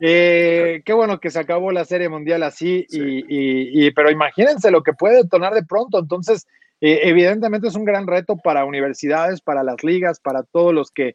eh, 0.00 0.82
qué 0.84 0.92
bueno 0.92 1.20
que 1.20 1.30
se 1.30 1.38
acabó 1.38 1.70
la 1.72 1.84
Serie 1.84 2.08
Mundial 2.08 2.42
así, 2.42 2.86
y, 2.88 3.90
pero 3.92 4.10
imagínense 4.10 4.70
lo 4.70 4.82
que 4.82 4.92
puede 4.92 5.22
detonar 5.22 5.54
de 5.54 5.64
pronto. 5.64 5.98
Entonces, 5.98 6.46
eh, 6.80 7.00
evidentemente 7.04 7.68
es 7.68 7.74
un 7.74 7.84
gran 7.84 8.06
reto 8.06 8.36
para 8.36 8.64
universidades, 8.64 9.40
para 9.40 9.62
las 9.62 9.82
ligas, 9.84 10.20
para 10.20 10.42
todos 10.42 10.74
los 10.74 10.90
que, 10.90 11.14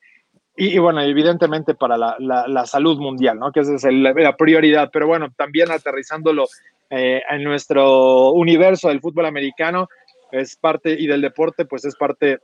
y, 0.55 0.77
bueno, 0.77 1.01
evidentemente 1.01 1.73
para 1.73 1.97
la, 1.97 2.65
salud 2.65 2.99
mundial, 2.99 3.39
¿no? 3.39 3.51
Que 3.51 3.61
esa 3.61 3.75
es 3.75 3.83
la 3.85 4.35
prioridad, 4.35 4.89
pero 4.91 5.07
bueno, 5.07 5.29
también 5.37 5.71
aterrizándolo 5.71 6.47
eh, 6.89 7.21
en 7.29 7.43
nuestro 7.43 8.31
universo 8.31 8.89
del 8.89 8.99
fútbol 8.99 9.27
americano, 9.27 9.87
es 10.31 10.55
parte, 10.55 10.91
y 10.99 11.07
del 11.07 11.21
deporte, 11.21 11.65
pues 11.65 11.85
es 11.85 11.95
parte 11.95 12.39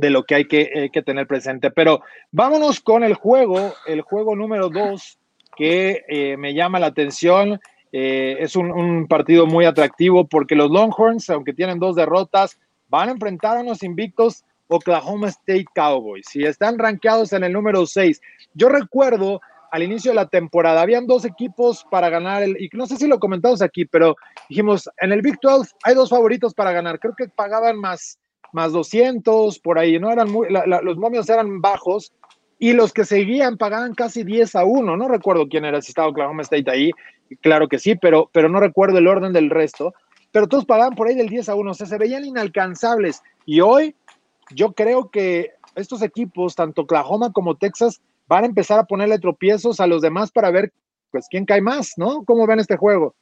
de 0.00 0.10
lo 0.10 0.24
que 0.24 0.34
hay 0.34 0.44
que, 0.46 1.02
tener 1.04 1.26
presente. 1.26 1.70
Pero 1.70 2.02
vámonos 2.32 2.80
con 2.80 3.04
el 3.04 3.14
juego, 3.14 3.74
el 3.86 4.00
juego 4.00 4.34
número 4.34 4.68
dos, 4.68 5.18
que 5.56 6.04
eh, 6.08 6.36
me 6.36 6.54
llama 6.54 6.80
la 6.80 6.86
atención. 6.86 7.60
Eh, 7.92 8.36
es 8.40 8.56
un, 8.56 9.06
partido 9.08 9.46
muy 9.46 9.64
atractivo 9.64 10.26
porque 10.26 10.54
los 10.54 10.70
Longhorns, 10.70 11.28
aunque 11.30 11.52
tienen 11.52 11.78
dos 11.78 11.96
derrotas, 11.96 12.58
van 12.88 13.08
a 13.08 13.12
enfrentar 13.12 13.56
a 13.56 13.60
unos 13.60 13.82
invictos 13.82 14.44
Oklahoma 14.68 15.28
State 15.28 15.66
Cowboys 15.74 16.34
y 16.34 16.44
están 16.44 16.78
rankeados 16.78 17.32
en 17.32 17.44
el 17.44 17.52
número 17.52 17.84
6. 17.86 18.20
Yo 18.54 18.68
recuerdo 18.68 19.40
al 19.72 19.82
inicio 19.82 20.12
de 20.12 20.16
la 20.16 20.28
temporada, 20.28 20.80
habían 20.80 21.06
dos 21.06 21.24
equipos 21.24 21.84
para 21.90 22.08
ganar, 22.08 22.42
el, 22.42 22.56
y 22.60 22.68
no 22.72 22.86
sé 22.86 22.96
si 22.96 23.06
lo 23.06 23.20
comentamos 23.20 23.62
aquí, 23.62 23.84
pero 23.84 24.16
dijimos, 24.48 24.88
en 24.98 25.12
el 25.12 25.22
Big 25.22 25.38
12 25.40 25.74
hay 25.84 25.94
dos 25.94 26.10
favoritos 26.10 26.54
para 26.54 26.72
ganar, 26.72 26.98
creo 26.98 27.14
que 27.16 27.28
pagaban 27.28 27.78
más, 27.78 28.18
más 28.52 28.72
200 28.72 29.58
por 29.60 29.78
ahí, 29.78 29.98
no 29.98 30.10
eran 30.10 30.30
muy, 30.30 30.48
los 30.50 30.96
momios 30.98 31.28
eran 31.28 31.60
bajos, 31.60 32.12
y 32.58 32.72
los 32.74 32.92
que 32.92 33.04
seguían 33.04 33.56
pagaban 33.56 33.94
casi 33.94 34.22
10 34.22 34.54
a 34.56 34.64
1, 34.64 34.96
no 34.96 35.08
recuerdo 35.08 35.48
quién 35.48 35.64
era, 35.64 35.80
si 35.80 35.90
estaba 35.92 36.08
Oklahoma 36.08 36.42
State 36.42 36.70
ahí, 36.70 36.90
claro 37.40 37.68
que 37.68 37.78
sí, 37.78 37.96
pero, 37.96 38.28
pero 38.32 38.48
no 38.48 38.60
recuerdo 38.60 38.98
el 38.98 39.06
orden 39.06 39.32
del 39.32 39.50
resto, 39.50 39.94
pero 40.32 40.46
todos 40.46 40.66
pagaban 40.66 40.94
por 40.94 41.08
ahí 41.08 41.14
del 41.14 41.28
10 41.28 41.48
a 41.48 41.54
1, 41.54 41.70
o 41.70 41.74
sea, 41.74 41.86
se 41.86 41.98
veían 41.98 42.24
inalcanzables, 42.24 43.22
y 43.46 43.60
hoy 43.60 43.94
yo 44.54 44.72
creo 44.72 45.10
que 45.10 45.50
estos 45.74 46.02
equipos, 46.02 46.54
tanto 46.54 46.82
Oklahoma 46.82 47.32
como 47.32 47.56
Texas, 47.56 48.00
van 48.26 48.44
a 48.44 48.46
empezar 48.48 48.78
a 48.78 48.84
ponerle 48.84 49.18
tropiezos 49.18 49.80
a 49.80 49.86
los 49.86 50.02
demás 50.02 50.30
para 50.30 50.50
ver, 50.50 50.72
pues, 51.10 51.26
quién 51.30 51.44
cae 51.44 51.60
más, 51.60 51.94
¿no? 51.96 52.24
¿Cómo 52.24 52.46
ven 52.46 52.60
este 52.60 52.76
juego? 52.76 53.14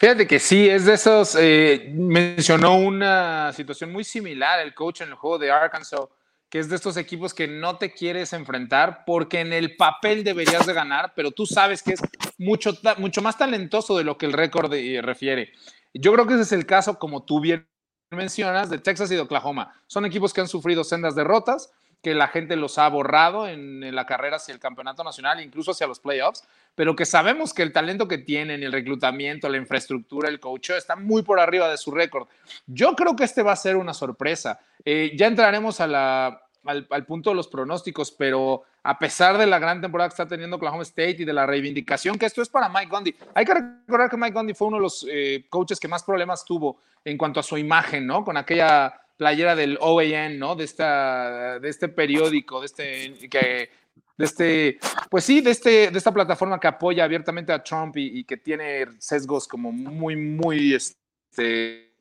Fíjate 0.00 0.26
que 0.26 0.38
sí, 0.38 0.66
es 0.66 0.86
de 0.86 0.94
esos, 0.94 1.36
eh, 1.38 1.92
mencionó 1.94 2.78
una 2.78 3.52
situación 3.52 3.92
muy 3.92 4.02
similar 4.02 4.58
el 4.58 4.72
coach 4.72 5.02
en 5.02 5.10
el 5.10 5.14
juego 5.14 5.38
de 5.38 5.50
Arkansas, 5.50 6.00
que 6.48 6.58
es 6.58 6.70
de 6.70 6.76
estos 6.76 6.96
equipos 6.96 7.34
que 7.34 7.46
no 7.46 7.76
te 7.76 7.92
quieres 7.92 8.32
enfrentar 8.32 9.04
porque 9.04 9.40
en 9.40 9.52
el 9.52 9.76
papel 9.76 10.24
deberías 10.24 10.66
de 10.66 10.72
ganar, 10.72 11.12
pero 11.14 11.32
tú 11.32 11.44
sabes 11.44 11.82
que 11.82 11.92
es 11.92 12.00
mucho, 12.38 12.78
mucho 12.96 13.20
más 13.20 13.36
talentoso 13.36 13.94
de 13.98 14.04
lo 14.04 14.16
que 14.16 14.24
el 14.24 14.32
récord 14.32 14.72
refiere. 15.02 15.52
Yo 15.92 16.14
creo 16.14 16.26
que 16.26 16.32
ese 16.32 16.44
es 16.44 16.52
el 16.52 16.64
caso, 16.64 16.98
como 16.98 17.26
tú 17.26 17.38
bien 17.38 17.68
mencionas, 18.10 18.70
de 18.70 18.78
Texas 18.78 19.10
y 19.10 19.16
de 19.16 19.20
Oklahoma. 19.20 19.74
Son 19.86 20.06
equipos 20.06 20.32
que 20.32 20.40
han 20.40 20.48
sufrido 20.48 20.82
sendas 20.82 21.14
derrotas, 21.14 21.74
que 22.02 22.14
la 22.14 22.28
gente 22.28 22.56
los 22.56 22.78
ha 22.78 22.88
borrado 22.88 23.46
en, 23.46 23.94
la 23.94 24.06
carrera 24.06 24.36
hacia 24.36 24.54
el 24.54 24.60
campeonato 24.60 25.04
nacional, 25.04 25.40
incluso 25.40 25.72
hacia 25.72 25.86
los 25.86 26.00
playoffs, 26.00 26.44
pero 26.74 26.96
que 26.96 27.04
sabemos 27.04 27.52
que 27.52 27.62
el 27.62 27.72
talento 27.72 28.08
que 28.08 28.18
tienen, 28.18 28.62
el 28.62 28.72
reclutamiento, 28.72 29.48
la 29.48 29.58
infraestructura, 29.58 30.28
el 30.28 30.40
coach 30.40 30.70
está 30.70 30.96
muy 30.96 31.22
por 31.22 31.40
arriba 31.40 31.68
de 31.68 31.76
su 31.76 31.90
récord. 31.90 32.28
Yo 32.66 32.94
creo 32.94 33.16
que 33.16 33.24
este 33.24 33.42
va 33.42 33.52
a 33.52 33.56
ser 33.56 33.76
una 33.76 33.92
sorpresa. 33.92 34.60
Eh, 34.84 35.12
ya 35.14 35.26
entraremos 35.26 35.80
al, 35.80 35.94
al, 35.94 37.06
punto 37.06 37.30
de 37.30 37.36
los 37.36 37.48
pronósticos, 37.48 38.10
pero 38.12 38.62
a 38.82 38.98
pesar 38.98 39.36
de 39.36 39.46
la 39.46 39.58
gran 39.58 39.80
temporada 39.80 40.08
que 40.08 40.14
está 40.14 40.26
teniendo 40.28 40.56
Oklahoma 40.56 40.82
State 40.82 41.16
y 41.18 41.24
de 41.24 41.32
la 41.32 41.44
reivindicación, 41.44 42.18
que 42.18 42.26
esto 42.26 42.40
es 42.40 42.48
para 42.48 42.68
Mike 42.68 42.88
Gundy. 42.90 43.14
Hay 43.34 43.44
que 43.44 43.54
recordar 43.54 44.08
que 44.08 44.16
Mike 44.16 44.32
Gundy 44.32 44.54
fue 44.54 44.68
uno 44.68 44.78
de 44.78 44.82
los 44.82 45.06
eh, 45.10 45.44
coaches 45.50 45.78
que 45.78 45.88
más 45.88 46.02
problemas 46.02 46.44
tuvo 46.44 46.80
en 47.04 47.18
cuanto 47.18 47.40
a 47.40 47.42
su 47.42 47.58
imagen, 47.58 48.06
¿no? 48.06 48.24
Con 48.24 48.36
aquella 48.36 49.00
playera 49.20 49.54
del 49.54 49.76
OAN, 49.82 50.38
¿no? 50.38 50.56
De, 50.56 50.64
esta, 50.64 51.58
de 51.60 51.68
este 51.68 51.88
periódico, 51.90 52.60
de 52.60 52.66
este, 52.66 53.28
que, 53.28 53.70
de 54.16 54.24
este, 54.24 54.78
pues 55.10 55.24
sí, 55.24 55.42
de, 55.42 55.50
este, 55.50 55.90
de 55.90 55.98
esta 55.98 56.10
plataforma 56.10 56.58
que 56.58 56.68
apoya 56.68 57.04
abiertamente 57.04 57.52
a 57.52 57.62
Trump 57.62 57.98
y, 57.98 58.24
que 58.24 58.38
tiene 58.38 58.86
sesgos 58.98 59.46
como 59.46 59.72
muy, 59.72 60.16
muy, 60.16 60.72
este, 60.72 61.92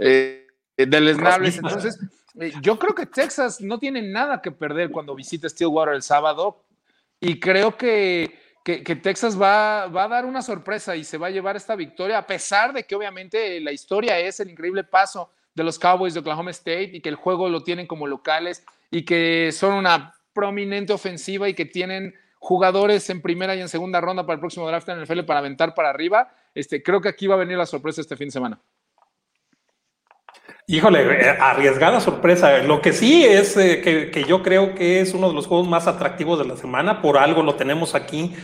eh, 0.00 0.48
deleznables. 0.76 1.58
Entonces, 1.58 1.96
eh, 2.40 2.52
yo 2.60 2.76
creo 2.76 2.96
que 2.96 3.06
Texas 3.06 3.60
no 3.60 3.78
tiene 3.78 4.02
nada 4.02 4.42
que 4.42 4.50
perder 4.50 4.90
cuando 4.90 5.14
visite 5.14 5.48
Stillwater 5.48 5.94
el 5.94 6.02
sábado 6.02 6.64
y 7.20 7.38
creo 7.38 7.76
que, 7.76 8.36
que, 8.66 8.96
Texas 8.96 9.40
va, 9.40 9.86
va, 9.86 10.04
a 10.04 10.08
dar 10.08 10.26
una 10.26 10.42
sorpresa 10.42 10.96
y 10.96 11.04
se 11.04 11.18
va 11.18 11.28
a 11.28 11.30
llevar 11.30 11.54
esta 11.54 11.76
victoria, 11.76 12.18
a 12.18 12.26
pesar 12.26 12.72
de 12.72 12.82
que 12.82 12.96
obviamente 12.96 13.60
la 13.60 13.70
historia 13.70 14.18
es 14.18 14.40
el 14.40 14.50
increíble 14.50 14.82
paso 14.82 15.30
de 15.54 15.62
los 15.62 15.78
Cowboys 15.78 16.14
de 16.14 16.20
Oklahoma 16.20 16.50
State 16.50 16.90
y 16.92 17.00
que 17.00 17.08
el 17.08 17.14
juego 17.14 17.48
lo 17.48 17.62
tienen 17.62 17.86
como 17.86 18.08
locales 18.08 18.64
y 18.90 19.04
que 19.04 19.52
son 19.52 19.74
una 19.74 20.14
prominente 20.32 20.92
ofensiva 20.92 21.48
y 21.48 21.54
que 21.54 21.64
tienen 21.64 22.16
jugadores 22.40 23.08
en 23.08 23.22
primera 23.22 23.54
y 23.54 23.60
en 23.60 23.68
segunda 23.68 24.00
ronda 24.00 24.26
para 24.26 24.34
el 24.34 24.40
próximo 24.40 24.66
draft 24.66 24.88
en 24.88 24.98
el 24.98 25.04
NFL 25.04 25.20
para 25.20 25.38
aventar 25.38 25.72
para 25.72 25.90
arriba. 25.90 26.34
Este, 26.52 26.82
creo 26.82 27.00
que 27.00 27.08
aquí 27.08 27.28
va 27.28 27.36
a 27.36 27.38
venir 27.38 27.56
la 27.56 27.66
sorpresa 27.66 28.00
este 28.00 28.16
fin 28.16 28.26
de 28.26 28.32
semana. 28.32 28.60
Híjole, 30.68 31.28
eh, 31.28 31.28
arriesgada 31.40 32.00
sorpresa. 32.00 32.58
Lo 32.58 32.80
que 32.80 32.92
sí 32.92 33.24
es 33.24 33.56
eh, 33.56 34.10
que, 34.12 34.24
yo 34.24 34.42
creo 34.42 34.74
que 34.74 35.00
es 35.00 35.14
uno 35.14 35.28
de 35.28 35.34
los 35.34 35.46
juegos 35.46 35.68
más 35.68 35.86
atractivos 35.86 36.40
de 36.40 36.44
la 36.44 36.56
semana, 36.56 37.00
por 37.00 37.18
algo 37.18 37.44
lo 37.44 37.54
tenemos 37.54 37.94
aquí, 37.94 38.34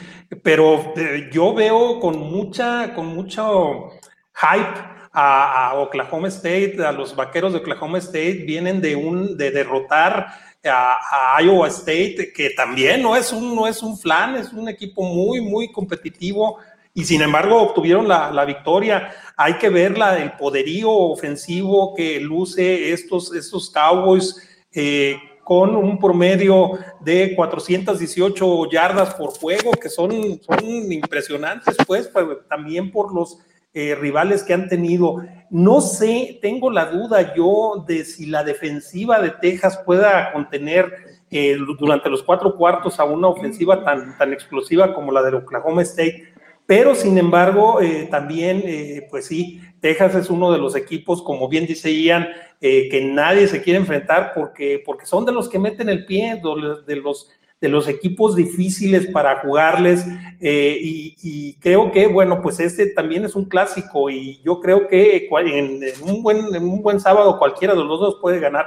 pero 0.45 0.95
eh, 0.97 1.31
yo 1.33 1.53
veo 1.53 1.99
con 1.99 2.17
mucha, 2.21 2.95
con 2.95 3.09
mucho 3.09 3.91
hype 4.35 4.81
a, 5.13 5.73
Oklahoma 5.75 6.29
State, 6.29 6.77
a 6.87 6.93
los 6.93 7.17
vaqueros 7.17 7.55
de 7.55 7.59
Oklahoma 7.59 7.99
State, 7.99 8.45
vienen 8.47 8.81
de, 8.81 8.95
un, 8.95 9.37
de 9.37 9.51
derrotar 9.51 10.29
a, 10.65 11.43
Iowa 11.43 11.67
State, 11.67 12.33
que 12.33 12.51
también 12.51 13.03
no 13.03 13.17
es, 13.17 13.33
un, 13.33 13.57
no 13.57 13.67
es 13.67 13.83
un 13.83 13.99
flan, 13.99 14.37
es 14.37 14.53
un 14.53 14.69
equipo 14.69 15.03
muy, 15.03 15.41
muy 15.41 15.73
competitivo 15.73 16.61
y 16.95 17.05
sin 17.05 17.23
embargo 17.23 17.61
obtuvieron 17.61 18.07
la, 18.07 18.45
victoria. 18.45 19.11
Hay 19.43 19.55
que 19.55 19.69
ver 19.69 19.99
la, 19.99 20.23
el 20.23 20.33
poderío 20.33 20.91
ofensivo 20.91 21.95
que 21.95 22.21
luce 22.21 22.93
estos, 22.93 23.35
estos 23.35 23.71
Cowboys. 23.71 24.37
Eh, 24.73 25.17
con 25.45 25.75
un 25.75 25.99
promedio 25.99 26.79
de 27.01 27.35
418 27.35 28.71
yardas 28.71 29.15
por 29.15 29.31
juego, 29.31 29.73
que 29.73 29.89
son, 29.89 30.13
impresionantes, 30.13 31.77
pues, 31.87 32.11
también 32.49 32.93
por 32.93 33.13
los 33.13 33.39
eh, 33.75 33.95
rivales 33.95 34.45
que 34.45 34.55
han 34.55 34.69
tenido. 34.69 35.17
No 35.51 35.81
sé, 35.81 36.39
tengo 36.41 36.71
la 36.71 36.87
duda 36.87 37.35
yo 37.35 37.85
de 37.87 38.05
si 38.05 38.27
la 38.27 38.45
defensiva 38.45 39.21
de 39.21 39.31
Texas 39.31 39.81
pueda 39.85 40.33
contener 40.33 40.93
eh, 41.31 41.57
durante 41.79 42.09
los 42.09 42.23
cuatro 42.23 42.57
cuartos 42.57 43.01
a 43.01 43.05
una 43.05 43.29
ofensiva 43.29 43.83
tan, 43.83 44.17
tan 44.19 44.33
explosiva 44.33 44.95
como 44.95 45.11
la 45.11 45.23
de 45.23 45.37
Oklahoma 45.37 45.83
State. 45.83 46.32
Pero 46.73 46.95
sin 46.95 47.19
embargo, 47.19 47.83
eh, 47.83 48.09
también, 48.11 48.65
pues 49.11 49.27
sí, 49.27 49.61
Texas 49.81 50.15
es 50.15 50.31
uno 50.31 50.51
de 50.51 50.59
los 50.59 50.75
equipos, 50.75 51.23
como 51.23 51.47
bien 51.47 51.67
dice 51.67 51.93
Ian, 51.93 52.29
que 52.59 53.11
nadie 53.13 53.47
se 53.47 53.61
quiere 53.61 53.79
enfrentar 53.79 54.33
porque, 54.35 54.83
porque 54.87 55.05
son 55.05 55.27
de 55.27 55.33
los 55.33 55.51
que 55.51 55.59
meten 55.59 55.91
el 55.91 56.07
pie, 56.07 56.41
de 56.87 56.97
los 56.97 57.29
de 57.63 57.69
los 57.69 57.87
equipos 57.87 58.35
difíciles 58.35 59.07
para 59.07 59.39
jugarles 59.39 60.05
eh, 60.41 60.79
y, 60.83 61.55
creo 61.61 61.93
que, 61.93 62.09
bueno, 62.09 62.43
pues 62.43 62.59
este 62.59 62.87
también 62.87 63.25
es 63.25 63.37
un 63.37 63.45
clásico 63.45 64.11
y 64.11 64.43
yo 64.43 64.61
creo 64.61 64.89
que 64.89 65.29
en, 65.31 65.81
un, 66.03 66.25
buen, 66.25 66.57
un 66.57 66.83
buen 66.83 66.99
sábado 66.99 67.39
cualquiera 67.39 67.75
de 67.75 67.85
los 67.85 68.01
dos 68.01 68.19
puede 68.21 68.41
ganar. 68.41 68.67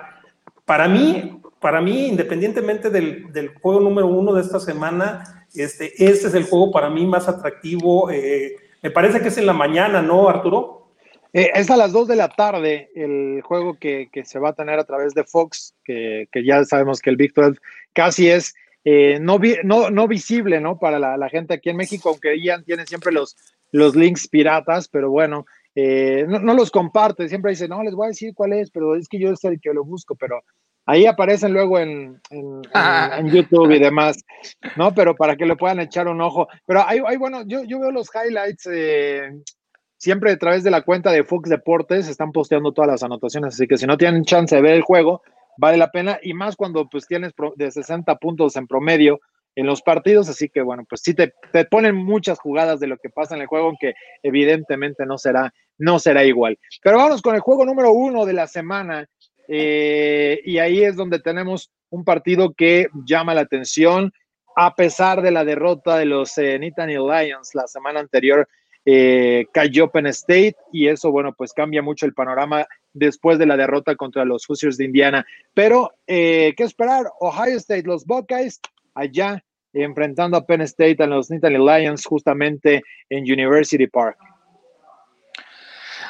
Para 0.64 0.88
mí, 0.88 1.41
para 1.60 1.82
mí, 1.82 2.08
independientemente 2.08 2.89
del, 2.89 3.53
juego 3.62 3.82
número 3.82 4.08
uno 4.08 4.32
de 4.32 4.41
esta 4.41 4.62
semana, 4.62 5.45
este, 5.62 5.93
este 6.03 6.28
es 6.28 6.34
el 6.34 6.45
juego 6.45 6.72
para 6.72 6.89
mí 6.89 7.06
más 7.06 7.28
atractivo. 7.28 8.10
Eh, 8.12 8.56
me 8.82 8.91
parece 8.91 9.22
que 9.22 9.30
es 9.30 9.38
en 9.38 9.45
la 9.45 9.53
mañana, 9.53 10.01
¿no, 10.01 10.30
Arturo? 10.30 10.91
Eh, 11.34 11.51
es 11.53 11.70
a 11.70 11.78
las 11.78 11.91
2 11.91 12.08
de 12.08 12.16
la 12.16 12.30
tarde 12.30 12.89
el 12.95 13.41
juego 13.41 13.78
que, 13.78 14.10
se 14.24 14.39
va 14.39 14.49
a 14.49 14.53
tener 14.53 14.80
a 14.80 14.86
través 14.86 15.14
de 15.14 15.24
Fox, 15.24 15.76
que, 15.84 16.28
que 16.32 16.45
ya 16.45 16.64
sabemos 16.64 17.01
que 17.01 17.10
el 17.10 17.18
Big 17.18 17.34
12 17.34 17.60
casi 17.93 18.30
es 18.30 18.53
eh, 18.88 19.18
no, 19.20 19.39
no, 19.64 19.89
no, 19.89 20.08
visible, 20.08 20.62
¿no? 20.62 20.78
Para 20.78 20.99
la, 20.99 21.30
gente 21.30 21.56
aquí 21.56 21.72
en 21.72 21.78
México, 21.78 22.10
aunque 22.10 22.39
Ian 22.39 22.64
tiene 22.64 22.86
siempre 22.86 23.12
los, 23.12 23.36
los 23.72 23.95
links 23.95 24.28
piratas, 24.28 24.88
pero 24.88 25.10
bueno, 25.10 25.47
eh, 25.74 26.24
no, 26.28 26.53
los 26.53 26.70
comparte, 26.70 27.28
siempre 27.28 27.51
dice, 27.51 27.68
no, 27.68 27.82
les 27.82 27.95
voy 27.95 28.06
a 28.06 28.10
decir 28.10 28.36
cuál 28.36 28.53
es, 28.53 28.70
pero 28.70 28.95
es 28.95 29.10
que 29.10 29.18
yo 29.18 29.32
es 29.32 29.43
el 29.43 29.60
que 29.60 29.74
lo 29.74 29.84
busco, 29.84 30.16
pero 30.16 30.43
ahí 30.86 31.06
aparecen 31.06 31.54
luego 31.54 31.80
en, 31.80 32.22
en, 32.30 33.32
YouTube 33.32 33.72
y 33.72 33.80
demás, 33.80 34.24
¿no? 34.76 34.94
Pero 34.94 35.16
para 35.16 35.36
que 35.36 35.46
le 35.46 35.56
puedan 35.56 35.80
echar 35.80 36.08
un 36.08 36.22
ojo. 36.22 36.48
Pero 36.66 36.84
hay, 36.86 37.18
bueno, 37.18 37.44
yo, 37.46 37.64
yo 37.64 37.80
veo 37.80 37.92
los 37.92 38.10
highlights 38.14 38.68
eh, 38.72 39.32
siempre 39.98 40.32
a 40.32 40.38
través 40.38 40.64
de 40.64 40.72
la 40.72 40.82
cuenta 40.82 41.12
de 41.12 41.24
Fox 41.24 41.50
Deportes, 41.50 42.08
están 42.08 42.32
posteando 42.32 42.72
todas 42.72 42.92
las 42.92 43.04
anotaciones, 43.04 43.56
así 43.56 43.68
que 43.68 43.78
si 43.78 43.86
no 43.88 43.98
tienen 43.98 44.24
chance 44.24 44.56
de 44.56 44.62
ver 44.62 44.74
el 44.74 44.82
juego, 44.82 45.22
vale 45.58 45.78
la 45.78 45.92
pena 45.92 46.20
y 46.22 46.34
más 46.34 46.56
cuando 46.56 46.88
pues 46.90 47.08
tienes 47.08 47.34
de 47.56 47.72
60 47.72 48.16
puntos 48.18 48.56
en 48.56 48.68
promedio 48.68 49.20
en 49.56 49.66
los 49.66 49.82
partidos, 49.82 50.28
así 50.28 50.50
que 50.50 50.62
bueno, 50.62 50.84
pues 50.88 51.02
sí 51.02 51.14
te, 51.14 51.34
te, 51.54 51.64
ponen 51.64 51.96
muchas 51.96 52.40
jugadas 52.40 52.82
de 52.82 52.88
lo 52.88 52.98
que 52.98 53.10
pasa 53.10 53.36
en 53.36 53.42
el 53.42 53.48
juego, 53.48 53.68
aunque 53.68 53.94
evidentemente 54.22 55.06
no 55.06 55.18
será 55.18 55.54
no 55.78 56.00
será 56.00 56.24
igual. 56.24 56.58
Pero 56.84 56.98
vamos 56.98 57.22
con 57.22 57.36
el 57.36 57.42
juego 57.42 57.66
número 57.66 57.92
uno 57.92 58.26
de 58.26 58.34
la 58.34 58.48
semana. 58.48 59.08
Eh, 59.48 60.41
y 60.46 60.58
ahí 60.58 60.84
es 60.84 60.96
donde 60.96 61.20
tenemos 61.20 61.72
un 61.89 62.04
partido 62.04 62.54
que 62.54 62.88
llama 63.06 63.34
la 63.34 63.41
atención, 63.41 64.12
a 64.56 64.76
pesar 64.76 65.22
de 65.22 65.32
la 65.32 65.43
derrota 65.43 65.98
de 65.98 66.06
los 66.06 66.38
eh, 66.38 66.58
Nittany 66.60 66.93
Lions 66.93 67.54
la 67.54 67.68
semana 67.68 68.00
anterior, 68.00 68.48
eh, 68.86 69.48
cayó 69.52 69.89
Penn 69.89 70.08
State 70.08 70.56
y 70.72 70.88
eso, 70.88 71.12
bueno, 71.12 71.34
pues 71.34 71.54
cambia 71.54 71.82
mucho 71.82 72.06
el 72.06 72.14
panorama 72.14 72.68
después 72.93 73.39
de 73.39 73.48
la 73.48 73.58
derrota 73.58 73.96
contra 73.96 74.26
los 74.26 74.46
Hoosiers 74.48 74.78
de 74.78 74.86
Indiana. 74.86 75.26
Pero, 75.54 75.91
eh, 76.06 76.54
¿qué 76.56 76.64
esperar? 76.64 77.06
Ohio 77.20 77.58
State, 77.58 77.84
los 77.84 78.06
Buckeyes, 78.06 78.62
allá 78.93 79.43
enfrentando 79.74 80.38
a 80.38 80.46
Penn 80.46 80.62
State, 80.62 81.04
a 81.04 81.08
los 81.08 81.30
Nittany 81.30 81.58
Lions, 81.58 82.06
justamente 82.06 82.84
en 83.10 83.24
University 83.24 83.88
Park. 83.88 84.18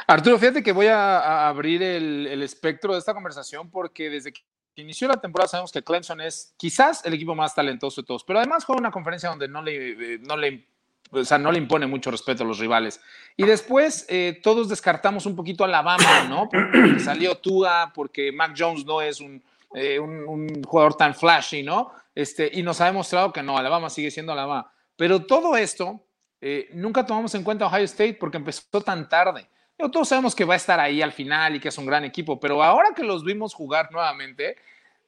Arturo, 0.07 0.37
fíjate 0.37 0.61
que 0.61 0.71
voy 0.71 0.87
a, 0.87 1.47
abrir 1.47 1.81
el, 1.81 2.41
espectro 2.43 2.93
de 2.93 2.99
esta 2.99 3.13
conversación 3.13 3.69
porque 3.69 4.09
desde 4.09 4.31
que 4.31 4.41
inició 4.75 5.07
la 5.07 5.17
temporada 5.17 5.47
sabemos 5.47 5.71
que 5.71 5.83
Clemson 5.83 6.21
es 6.21 6.53
quizás 6.57 7.03
el 7.05 7.13
equipo 7.13 7.33
más 7.33 7.55
talentoso 7.55 8.01
de 8.01 8.05
todos, 8.05 8.23
pero 8.23 8.39
además 8.39 8.65
juega 8.65 8.79
una 8.79 8.91
conferencia 8.91 9.29
donde 9.29 9.47
no 9.47 9.61
le, 9.61 10.19
no 10.19 10.37
le, 10.37 10.67
o 11.11 11.23
sea, 11.23 11.37
no 11.37 11.51
le 11.51 11.57
impone 11.57 11.87
mucho 11.87 12.11
respeto 12.11 12.43
a 12.43 12.45
los 12.45 12.59
rivales. 12.59 13.01
Y 13.35 13.45
después 13.45 14.05
eh, 14.09 14.39
todos 14.43 14.69
descartamos 14.69 15.25
un 15.25 15.35
poquito 15.35 15.63
a 15.63 15.67
Alabama, 15.67 16.25
¿no? 16.29 16.49
Porque 16.49 16.99
salió 16.99 17.35
Tua, 17.37 17.91
porque 17.93 18.31
Mac 18.31 18.53
Jones 18.57 18.85
no 18.85 19.01
es 19.01 19.19
un, 19.21 19.41
eh, 19.73 19.99
un, 19.99 20.63
jugador 20.63 20.95
tan 20.95 21.15
flashy, 21.15 21.63
¿no? 21.63 21.91
Este, 22.13 22.49
y 22.53 22.61
nos 22.61 22.79
ha 22.79 22.85
demostrado 22.85 23.33
que 23.33 23.41
no, 23.41 23.57
Alabama 23.57 23.89
sigue 23.89 24.11
siendo 24.11 24.33
Alabama. 24.33 24.71
Pero 24.95 25.25
todo 25.25 25.57
esto, 25.57 26.05
eh, 26.41 26.69
nunca 26.73 27.05
tomamos 27.05 27.33
en 27.35 27.43
cuenta 27.43 27.65
Ohio 27.65 27.85
State 27.85 28.17
porque 28.19 28.37
empezó 28.37 28.81
tan 28.81 29.09
tarde. 29.09 29.49
Todos 29.77 30.07
sabemos 30.07 30.33
que 30.33 30.45
va 30.45 30.53
a 30.53 30.57
estar 30.57 30.79
ahí 30.79 31.01
al 31.01 31.11
final 31.11 31.55
y 31.55 31.59
que 31.59 31.67
es 31.69 31.77
un 31.77 31.85
gran 31.85 32.03
equipo, 32.05 32.39
pero 32.39 32.63
ahora 32.63 32.93
que 32.95 33.03
los 33.03 33.23
vimos 33.23 33.53
jugar 33.53 33.91
nuevamente, 33.91 34.55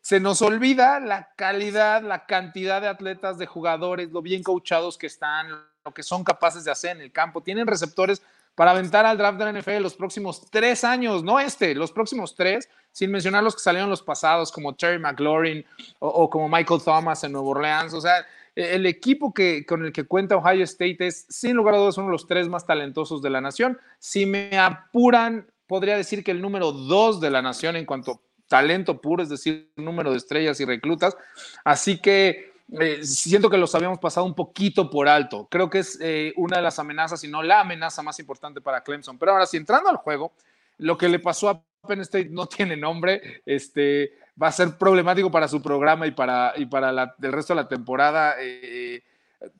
se 0.02 0.20
nos 0.20 0.42
olvida 0.42 1.00
la 1.00 1.30
calidad, 1.36 2.02
la 2.02 2.26
cantidad 2.26 2.82
de 2.82 2.88
atletas, 2.88 3.38
de 3.38 3.46
jugadores, 3.46 4.10
lo 4.12 4.22
bien 4.22 4.44
coachados 4.44 4.98
que 4.98 5.08
están, 5.08 5.50
lo 5.84 5.94
que 5.94 6.04
son 6.04 6.24
capaces 6.24 6.64
de 6.64 6.72
hacer 6.72 6.96
en 6.96 7.02
el 7.02 7.12
campo. 7.12 7.42
Tienen 7.42 7.68
receptores 7.68 8.22
para 8.56 8.72
aventar 8.72 9.06
al 9.06 9.18
draft 9.18 9.38
de 9.38 9.52
la 9.52 9.60
NFL 9.60 9.82
los 9.82 9.94
próximos 9.94 10.50
tres 10.50 10.84
años, 10.84 11.24
no 11.24 11.40
este, 11.40 11.76
los 11.76 11.92
próximos 11.92 12.36
tres, 12.36 12.70
sin 12.92 13.12
mencionar 13.12 13.44
los 13.44 13.54
que 13.54 13.62
salieron 13.62 13.90
los 13.90 14.02
pasados, 14.02 14.52
como 14.52 14.74
Terry 14.74 14.98
McLaurin 14.98 15.64
o, 16.00 16.30
como 16.30 16.50
Michael 16.50 16.82
Thomas 16.84 17.24
en 17.24 17.34
Nueva 17.34 17.50
Orleans. 17.50 17.94
O 17.94 18.02
sea, 18.02 18.26
el 18.58 18.88
equipo 18.88 19.34
que, 19.34 19.66
con 19.66 19.86
el 19.86 19.92
que 19.92 20.06
cuenta 20.06 20.36
Ohio 20.36 20.64
State 20.64 20.98
es, 21.00 21.28
sin 21.30 21.56
lugar 21.56 21.76
a 21.76 21.78
dudas, 21.78 21.98
uno 21.98 22.08
de 22.08 22.14
los 22.14 22.26
tres 22.26 22.50
más 22.50 22.66
talentosos 22.66 23.22
de 23.22 23.30
la 23.30 23.40
nación. 23.40 23.78
Si 24.00 24.26
me 24.26 24.58
apuran, 24.58 25.48
podría 25.68 25.96
decir 25.96 26.24
que 26.24 26.32
el 26.32 26.42
número 26.42 26.72
dos 26.72 27.22
de 27.22 27.30
la 27.30 27.44
nación 27.44 27.76
en 27.76 27.86
cuanto 27.86 28.12
a 28.12 28.20
talento 28.48 29.00
puro, 29.00 29.22
es 29.22 29.30
decir, 29.30 29.72
número 29.76 30.10
de 30.12 30.18
estrellas 30.18 30.60
y 30.60 30.66
reclutas. 30.66 31.16
Así 31.64 32.00
que 32.00 32.54
eh, 32.80 33.04
siento 33.04 33.50
que 33.50 33.58
los 33.58 33.76
habíamos 33.76 34.00
pasado 34.00 34.26
un 34.26 34.34
poquito 34.34 34.90
por 34.90 35.08
alto. 35.08 35.48
Creo 35.52 35.70
que 35.70 35.80
es 35.80 36.00
eh, 36.02 36.34
una 36.36 36.58
de 36.58 36.64
las 36.64 36.80
amenazas, 36.80 37.24
y 37.24 37.28
no 37.28 37.44
la 37.44 37.62
amenaza 37.62 38.02
más 38.02 38.20
importante 38.20 38.60
para 38.60 38.82
Clemson. 38.82 39.20
Pero 39.20 39.34
ahora, 39.34 39.46
si 39.46 39.58
entrando 39.58 39.90
al 39.90 39.98
juego, 39.98 40.34
lo 40.80 40.98
que 40.98 41.10
le 41.10 41.20
pasó 41.20 41.50
a 41.50 41.62
Penn 41.88 42.02
State 42.02 42.30
no 42.30 42.48
tiene 42.48 42.76
nombre. 42.76 43.42
Este, 43.46 44.14
va 44.42 44.48
a 44.48 44.52
ser 44.52 44.78
problemático 44.78 45.32
para 45.32 45.48
su 45.48 45.62
programa 45.62 46.08
y 46.08 46.12
para, 46.12 46.54
y 46.56 46.66
para 46.66 46.90
el 46.90 47.32
resto 47.32 47.54
de 47.54 47.62
la 47.62 47.68
temporada 47.68 48.36
eh, 48.40 49.04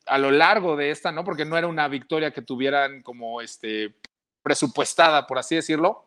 a 0.06 0.18
lo 0.18 0.32
largo 0.32 0.76
de 0.76 0.92
esta, 0.92 1.12
¿no? 1.12 1.24
Porque 1.24 1.46
no 1.46 1.58
era 1.58 1.68
una 1.68 1.88
victoria 1.88 2.32
que 2.32 2.42
tuvieran 2.42 3.02
como 3.02 3.42
este, 3.42 3.96
presupuestada, 4.42 5.26
por 5.28 5.38
así 5.38 5.56
decirlo. 5.56 6.06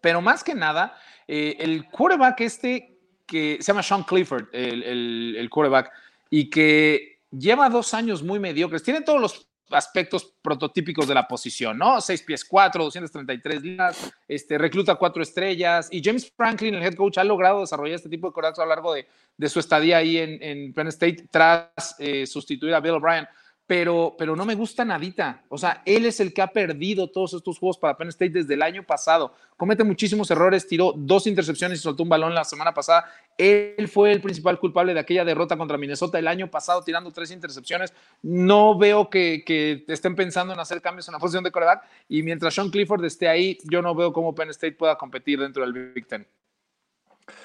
Pero 0.00 0.20
más 0.20 0.44
que 0.44 0.54
nada, 0.54 0.98
eh, 1.26 1.56
el 1.58 1.88
quarterback 1.88 2.40
este 2.40 2.98
que 3.26 3.58
se 3.60 3.66
llama 3.72 3.82
Sean 3.82 4.04
Clifford, 4.04 4.46
el, 4.52 4.82
el, 4.82 5.36
el 5.38 5.50
quarterback, 5.50 5.92
y 6.30 6.48
que 6.48 7.20
lleva 7.30 7.68
dos 7.68 7.92
años 7.92 8.22
muy 8.22 8.38
mediocres, 8.38 8.82
tiene 8.82 9.02
todos 9.02 9.20
los 9.20 9.47
aspectos 9.70 10.34
prototípicos 10.42 11.06
de 11.06 11.14
la 11.14 11.26
posición, 11.26 11.78
¿no? 11.78 12.00
6 12.00 12.22
pies 12.22 12.44
4, 12.44 12.84
233 12.84 13.62
días, 13.62 14.12
este, 14.26 14.58
recluta 14.58 14.94
cuatro 14.94 15.22
estrellas 15.22 15.88
y 15.90 16.02
James 16.02 16.30
Franklin, 16.34 16.74
el 16.74 16.82
head 16.82 16.94
coach, 16.94 17.18
ha 17.18 17.24
logrado 17.24 17.60
desarrollar 17.60 17.96
este 17.96 18.08
tipo 18.08 18.28
de 18.28 18.32
corazón 18.32 18.62
a 18.62 18.66
lo 18.66 18.74
largo 18.74 18.94
de, 18.94 19.06
de 19.36 19.48
su 19.48 19.60
estadía 19.60 19.98
ahí 19.98 20.18
en, 20.18 20.42
en 20.42 20.72
Penn 20.72 20.88
State 20.88 21.28
tras 21.30 21.96
eh, 21.98 22.26
sustituir 22.26 22.74
a 22.74 22.80
Bill 22.80 22.92
O'Brien 22.92 23.28
pero, 23.68 24.16
pero 24.18 24.34
no 24.34 24.46
me 24.46 24.54
gusta 24.54 24.82
nadita. 24.82 25.42
O 25.50 25.58
sea, 25.58 25.82
él 25.84 26.06
es 26.06 26.20
el 26.20 26.32
que 26.32 26.40
ha 26.40 26.46
perdido 26.46 27.10
todos 27.10 27.34
estos 27.34 27.58
juegos 27.58 27.76
para 27.76 27.98
Penn 27.98 28.08
State 28.08 28.30
desde 28.30 28.54
el 28.54 28.62
año 28.62 28.82
pasado. 28.82 29.34
Comete 29.58 29.84
muchísimos 29.84 30.30
errores, 30.30 30.66
tiró 30.66 30.94
dos 30.96 31.26
intercepciones 31.26 31.78
y 31.78 31.82
soltó 31.82 32.02
un 32.02 32.08
balón 32.08 32.34
la 32.34 32.44
semana 32.44 32.72
pasada. 32.72 33.04
Él 33.36 33.86
fue 33.86 34.10
el 34.12 34.22
principal 34.22 34.58
culpable 34.58 34.94
de 34.94 35.00
aquella 35.00 35.22
derrota 35.22 35.58
contra 35.58 35.76
Minnesota 35.76 36.18
el 36.18 36.28
año 36.28 36.50
pasado, 36.50 36.82
tirando 36.82 37.12
tres 37.12 37.30
intercepciones. 37.30 37.92
No 38.22 38.78
veo 38.78 39.10
que, 39.10 39.42
que 39.44 39.84
estén 39.86 40.16
pensando 40.16 40.54
en 40.54 40.60
hacer 40.60 40.80
cambios 40.80 41.06
en 41.08 41.12
la 41.12 41.18
posición 41.18 41.44
de 41.44 41.52
coreback. 41.52 41.84
Y 42.08 42.22
mientras 42.22 42.54
Sean 42.54 42.70
Clifford 42.70 43.04
esté 43.04 43.28
ahí, 43.28 43.58
yo 43.64 43.82
no 43.82 43.94
veo 43.94 44.14
cómo 44.14 44.34
Penn 44.34 44.48
State 44.48 44.76
pueda 44.76 44.96
competir 44.96 45.40
dentro 45.40 45.62
del 45.62 45.92
Big 45.92 46.06
Ten. 46.06 46.26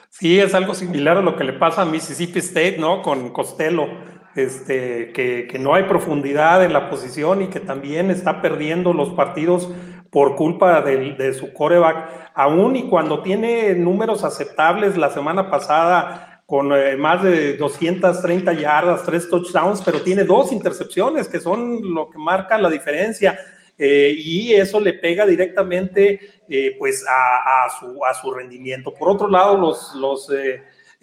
Sí, 0.10 0.40
es 0.40 0.54
algo 0.54 0.74
similar 0.74 1.18
a 1.18 1.22
lo 1.22 1.36
que 1.36 1.44
le 1.44 1.52
pasa 1.52 1.82
a 1.82 1.86
Mississippi 1.86 2.40
State, 2.40 2.78
¿no? 2.78 3.02
Con 3.02 3.32
Costello 3.32 3.90
este, 4.36 5.12
que, 5.14 5.58
no 5.60 5.76
hay 5.76 5.84
profundidad 5.84 6.64
en 6.64 6.74
la 6.74 6.90
posición 6.90 7.44
y 7.44 7.48
que 7.48 7.60
también 7.60 8.10
está 8.10 8.42
perdiendo 8.42 8.94
los 8.94 9.10
partidos 9.12 9.70
por 10.10 10.36
culpa 10.36 10.82
de, 10.82 11.34
su 11.34 11.54
coreback, 11.54 12.32
aún 12.36 12.76
y 12.76 12.88
cuando 12.90 13.22
tiene 13.24 13.74
números 13.74 14.24
aceptables 14.24 14.96
la 14.96 15.10
semana 15.10 15.50
pasada 15.50 16.44
con 16.46 16.72
eh, 16.74 16.96
más 16.98 17.24
de 17.24 17.58
230 17.58 18.54
yardas, 18.54 19.04
tres 19.04 19.30
touchdowns, 19.30 19.82
pero 19.82 20.02
tiene 20.02 20.24
dos 20.24 20.52
intercepciones 20.52 21.28
que 21.28 21.40
son 21.40 21.94
lo 21.94 22.10
que 22.10 22.18
marca 22.20 22.58
la 22.58 22.70
diferencia. 22.70 23.40
Eh, 23.76 24.14
y 24.16 24.54
eso 24.54 24.80
le 24.80 24.94
pega 24.94 25.26
directamente 25.26 26.20
eh, 26.48 26.76
pues 26.78 27.04
a, 27.10 27.68
su, 27.80 28.06
a, 28.06 28.14
su, 28.14 28.32
rendimiento. 28.32 28.94
Por 28.94 29.10
otro 29.10 29.28
lado, 29.28 29.58
los, 29.58 30.30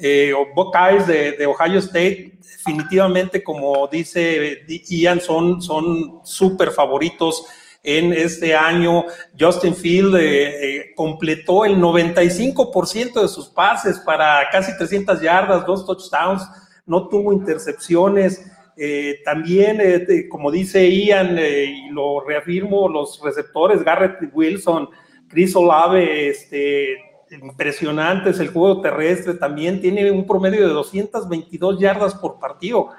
eh, 0.01 0.33
Buckeyes 0.55 1.07
de, 1.07 1.47
Ohio 1.47 1.79
State, 1.79 2.39
definitivamente, 2.41 3.43
como 3.43 3.87
dice 3.89 4.65
Ian, 4.67 5.21
son 5.21 6.21
súper 6.25 6.71
favoritos 6.71 7.47
en 7.83 8.13
este 8.13 8.55
año. 8.55 9.05
Justin 9.39 9.75
Field 9.75 10.17
eh, 10.17 10.77
eh, 10.77 10.95
completó 10.95 11.65
el 11.65 11.77
95% 11.77 13.23
de 13.23 13.29
sus 13.29 13.49
pases 13.49 13.99
para 14.01 14.49
casi 14.51 14.77
300 14.77 15.21
yardas, 15.21 15.67
dos 15.67 15.87
touchdowns, 15.87 16.43
no 16.87 17.09
tuvo 17.09 17.33
intercepciones. 17.33 18.45
Eh, 18.77 19.21
también, 19.25 20.07
como 20.31 20.51
dice 20.51 20.89
Ian, 20.89 21.39
y 21.39 21.91
lo 21.91 22.21
reafirmo, 22.21 22.89
los 22.89 23.21
receptores, 23.23 23.85
Garrett 23.85 24.31
Wilson, 24.33 24.89
Chris 25.29 25.55
Olave, 25.55 26.29
este, 26.29 26.97
impresionantes. 27.31 28.41
El 28.41 28.49
juego 28.49 28.81
terrestre 28.81 29.35
también 29.35 29.81
tiene 29.81 30.11
un 30.11 30.27
promedio 30.27 30.67
de 30.67 30.73
222 30.73 31.79
yardas 31.79 32.15
por 32.15 32.39
partido. 32.39 32.91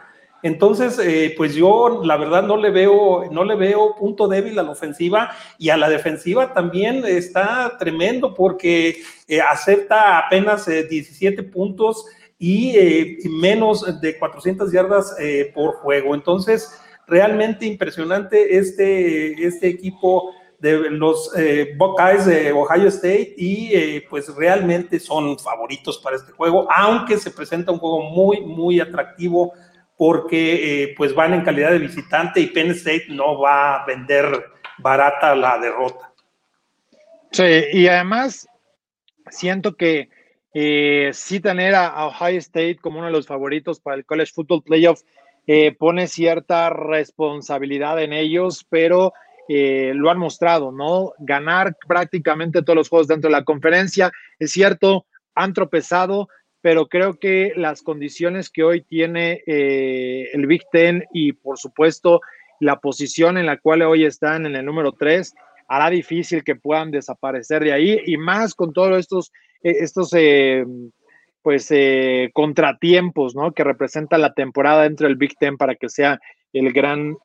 Entonces, 0.43 0.97
eh, 0.97 1.35
pues 1.37 1.53
yo 1.53 2.01
la 2.03 2.17
verdad 2.17 2.41
no 2.41 2.57
le 2.57 2.71
veo, 2.71 3.25
no 3.31 3.43
le 3.43 3.55
veo 3.55 3.95
punto 3.95 4.27
débil 4.27 4.57
a 4.57 4.63
la 4.63 4.71
ofensiva 4.71 5.31
y 5.59 5.69
a 5.69 5.77
la 5.77 5.87
defensiva 5.87 6.51
también 6.53 7.03
está 7.05 7.77
tremendo 7.77 8.33
porque 8.33 9.03
eh, 9.27 9.39
acepta 9.39 10.17
apenas 10.17 10.67
eh, 10.67 10.87
17 10.87 11.43
puntos 11.43 12.05
y, 12.41 12.75
eh, 12.75 13.17
menos 13.29 14.01
de 14.01 14.17
400 14.17 14.71
yardas 14.71 15.15
eh, 15.19 15.51
por 15.53 15.75
juego. 15.75 16.15
Entonces, 16.15 16.75
realmente 17.05 17.67
impresionante 17.67 18.57
este, 18.57 19.45
este 19.45 19.67
equipo 19.67 20.31
de 20.61 20.91
los 20.91 21.31
eh, 21.35 21.73
Buckeyes 21.75 22.27
de 22.27 22.51
Ohio 22.51 22.87
State 22.87 23.33
y 23.35 23.73
eh, 23.73 24.05
pues 24.07 24.33
realmente 24.35 24.99
son 24.99 25.39
favoritos 25.39 25.97
para 25.97 26.17
este 26.17 26.31
juego, 26.33 26.67
aunque 26.71 27.17
se 27.17 27.31
presenta 27.31 27.71
un 27.71 27.79
juego 27.79 28.03
muy, 28.03 28.41
muy 28.41 28.79
atractivo 28.79 29.53
porque 29.97 30.83
eh, 30.83 30.93
pues 30.95 31.15
van 31.15 31.33
en 31.33 31.41
calidad 31.41 31.71
de 31.71 31.79
visitante 31.79 32.39
y 32.39 32.47
Penn 32.47 32.69
State 32.71 33.07
no 33.09 33.39
va 33.39 33.77
a 33.81 33.85
vender 33.87 34.51
barata 34.77 35.35
la 35.35 35.57
derrota. 35.57 36.13
Sí, 37.31 37.63
y 37.73 37.87
además 37.87 38.47
siento 39.31 39.75
que 39.75 40.09
eh, 40.53 41.09
sí 41.13 41.39
tener 41.39 41.73
a 41.73 42.05
Ohio 42.05 42.37
State 42.37 42.77
como 42.79 42.99
uno 42.99 43.07
de 43.07 43.13
los 43.13 43.25
favoritos 43.25 43.79
para 43.79 43.97
el 43.97 44.05
College 44.05 44.31
Football 44.31 44.63
Playoff 44.63 45.01
pone 45.79 46.07
cierta 46.07 46.69
responsabilidad 46.69 48.01
en 48.01 48.13
ellos, 48.13 48.65
pero 48.69 49.11
eh, 49.47 49.93
lo 49.95 50.09
han 50.09 50.17
mostrado, 50.17 50.71
¿no? 50.71 51.13
Ganar 51.19 51.75
prácticamente 51.87 52.61
todos 52.61 52.77
los 52.77 52.89
juegos 52.89 53.07
dentro 53.07 53.29
de 53.29 53.37
la 53.37 53.43
conferencia. 53.43 54.11
Es 54.39 54.51
cierto, 54.51 55.05
han 55.35 55.53
tropezado, 55.53 56.27
pero 56.61 56.87
creo 56.87 57.19
que 57.19 57.53
las 57.55 57.81
condiciones 57.81 58.49
que 58.49 58.63
hoy 58.63 58.81
tiene 58.81 59.43
eh, 59.45 60.29
el 60.33 60.45
Big 60.47 60.63
Ten 60.71 61.05
y 61.13 61.33
por 61.33 61.57
supuesto 61.57 62.21
la 62.59 62.79
posición 62.79 63.37
en 63.37 63.47
la 63.47 63.57
cual 63.57 63.81
hoy 63.81 64.05
están 64.05 64.45
en 64.45 64.55
el 64.55 64.65
número 64.65 64.91
3 64.91 65.33
hará 65.67 65.89
difícil 65.89 66.43
que 66.43 66.55
puedan 66.55 66.91
desaparecer 66.91 67.63
de 67.63 67.73
ahí 67.73 67.99
y 68.05 68.17
más 68.17 68.53
con 68.53 68.73
todos 68.73 68.99
estos, 68.99 69.31
eh, 69.63 69.77
estos 69.79 70.13
pues, 71.41 71.67
eh, 71.71 72.29
contratiempos, 72.33 73.35
¿no? 73.35 73.51
Que 73.53 73.63
representa 73.63 74.17
la 74.17 74.33
temporada 74.33 74.83
dentro 74.83 75.07
del 75.07 75.15
Big 75.15 75.37
Ten 75.39 75.57
para 75.57 75.75
que 75.75 75.89
sea 75.89 76.19
el 76.53 76.71
gran, 76.73 77.15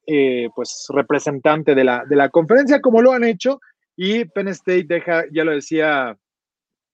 pues, 0.54 0.86
representante 0.90 1.74
de 1.74 1.84
la, 1.84 2.04
de 2.08 2.16
la 2.16 2.28
conferencia, 2.28 2.80
como 2.80 3.02
lo 3.02 3.12
han 3.12 3.24
hecho. 3.24 3.60
Y 3.96 4.24
Penn 4.26 4.48
State 4.48 4.84
deja, 4.88 5.24
ya 5.32 5.44
lo 5.44 5.52
decía, 5.52 6.16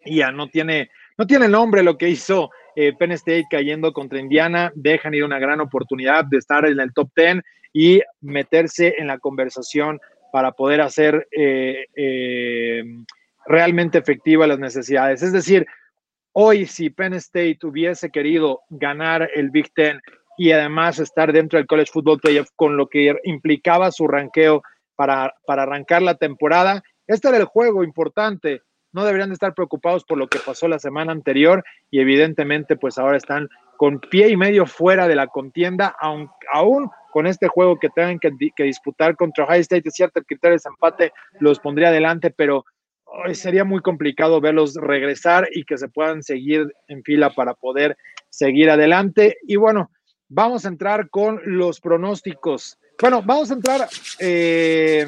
ya 0.05 0.31
no 0.31 0.49
tiene, 0.49 0.91
no 1.19 1.27
tiene 1.27 1.49
nombre 1.49 1.83
lo 1.83 1.99
que 1.99 2.09
hizo 2.09 2.51
Penn 2.75 3.13
State 3.13 3.47
cayendo 3.51 3.93
contra 3.93 4.19
Indiana, 4.19 4.73
dejan 4.75 5.15
ir 5.15 5.25
una 5.25 5.39
gran 5.39 5.61
oportunidad 5.61 6.25
de 6.25 6.39
estar 6.39 6.65
en 6.65 6.81
el 6.81 6.93
top 6.95 7.11
10 7.15 7.43
y 7.73 8.03
meterse 8.21 8.95
en 8.99 9.07
la 9.07 9.19
conversación 9.19 10.01
para 10.33 10.53
poder 10.53 10.81
hacer 10.81 11.29
eh, 11.31 11.87
eh, 11.95 12.83
realmente 13.47 13.99
efectivas 13.99 14.49
las 14.49 14.59
necesidades. 14.59 15.23
Es 15.23 15.33
decir, 15.33 15.67
hoy 16.33 16.67
si 16.67 16.91
Penn 16.91 17.15
State 17.15 17.59
hubiese 17.63 18.11
querido 18.11 18.61
ganar 18.71 19.29
el 19.35 19.51
Big 19.51 19.73
Ten 19.75 20.01
y 20.39 20.53
además 20.53 20.99
estar 20.99 21.33
dentro 21.33 21.59
del 21.59 21.67
College 21.67 21.91
Football 21.93 22.21
Playoff 22.21 22.49
con 22.57 22.77
lo 22.77 22.89
que 22.89 23.15
implicaba 23.25 23.91
su 23.91 24.09
ranqueo 24.09 24.63
para, 24.97 25.35
para 25.47 25.63
arrancar 25.63 26.03
la 26.03 26.17
temporada, 26.17 26.83
este 27.07 27.29
era 27.29 27.39
el 27.39 27.45
juego 27.45 27.85
importante. 27.85 28.63
No 28.93 29.05
deberían 29.05 29.31
de 29.31 29.35
estar 29.35 29.55
preocupados 29.55 30.05
por 30.05 30.19
lo 30.19 30.29
que 30.29 30.39
pasó 30.39 30.69
la 30.69 30.79
semana 30.79 31.13
anterior 31.13 31.65
y 31.91 32.01
evidentemente 32.01 32.77
pues 32.77 32.99
ahora 32.99 33.17
están 33.17 33.49
con 33.77 33.99
pie 33.99 34.29
y 34.29 34.37
medio 34.37 34.67
fuera 34.67 35.09
de 35.09 35.17
la 35.17 35.27
contienda, 35.27 35.97
aun, 35.99 36.31
aún 36.53 36.91
con 37.11 37.27
este 37.27 37.49
juego 37.49 37.79
que 37.79 37.89
tengan 37.91 38.19
que, 38.19 38.31
disputar 38.63 39.17
contra 39.17 39.45
Ohio 39.45 39.61
State, 39.61 39.89
es 39.89 39.95
cierto, 39.95 40.21
el 40.21 40.27
criterio 40.27 40.57
de 40.57 40.63
empate 40.69 41.13
los 41.41 41.59
pondría 41.59 41.89
adelante, 41.89 42.31
pero 42.31 42.65
sería 43.33 43.65
muy 43.65 43.81
complicado 43.81 44.41
verlos 44.41 44.75
regresar 44.77 45.49
y 45.53 45.65
que 45.65 45.77
se 45.77 45.89
puedan 45.89 46.23
seguir 46.23 46.73
en 46.89 47.03
fila 47.03 47.31
para 47.31 47.55
poder 47.55 47.97
seguir 48.31 48.71
adelante. 48.71 49.37
Y 49.47 49.57
bueno, 49.57 49.91
vamos 50.35 50.65
a 50.65 50.69
entrar 50.69 51.11
con 51.11 51.41
los 51.45 51.81
pronósticos. 51.81 52.79
Bueno, 53.01 53.23
vamos 53.23 53.51
a 53.51 53.55
entrar 53.55 53.89
eh, 54.19 55.07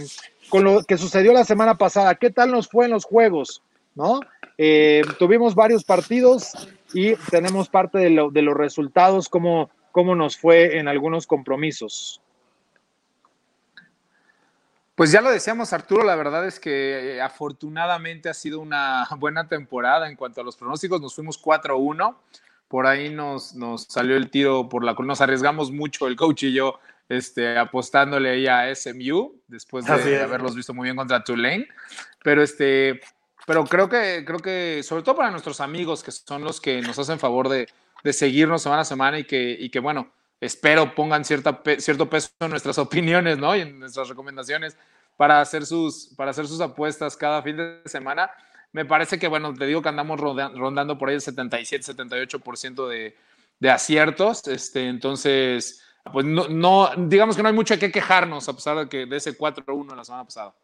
con 0.51 0.65
lo 0.65 0.85
que 0.85 0.99
sucedió 0.99 1.33
la 1.33 1.45
semana 1.45 1.77
pasada. 1.77 2.15
¿Qué 2.15 2.31
tal 2.31 2.51
nos 2.51 2.69
fue 2.69 2.85
en 2.85 2.91
los 2.91 3.05
juegos? 3.05 3.63
¿No? 3.95 4.21
Eh, 4.59 5.03
tuvimos 5.19 5.55
varios 5.55 5.85
partidos 5.85 6.53
y 6.93 7.15
tenemos 7.31 7.69
parte 7.69 7.99
de, 7.99 8.11
los 8.11 8.57
resultados, 8.57 9.29
como 9.29 9.71
cómo 9.93 10.15
nos 10.15 10.37
fue 10.37 10.79
en 10.79 10.89
algunos 10.89 11.27
compromisos. 11.27 12.21
Pues 14.95 15.11
ya 15.11 15.21
lo 15.21 15.31
decíamos, 15.31 15.73
Arturo, 15.73 16.05
la 16.05 16.15
verdad 16.15 16.47
es 16.47 16.61
que 16.61 17.17
eh, 17.17 17.21
afortunadamente 17.23 18.29
ha 18.29 18.35
sido 18.35 18.61
una 18.61 19.09
buena 19.19 19.49
temporada 19.49 20.09
en 20.09 20.17
cuanto 20.17 20.41
a 20.41 20.45
los 20.45 20.57
pronósticos. 20.57 21.01
Nos 21.01 21.15
fuimos 21.15 21.43
4-1, 21.43 22.15
por 22.69 22.87
ahí 22.87 23.11
nos, 23.11 23.55
nos 23.55 23.85
salió 23.85 24.17
el 24.17 24.31
tiro 24.31 24.69
por 24.69 24.85
la 24.85 24.95
nos 24.95 25.21
arriesgamos 25.21 25.71
mucho 25.71 26.07
el 26.07 26.17
coach 26.17 26.45
y 26.45 26.53
yo 26.53 26.79
este, 27.09 27.59
apostándole 27.59 28.31
ahí 28.31 28.47
a 28.47 28.75
SMU 28.75 29.41
después 29.47 29.85
de, 29.87 30.23
haberlos 30.23 30.55
visto 30.55 30.75
muy 30.75 30.85
bien 30.85 30.97
contra 30.97 31.23
Tulane. 31.23 31.69
Pero 32.23 32.43
este, 32.43 33.01
pero 33.47 33.65
creo 33.65 33.89
que, 33.89 34.25
creo 34.27 34.39
que, 34.39 34.83
sobre 34.83 35.03
todo 35.03 35.17
para 35.17 35.31
nuestros 35.31 35.61
amigos 35.61 36.03
que 36.03 36.11
son 36.11 36.45
los 36.45 36.61
que 36.61 36.81
nos 36.81 36.99
hacen 36.99 37.19
favor 37.19 37.49
de, 37.49 37.69
de 38.03 38.13
seguirnos 38.13 38.63
semana 38.63 38.83
a 38.83 38.85
semana 38.85 39.19
y 39.19 39.25
que, 39.25 39.57
y 39.59 39.71
que 39.71 39.81
bueno, 39.81 40.11
espero 40.41 40.95
pongan 40.95 41.25
cierta, 41.25 41.63
cierto 41.79 42.09
peso 42.09 42.31
en 42.41 42.51
nuestras 42.51 42.79
opiniones, 42.79 43.39
¿no? 43.39 43.55
Y 43.57 43.63
en 43.63 43.81
nuestras 43.81 44.09
recomendaciones 44.09 44.77
para 45.17 45.41
hacer 45.41 45.65
sus, 45.67 46.13
para 46.17 46.31
hacer 46.31 46.47
sus 46.47 46.61
apuestas 46.61 47.17
cada 47.17 47.43
fin 47.43 47.57
de 47.57 47.81
semana. 47.87 48.31
Me 48.75 48.85
parece 48.85 49.21
que, 49.21 49.29
bueno, 49.29 49.55
te 49.55 49.67
digo 49.67 49.81
que 49.81 49.89
andamos 49.89 50.19
rondando 50.19 50.99
por 50.99 51.09
ahí 51.09 51.15
el 51.15 51.21
77, 51.21 51.95
78% 51.95 52.89
de, 52.89 53.17
de 53.61 53.71
aciertos. 53.71 54.49
Este, 54.49 54.89
entonces, 54.89 55.81
pues 56.13 56.27
no, 56.27 56.49
no, 56.49 56.91
digamos 56.97 57.37
que 57.37 57.43
no 57.43 57.49
hay 57.49 57.55
mucho 57.55 57.79
que 57.79 57.93
quejarnos 57.93 58.49
a 58.49 58.53
pesar 58.53 58.77
de 58.77 58.89
que 58.89 59.07
de 59.07 59.17
ese 59.17 59.39
4-1 59.39 59.95
la 59.95 60.05
semana 60.05 60.25
pasada. 60.25 60.55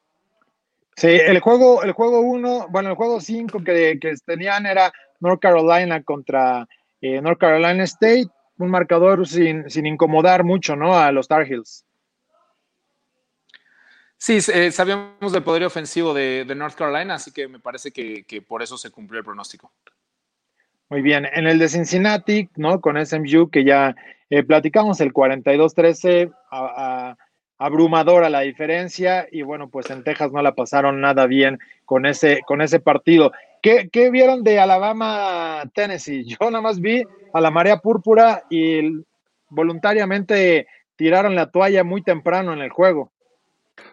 Sí, 0.97 1.07
el 1.07 1.39
juego, 1.39 1.85
el 1.85 1.93
juego 1.93 2.21
1, 2.21 2.67
bueno, 2.69 2.91
el 2.91 2.97
juego 2.97 3.21
5 3.21 3.63
que, 3.63 3.99
que 4.01 4.15
tenían 4.27 4.67
era 4.67 4.93
North 5.21 5.41
Carolina 5.41 6.03
contra 6.03 6.67
eh, 7.01 7.21
North 7.23 7.39
Carolina 7.39 7.85
State, 7.85 8.29
un 8.59 8.71
marcador 8.71 9.25
sin, 9.25 9.65
incomodar 9.87 10.43
mucho, 10.43 10.75
¿no? 10.75 10.99
A 10.99 11.13
los 11.13 11.29
Tar 11.29 11.47
Heels. 11.47 11.87
Sí, 14.23 14.37
eh, 14.53 14.71
sabíamos 14.71 15.33
del 15.33 15.43
poder 15.43 15.65
ofensivo 15.65 16.13
de, 16.13 16.45
North 16.55 16.75
Carolina, 16.75 17.15
así 17.15 17.33
que 17.33 17.49
me 17.49 17.59
parece 17.59 17.91
que, 17.91 18.45
por 18.47 18.63
eso 18.63 18.77
se 18.77 18.91
cumplió 18.91 19.21
el 19.21 19.25
pronóstico. 19.25 19.73
Muy 20.91 21.01
bien, 21.01 21.27
en 21.33 21.47
el 21.47 21.59
de 21.59 21.71
Cincinnati, 21.71 22.51
¿no? 22.57 22.83
Con 22.83 22.99
SMU, 22.99 23.49
que 23.49 23.65
ya 23.65 23.97
eh, 24.29 24.43
platicamos, 24.43 25.01
el 25.01 25.15
42-13, 25.15 26.35
abrumadora 27.57 28.29
la 28.29 28.41
diferencia, 28.41 29.27
y 29.33 29.41
bueno, 29.41 29.71
pues 29.71 29.89
en 29.89 30.05
Texas 30.05 30.31
no 30.33 30.43
la 30.43 30.55
pasaron 30.55 31.01
nada 31.01 31.25
bien 31.25 31.59
con 31.87 32.05
ese, 32.05 32.43
con 32.47 32.61
ese 32.61 32.79
partido. 32.79 33.33
¿Qué, 33.63 34.11
vieron 34.13 34.45
de 34.45 34.61
Alabama, 34.61 35.63
Tennessee? 35.73 36.25
Yo 36.27 36.37
nada 36.51 36.61
más 36.61 36.79
vi 36.79 37.05
a 37.33 37.41
la 37.41 37.51
marea 37.51 37.79
púrpura 37.79 38.45
y 38.51 39.03
voluntariamente 39.49 40.67
tiraron 40.97 41.35
la 41.35 41.51
toalla 41.51 41.85
muy 41.85 42.03
temprano 42.03 42.53
en 42.53 42.61
el 42.61 42.69
juego. 42.69 43.13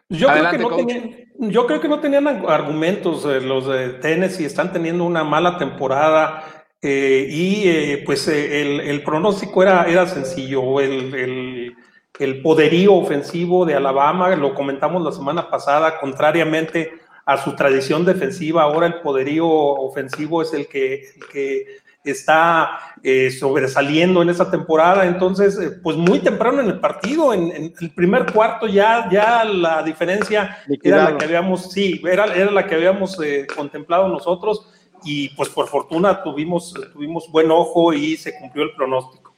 Yo, 0.09 0.27
creo, 0.27 0.51
que 0.51 0.57
no 0.57 0.75
tenían, 0.75 1.15
yo 1.37 1.67
creo 1.67 1.81
que 1.81 1.89
no 1.89 1.99
tenían 1.99 2.27
argumentos 2.27 3.25
eh, 3.25 3.41
los 3.41 3.67
de 3.67 3.89
Tennessee, 3.89 4.45
están 4.45 4.71
teniendo 4.71 5.03
una 5.03 5.23
mala 5.23 5.57
temporada 5.57 6.65
eh, 6.81 7.27
y 7.29 7.67
eh, 7.67 8.03
pues 8.05 8.27
el, 8.27 9.03
pronóstico 9.03 9.63
era, 9.63 9.83
era 9.83 10.07
sencillo, 10.07 10.79
el, 10.79 11.75
el 12.19 12.41
poderío 12.41 12.93
ofensivo 12.93 13.65
de 13.65 13.75
Alabama, 13.75 14.35
lo 14.35 14.53
comentamos 14.53 15.03
la 15.03 15.11
semana 15.11 15.49
pasada, 15.49 15.99
contrariamente 15.99 16.91
a 17.25 17.37
su 17.37 17.55
tradición 17.55 18.05
defensiva, 18.05 18.63
ahora 18.63 18.87
el 18.87 19.01
poderío 19.01 19.47
ofensivo 19.47 20.41
es 20.41 20.53
el 20.53 20.67
que, 20.67 21.03
está 22.11 22.95
eh, 23.03 23.31
sobresaliendo 23.31 24.21
en 24.21 24.29
esta 24.29 24.49
temporada. 24.49 25.05
Entonces, 25.05 25.57
eh, 25.59 25.71
pues 25.81 25.97
muy 25.97 26.19
temprano 26.19 26.61
en 26.61 26.67
el 26.67 26.79
partido, 26.79 27.33
en, 27.33 27.73
el 27.79 27.91
primer 27.93 28.31
cuarto 28.31 28.67
ya, 28.67 29.09
ya 29.11 29.43
la 29.43 29.83
diferencia 29.83 30.57
era 30.81 31.11
la 31.11 31.17
que 31.17 31.25
habíamos, 31.25 31.71
sí, 31.71 32.01
era, 32.09 32.25
era 32.33 32.51
la 32.51 32.65
que 32.65 32.75
habíamos 32.75 33.19
eh, 33.21 33.47
contemplado 33.55 34.07
nosotros 34.07 34.73
y 35.03 35.29
pues 35.29 35.49
por 35.49 35.67
fortuna 35.67 36.23
tuvimos, 36.23 36.73
tuvimos 36.93 37.31
buen 37.31 37.51
ojo 37.51 37.93
y 37.93 38.17
se 38.17 38.35
cumplió 38.37 38.63
el 38.63 38.75
pronóstico. 38.75 39.35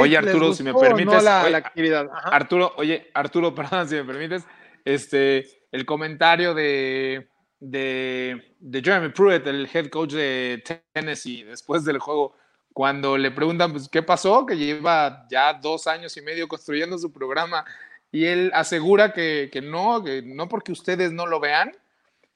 oye 0.00 0.16
Arturo, 0.16 0.52
si 0.54 0.62
me 0.62 0.74
permites, 0.74 1.22
la, 1.22 1.42
actividad. 1.56 2.08
Arturo, 2.24 2.72
oye 2.76 3.10
Arturo, 3.14 3.54
perdón 3.54 3.88
si 3.88 3.96
me 3.96 4.04
permites, 4.04 4.44
este 4.84 5.60
el 5.72 5.86
comentario 5.86 6.54
de, 6.54 7.28
de, 7.60 8.49
Jeremy 8.60 9.10
Pruitt, 9.10 9.46
el 9.46 9.68
head 9.72 9.88
coach 9.88 10.12
de 10.12 10.62
Tennessee, 10.92 11.44
después 11.44 11.84
del 11.84 11.98
juego, 11.98 12.36
cuando 12.72 13.16
le 13.16 13.30
preguntan, 13.30 13.72
pues, 13.72 13.88
¿qué 13.88 14.02
pasó? 14.02 14.46
Que 14.46 14.56
lleva 14.56 15.26
ya 15.30 15.54
dos 15.54 15.86
años 15.86 16.16
y 16.16 16.22
medio 16.22 16.48
construyendo 16.48 16.98
su 16.98 17.12
programa 17.12 17.64
y 18.12 18.24
él 18.24 18.50
asegura 18.54 19.12
que, 19.12 19.50
no, 19.62 20.02
que 20.02 20.22
no 20.22 20.48
porque 20.48 20.72
ustedes 20.72 21.12
no 21.12 21.26
lo 21.26 21.40
vean, 21.40 21.72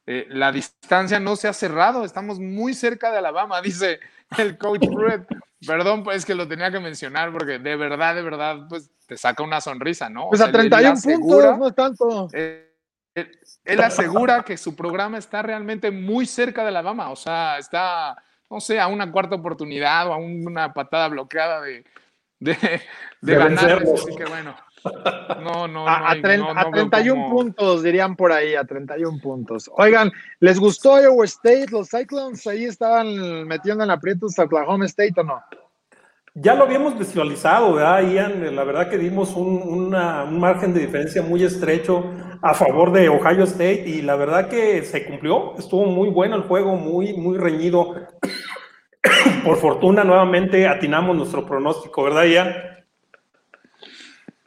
eh, 0.07 0.27
la 0.29 0.53
distancia 0.53 1.19
no 1.19 1.37
se 1.37 1.49
ha 1.49 1.53
cerrado, 1.53 2.05
estamos 2.05 2.39
muy 2.39 2.75
cerca 2.75 3.11
de 3.11 3.19
Alabama, 3.19 3.61
dice 3.63 4.01
el 4.39 4.59
coach 4.59 4.87
Pruitt. 4.87 5.23
Perdón, 5.67 6.05
pues 6.05 6.27
que 6.27 6.35
lo 6.35 6.47
tenía 6.47 6.71
que 6.71 6.79
mencionar 6.79 7.33
porque 7.33 7.59
de 7.59 7.77
verdad, 7.77 8.15
de 8.15 8.23
verdad, 8.23 8.67
pues 8.69 8.91
te 9.07 9.17
saca 9.17 9.43
una 9.43 9.63
sonrisa, 9.63 10.11
¿no? 10.11 10.29
Pues 10.29 10.43
a 10.43 10.53
31 10.53 10.95
puntos, 11.01 11.59
no 11.59 11.69
es 11.69 11.75
tanto. 11.75 12.29
Eh, 12.35 12.64
él, 13.65 13.81
asegura 13.81 14.43
que 14.43 14.57
su 14.57 14.77
programa 14.77 15.19
está 15.19 15.43
realmente 15.43 15.91
muy 15.91 16.27
cerca 16.27 16.63
de 16.63 16.69
Alabama, 16.69 17.11
o 17.11 17.17
sea, 17.17 17.59
está, 17.59 18.17
no 18.51 18.61
sé, 18.61 18.79
a 18.79 18.87
una 18.89 19.11
cuarta 19.11 19.37
oportunidad 19.37 20.09
o 20.09 20.13
a 20.13 20.19
una 20.19 20.73
patada 20.73 21.09
bloqueada 21.09 21.61
de, 21.63 21.85
de, 22.41 22.81
ganar. 23.23 23.83
Así 23.83 24.17
que 24.17 24.25
bueno. 24.25 24.55
No, 25.43 25.67
no, 25.67 25.89
a, 25.89 26.11
a, 26.11 26.21
31 26.21 27.31
puntos, 27.31 27.83
dirían 27.83 28.17
por 28.17 28.33
ahí, 28.33 28.55
a 28.55 28.65
31 28.65 29.19
puntos. 29.19 29.71
Oigan, 29.77 30.13
¿les 30.41 30.61
gustó 30.61 31.01
Iowa 31.01 31.25
State? 31.25 31.69
¿Los 31.71 31.89
Cyclones 31.89 32.47
ahí 32.47 32.65
estaban 32.65 33.47
metiendo 33.49 33.83
en 33.83 33.91
aprietos 33.91 34.39
a 34.39 34.45
Oklahoma 34.45 34.85
State 34.85 35.15
o 35.17 35.25
no? 35.25 35.43
Ya 36.37 36.57
lo 36.57 36.65
habíamos 36.65 36.99
visualizado, 36.99 37.75
¿verdad, 37.75 38.11
Ian? 38.11 38.57
La 38.57 38.65
verdad 38.65 38.91
que 38.91 38.99
dimos 38.99 39.37
un, 39.37 39.91
margen 39.91 40.75
de 40.75 40.81
diferencia 40.81 41.23
muy 41.23 41.45
estrecho 41.45 42.13
a 42.43 42.55
favor 42.55 42.91
de 42.91 43.09
Ohio 43.09 43.45
State 43.45 43.85
y 43.87 44.03
la 44.03 44.17
verdad 44.17 44.49
que 44.49 44.83
se 44.83 45.07
cumplió. 45.07 45.55
Estuvo 45.57 45.87
muy 45.87 46.09
bueno 46.11 46.35
el 46.35 46.43
juego, 46.43 46.75
muy, 46.75 47.13
muy 47.13 47.39
reñido. 47.39 47.95
Por 49.45 49.59
fortuna, 49.59 50.03
nuevamente 50.03 50.67
atinamos 50.67 51.17
nuestro 51.17 51.47
pronóstico, 51.47 52.03
¿verdad, 52.03 52.25
Ian? 52.25 52.53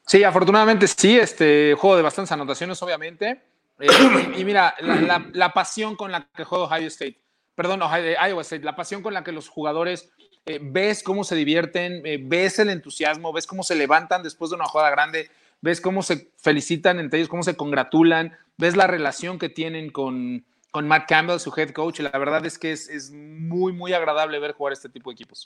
Sí, 0.06 0.26
afortunadamente 0.26 0.88
sí. 0.88 1.18
Este 1.18 1.74
juego 1.80 1.96
de 1.96 2.04
bastantes 2.04 2.34
anotaciones, 2.34 2.84
obviamente. 2.84 3.44
Eh, 3.80 3.88
y, 4.36 4.44
mira, 4.44 4.76
la, 4.82 5.54
pasión 5.54 5.96
con 5.96 6.12
la 6.12 6.28
que 6.36 6.44
juega 6.44 6.66
Ohio 6.66 6.88
State, 6.88 7.22
perdón, 7.56 7.80
Iowa 7.80 8.42
State, 8.42 8.66
la 8.66 8.76
pasión 8.76 9.02
con 9.02 9.14
la 9.14 9.24
que 9.24 9.32
los 9.32 9.48
jugadores 9.48 10.12
eh, 10.48 10.60
ves 10.62 11.04
cómo 11.04 11.26
se 11.26 11.36
divierten, 11.36 12.02
eh, 12.06 12.20
ves 12.22 12.58
el 12.60 12.70
entusiasmo, 12.70 13.34
ves 13.34 13.46
cómo 13.46 13.64
se 13.64 13.76
levantan 13.76 14.24
después 14.24 14.50
de 14.50 14.56
una 14.56 14.66
jugada 14.66 14.90
grande, 14.90 15.30
ves 15.62 15.82
cómo 15.82 16.02
se 16.02 16.30
felicitan 16.38 17.00
entre 17.00 17.20
ellos, 17.20 17.28
cómo 17.28 17.44
se 17.44 17.58
congratulan, 17.58 18.38
ves 18.58 18.78
la 18.78 18.88
relación 18.88 19.40
que 19.40 19.50
tienen 19.50 19.90
con, 19.90 20.46
con 20.72 20.88
Matt 20.88 21.10
Campbell, 21.10 21.40
su 21.40 21.54
head 21.56 21.72
coach. 21.72 22.00
La 22.00 22.18
verdad 22.18 22.46
es 22.46 22.58
que 22.58 22.72
es, 22.72 22.88
es, 22.88 23.12
muy, 23.12 23.74
muy 23.74 23.92
agradable 23.92 24.40
ver 24.40 24.54
jugar 24.54 24.72
este 24.72 24.88
tipo 24.88 25.10
de 25.10 25.16
equipos. 25.16 25.46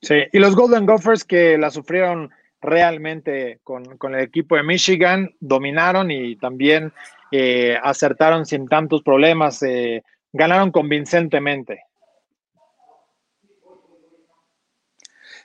Sí, 0.00 0.22
y 0.32 0.38
los 0.38 0.56
Golden 0.56 0.86
Gophers 0.86 1.22
que 1.22 1.58
la 1.58 1.70
sufrieron 1.70 2.30
realmente 2.62 3.60
con, 3.64 3.98
con 3.98 4.14
el 4.14 4.22
equipo 4.22 4.56
de 4.56 4.62
Michigan, 4.62 5.34
dominaron 5.40 6.10
y 6.10 6.36
también 6.36 6.92
eh, 7.32 7.78
acertaron 7.82 8.46
sin 8.46 8.66
tantos 8.66 9.02
problemas, 9.02 9.60
ganaron 10.32 10.70
convincentemente. 10.70 11.85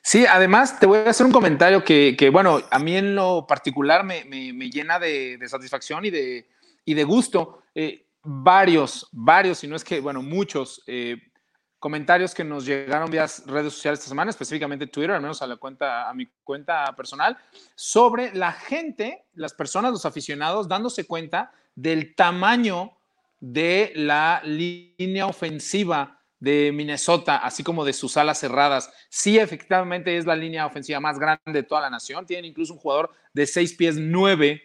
Sí, 0.02 0.26
además 0.26 0.80
te 0.80 0.86
voy 0.86 1.00
a 1.00 1.10
hacer 1.10 1.26
un 1.26 1.32
comentario 1.32 1.84
que, 1.84 2.30
bueno, 2.32 2.60
a 2.70 2.80
mí 2.80 2.96
en 2.96 3.16
lo 3.16 3.46
particular 3.48 4.04
me, 4.04 4.24
llena 4.70 5.00
de, 5.00 5.38
satisfacción 5.48 6.06
y 6.06 6.10
de, 6.10 6.50
y 6.86 6.94
de 6.94 7.04
gusto. 7.04 7.64
Eh, 7.76 8.08
varios, 8.24 9.08
varios, 9.12 9.60
si 9.60 9.68
no 9.68 9.76
es 9.76 9.84
que, 9.84 10.00
bueno, 10.00 10.22
muchos 10.22 10.84
comentarios 11.82 12.36
que 12.36 12.44
nos 12.44 12.64
llegaron 12.64 13.10
vía 13.10 13.26
redes 13.48 13.74
sociales 13.74 14.00
esta 14.00 14.10
semana, 14.10 14.30
específicamente 14.30 14.86
Twitter, 14.86 15.16
al 15.16 15.22
menos 15.22 15.42
a 15.42 15.48
la 15.48 15.56
cuenta, 15.56 16.08
a 16.08 16.14
mi 16.14 16.28
cuenta 16.44 16.96
personal, 16.96 17.36
sobre 17.74 18.32
la 18.36 18.52
gente, 18.52 19.26
las 19.34 19.52
personas, 19.54 19.92
los 19.92 20.06
aficionados, 20.06 20.68
dándose 20.68 21.08
cuenta 21.08 21.52
del 21.74 22.14
tamaño 22.14 22.92
de 23.40 23.94
la 23.96 24.44
línea 24.46 25.26
ofensiva 25.26 26.21
de 26.42 26.72
Minnesota, 26.74 27.38
así 27.38 27.64
como 27.64 27.86
de 27.86 27.94
sus 27.94 28.18
alas 28.18 28.40
cerradas. 28.40 28.92
Sí, 29.10 29.38
efectivamente 29.40 30.18
es 30.18 30.26
la 30.26 30.36
línea 30.36 30.66
ofensiva 30.66 31.00
más 31.00 31.18
grande 31.18 31.42
de 31.46 31.64
toda 31.64 31.82
la 31.82 31.90
nación. 31.90 32.26
Tienen 32.26 32.46
incluso 32.46 32.74
un 32.74 32.80
jugador 32.80 33.12
de 33.32 33.46
seis 33.46 33.74
pies 33.74 33.96
nueve, 33.96 34.64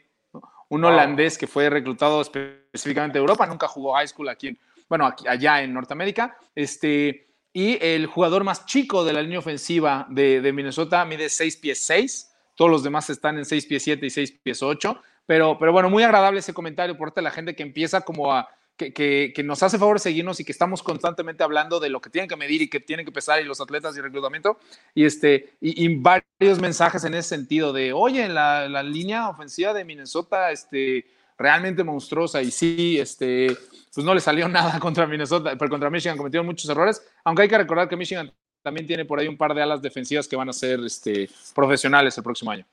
un 0.69 0.85
holandés 0.85 1.39
que 1.39 1.47
fue 1.47 1.71
reclutado 1.71 2.21
específicamente 2.23 3.19
de 3.19 3.21
Europa, 3.21 3.47
nunca 3.47 3.69
jugó 3.69 3.93
high 3.93 4.09
school 4.09 4.29
aquí, 4.29 4.59
bueno, 4.89 5.07
aquí, 5.07 5.29
allá 5.29 5.63
en 5.63 5.75
Norteamérica. 5.75 6.37
Este, 6.55 7.29
y 7.53 7.79
el 7.81 8.07
jugador 8.07 8.43
más 8.43 8.65
chico 8.65 9.05
de 9.05 9.13
la 9.13 9.21
línea 9.21 9.39
ofensiva 9.39 10.07
de, 10.09 10.41
de 10.41 10.53
Minnesota 10.53 11.05
mide 11.05 11.29
seis 11.29 11.57
pies 11.57 11.87
seis. 11.87 12.33
Todos 12.55 12.71
los 12.71 12.83
demás 12.83 13.11
están 13.11 13.37
en 13.37 13.45
seis 13.45 13.67
pies 13.67 13.85
siete 13.85 14.07
y 14.07 14.11
seis 14.11 14.33
pies 14.33 14.63
ocho. 14.63 15.01
Pero, 15.27 15.59
pero 15.59 15.73
bueno, 15.73 15.91
muy 15.91 16.05
agradable 16.05 16.39
ese 16.39 16.55
comentario 16.55 16.97
por 16.97 17.09
parte 17.09 17.21
de 17.21 17.25
la 17.25 17.33
gente 17.33 17.55
que 17.55 17.65
empieza 17.65 18.01
como 18.01 18.33
a, 18.33 18.49
que, 18.77 19.33
que, 19.35 19.43
nos 19.43 19.63
hace 19.63 19.79
favor 19.79 19.99
seguirnos 19.99 20.39
y 20.39 20.45
que 20.45 20.53
estamos 20.53 20.83
constantemente 20.83 21.43
hablando 21.43 21.81
de 21.81 21.89
lo 21.89 22.01
que 22.01 22.11
tienen 22.11 22.29
que 22.29 22.37
medir 22.37 22.61
y 22.63 22.69
que 22.69 22.81
tienen 22.81 23.07
que 23.07 23.13
pesar 23.13 23.41
y 23.41 23.45
los 23.45 23.61
atletas 23.61 23.97
y 23.97 24.01
reclutamiento. 24.01 24.59
Y, 24.95 25.05
este, 25.05 25.55
y, 25.61 25.95
varios 25.97 26.61
mensajes 26.61 27.05
en 27.05 27.15
ese 27.15 27.31
sentido 27.31 27.73
de, 27.73 27.93
oye, 27.93 28.29
la, 28.29 28.69
la, 28.69 28.83
línea 28.83 29.29
ofensiva 29.29 29.73
de 29.73 29.85
Minnesota, 29.85 30.51
este, 30.51 31.07
realmente 31.39 31.85
monstruosa 31.85 32.43
y 32.43 32.51
sí, 32.51 32.99
este, 32.99 33.57
pues 33.95 34.05
no 34.05 34.15
le 34.15 34.21
salió 34.21 34.49
nada 34.51 34.79
contra 34.79 35.07
Minnesota, 35.07 35.57
pero 35.59 35.71
contra 35.71 35.91
Michigan 35.91 36.19
cometieron 36.19 36.47
muchos 36.47 36.69
errores, 36.69 37.03
aunque 37.25 37.43
hay 37.43 37.49
que 37.49 37.59
recordar 37.59 37.89
que 37.89 37.97
Michigan 37.97 38.31
también 38.63 38.87
tiene 38.87 39.05
por 39.05 39.21
ahí 39.21 39.29
un 39.29 39.39
par 39.39 39.55
de 39.55 39.63
alas 39.63 39.81
defensivas 39.81 40.27
que 40.29 40.37
van 40.37 40.49
a 40.49 40.53
ser 40.53 40.81
este, 40.81 41.31
profesionales 41.55 42.19
el 42.19 42.25
próximo 42.25 42.51
año. 42.51 42.67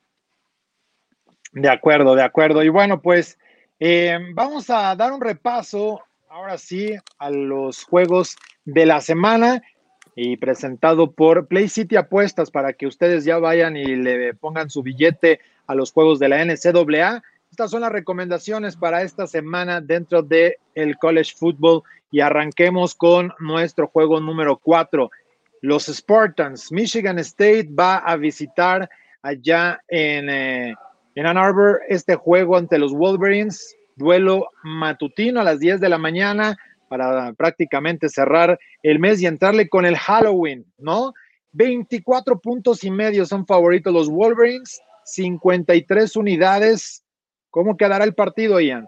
De 1.52 1.70
acuerdo, 1.70 2.16
de 2.16 2.24
acuerdo. 2.24 2.64
Y 2.64 2.70
bueno, 2.70 3.00
pues 3.00 3.38
eh, 3.86 4.18
vamos 4.34 4.70
a 4.70 4.96
dar 4.96 5.12
un 5.12 5.20
repaso 5.20 6.02
ahora 6.30 6.58
sí 6.58 6.96
a 7.18 7.30
los 7.30 7.84
juegos 7.84 8.38
de 8.64 8.86
la 8.86 9.02
semana 9.02 9.62
y 10.16 10.38
presentado 10.38 11.12
por 11.12 11.48
Play 11.48 11.68
City 11.68 11.98
Apuestas 11.98 12.50
para 12.50 12.72
que 12.72 12.88
ustedes 12.88 13.26
ya 13.26 13.40
vayan 13.40 13.76
y 13.76 13.84
le 13.84 14.36
pongan 14.36 14.70
su 14.70 14.84
billete 14.84 15.42
a 15.68 15.76
los 15.76 15.92
juegos 15.92 16.18
de 16.20 16.30
la 16.30 16.46
NCAA. 16.46 17.22
Estas 17.52 17.72
son 17.72 17.82
las 17.82 17.92
recomendaciones 17.92 18.78
para 18.78 19.02
esta 19.02 19.28
semana 19.28 19.82
dentro 19.82 20.24
del 20.24 20.56
el 20.76 20.98
college 20.98 21.34
football 21.36 21.84
y 22.10 22.22
arranquemos 22.22 22.96
con 22.96 23.34
nuestro 23.40 23.88
juego 23.88 24.22
número 24.22 24.56
cuatro. 24.56 25.12
Los 25.60 25.88
Spartans, 25.88 26.72
Michigan 26.72 27.20
State 27.20 27.68
va 27.78 27.98
a 27.98 28.16
visitar 28.16 28.90
allá 29.22 29.82
en 29.90 30.30
eh, 30.30 30.76
en 31.16 31.26
Ann 31.26 31.38
Arbor, 31.38 31.82
este 31.90 32.16
juego 32.16 32.58
ante 32.58 32.78
los 32.78 32.94
Wolverines, 32.94 33.76
duelo 33.96 34.50
matutino 34.64 35.42
a 35.42 35.44
las 35.44 35.60
10 35.60 35.80
de 35.80 35.90
la 35.90 35.98
mañana 35.98 36.58
para 36.90 37.34
prácticamente 37.34 38.10
cerrar 38.10 38.60
el 38.82 39.00
mes 39.00 39.22
y 39.22 39.28
entrarle 39.28 39.70
con 39.70 39.86
el 39.86 39.98
Halloween, 39.98 40.66
¿no? 40.78 41.14
24 41.54 42.40
puntos 42.40 42.84
y 42.84 42.92
medio 42.92 43.26
son 43.26 43.46
favoritos 43.46 43.94
los 43.94 44.10
Wolverines, 44.10 44.82
53 45.06 46.16
unidades. 46.16 47.04
¿Cómo 47.50 47.78
quedará 47.78 48.04
el 48.04 48.16
partido, 48.16 48.60
Ian? 48.60 48.88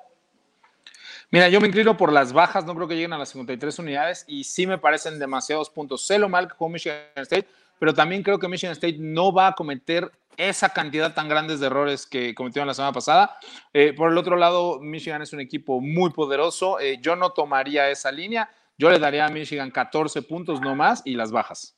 Mira, 1.31 1.49
yo 1.49 1.59
me 1.59 1.67
inclino 1.67 1.97
por 1.97 2.11
las 2.11 2.33
bajas, 2.33 2.65
no 2.65 2.75
creo 2.75 2.87
que 2.87 2.95
lleguen 2.95 3.13
a 3.13 3.17
las 3.17 3.29
53 3.29 3.79
unidades 3.79 4.25
y 4.27 4.43
sí 4.43 4.65
me 4.67 4.77
parecen 4.77 5.19
demasiados 5.19 5.69
puntos. 5.69 6.05
Sé 6.05 6.17
lo 6.17 6.29
mal 6.29 6.47
que 6.47 6.67
Michigan 6.67 6.99
State, 7.15 7.47
pero 7.79 7.93
también 7.93 8.23
creo 8.23 8.39
que 8.39 8.47
Michigan 8.47 8.73
State 8.73 8.97
no 8.99 9.33
va 9.33 9.47
a 9.47 9.53
cometer 9.53 10.11
esa 10.37 10.69
cantidad 10.69 11.13
tan 11.13 11.29
grandes 11.29 11.59
de 11.59 11.67
errores 11.67 12.05
que 12.05 12.35
cometieron 12.35 12.67
la 12.67 12.73
semana 12.73 12.93
pasada. 12.93 13.37
Eh, 13.73 13.93
por 13.93 14.11
el 14.11 14.17
otro 14.17 14.35
lado, 14.35 14.79
Michigan 14.79 15.21
es 15.21 15.33
un 15.33 15.39
equipo 15.39 15.79
muy 15.81 16.11
poderoso. 16.11 16.79
Eh, 16.79 16.99
yo 17.01 17.15
no 17.15 17.31
tomaría 17.31 17.89
esa 17.89 18.11
línea. 18.11 18.49
Yo 18.77 18.89
le 18.89 18.99
daría 18.99 19.25
a 19.25 19.29
Michigan 19.29 19.71
14 19.71 20.21
puntos 20.23 20.61
no 20.61 20.75
más 20.75 21.01
y 21.05 21.15
las 21.15 21.31
bajas. 21.31 21.75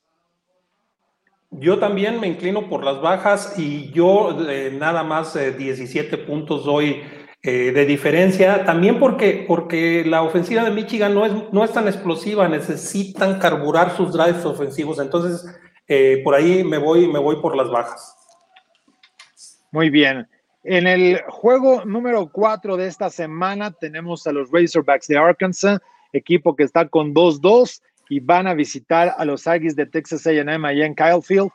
Yo 1.51 1.79
también 1.79 2.19
me 2.19 2.27
inclino 2.27 2.67
por 2.67 2.83
las 2.83 2.99
bajas 2.99 3.57
y 3.57 3.91
yo 3.91 4.35
eh, 4.49 4.75
nada 4.77 5.03
más 5.03 5.33
17 5.33 6.17
puntos 6.19 6.65
doy 6.65 7.03
de 7.43 7.85
diferencia. 7.85 8.65
También 8.65 8.99
porque, 8.99 9.45
porque 9.47 10.03
la 10.05 10.21
ofensiva 10.21 10.65
de 10.65 10.71
Michigan 10.71 11.13
no 11.13 11.25
es, 11.25 11.31
no 11.53 11.63
es 11.63 11.71
tan 11.71 11.87
explosiva, 11.87 12.49
necesitan 12.49 13.39
carburar 13.39 13.95
sus 13.95 14.11
drives 14.11 14.43
ofensivos. 14.43 14.99
Entonces, 14.99 15.45
por 16.23 16.35
ahí 16.35 16.63
me 16.63 16.77
voy, 16.77 17.07
me 17.07 17.19
voy 17.19 17.37
por 17.37 17.55
las 17.55 17.69
bajas. 17.69 18.15
Muy 19.71 19.89
bien. 19.89 20.27
En 20.63 20.85
el 20.85 21.21
juego 21.29 21.85
número 21.85 22.29
4 22.29 22.75
de 22.75 22.87
esta 22.87 23.09
semana 23.09 23.71
tenemos 23.71 24.27
a 24.27 24.33
los 24.33 24.51
Razorbacks 24.51 25.07
de 25.07 25.17
Arkansas, 25.17 25.79
equipo 26.11 26.55
que 26.55 26.63
está 26.63 26.87
con 26.89 27.13
2-2 27.13 27.81
y 28.09 28.19
van 28.19 28.47
a 28.47 28.53
visitar 28.53 29.13
a 29.17 29.23
los 29.23 29.47
Aggies 29.47 29.75
de 29.75 29.85
Texas 29.85 30.27
A&M 30.27 30.67
allá 30.67 30.85
en 30.85 30.93
Kylefield. 30.93 31.51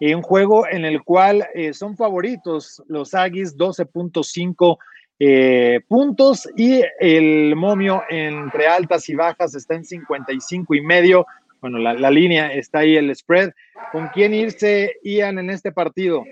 Y 0.00 0.12
un 0.14 0.22
juego 0.22 0.66
en 0.66 0.84
el 0.84 1.02
cual 1.04 1.46
eh, 1.54 1.72
son 1.72 1.96
favoritos 1.96 2.82
los 2.88 3.14
Aggies, 3.14 3.56
12.5 3.56 4.78
eh, 5.18 5.80
puntos 5.88 6.48
y 6.56 6.82
el 7.00 7.56
momio 7.56 8.02
entre 8.10 8.66
altas 8.66 9.08
y 9.08 9.14
bajas 9.14 9.54
está 9.54 9.74
en 9.74 9.84
55 9.84 10.74
y 10.74 10.80
medio. 10.82 11.26
Bueno, 11.60 11.78
la, 11.78 11.94
la 11.94 12.10
línea 12.10 12.52
está 12.52 12.80
ahí, 12.80 12.96
el 12.96 13.14
spread. 13.14 13.52
¿Con 13.92 14.08
quién 14.08 14.34
irse, 14.34 14.96
Ian, 15.02 15.38
en 15.38 15.50
este 15.50 15.72
partido? 15.72 16.24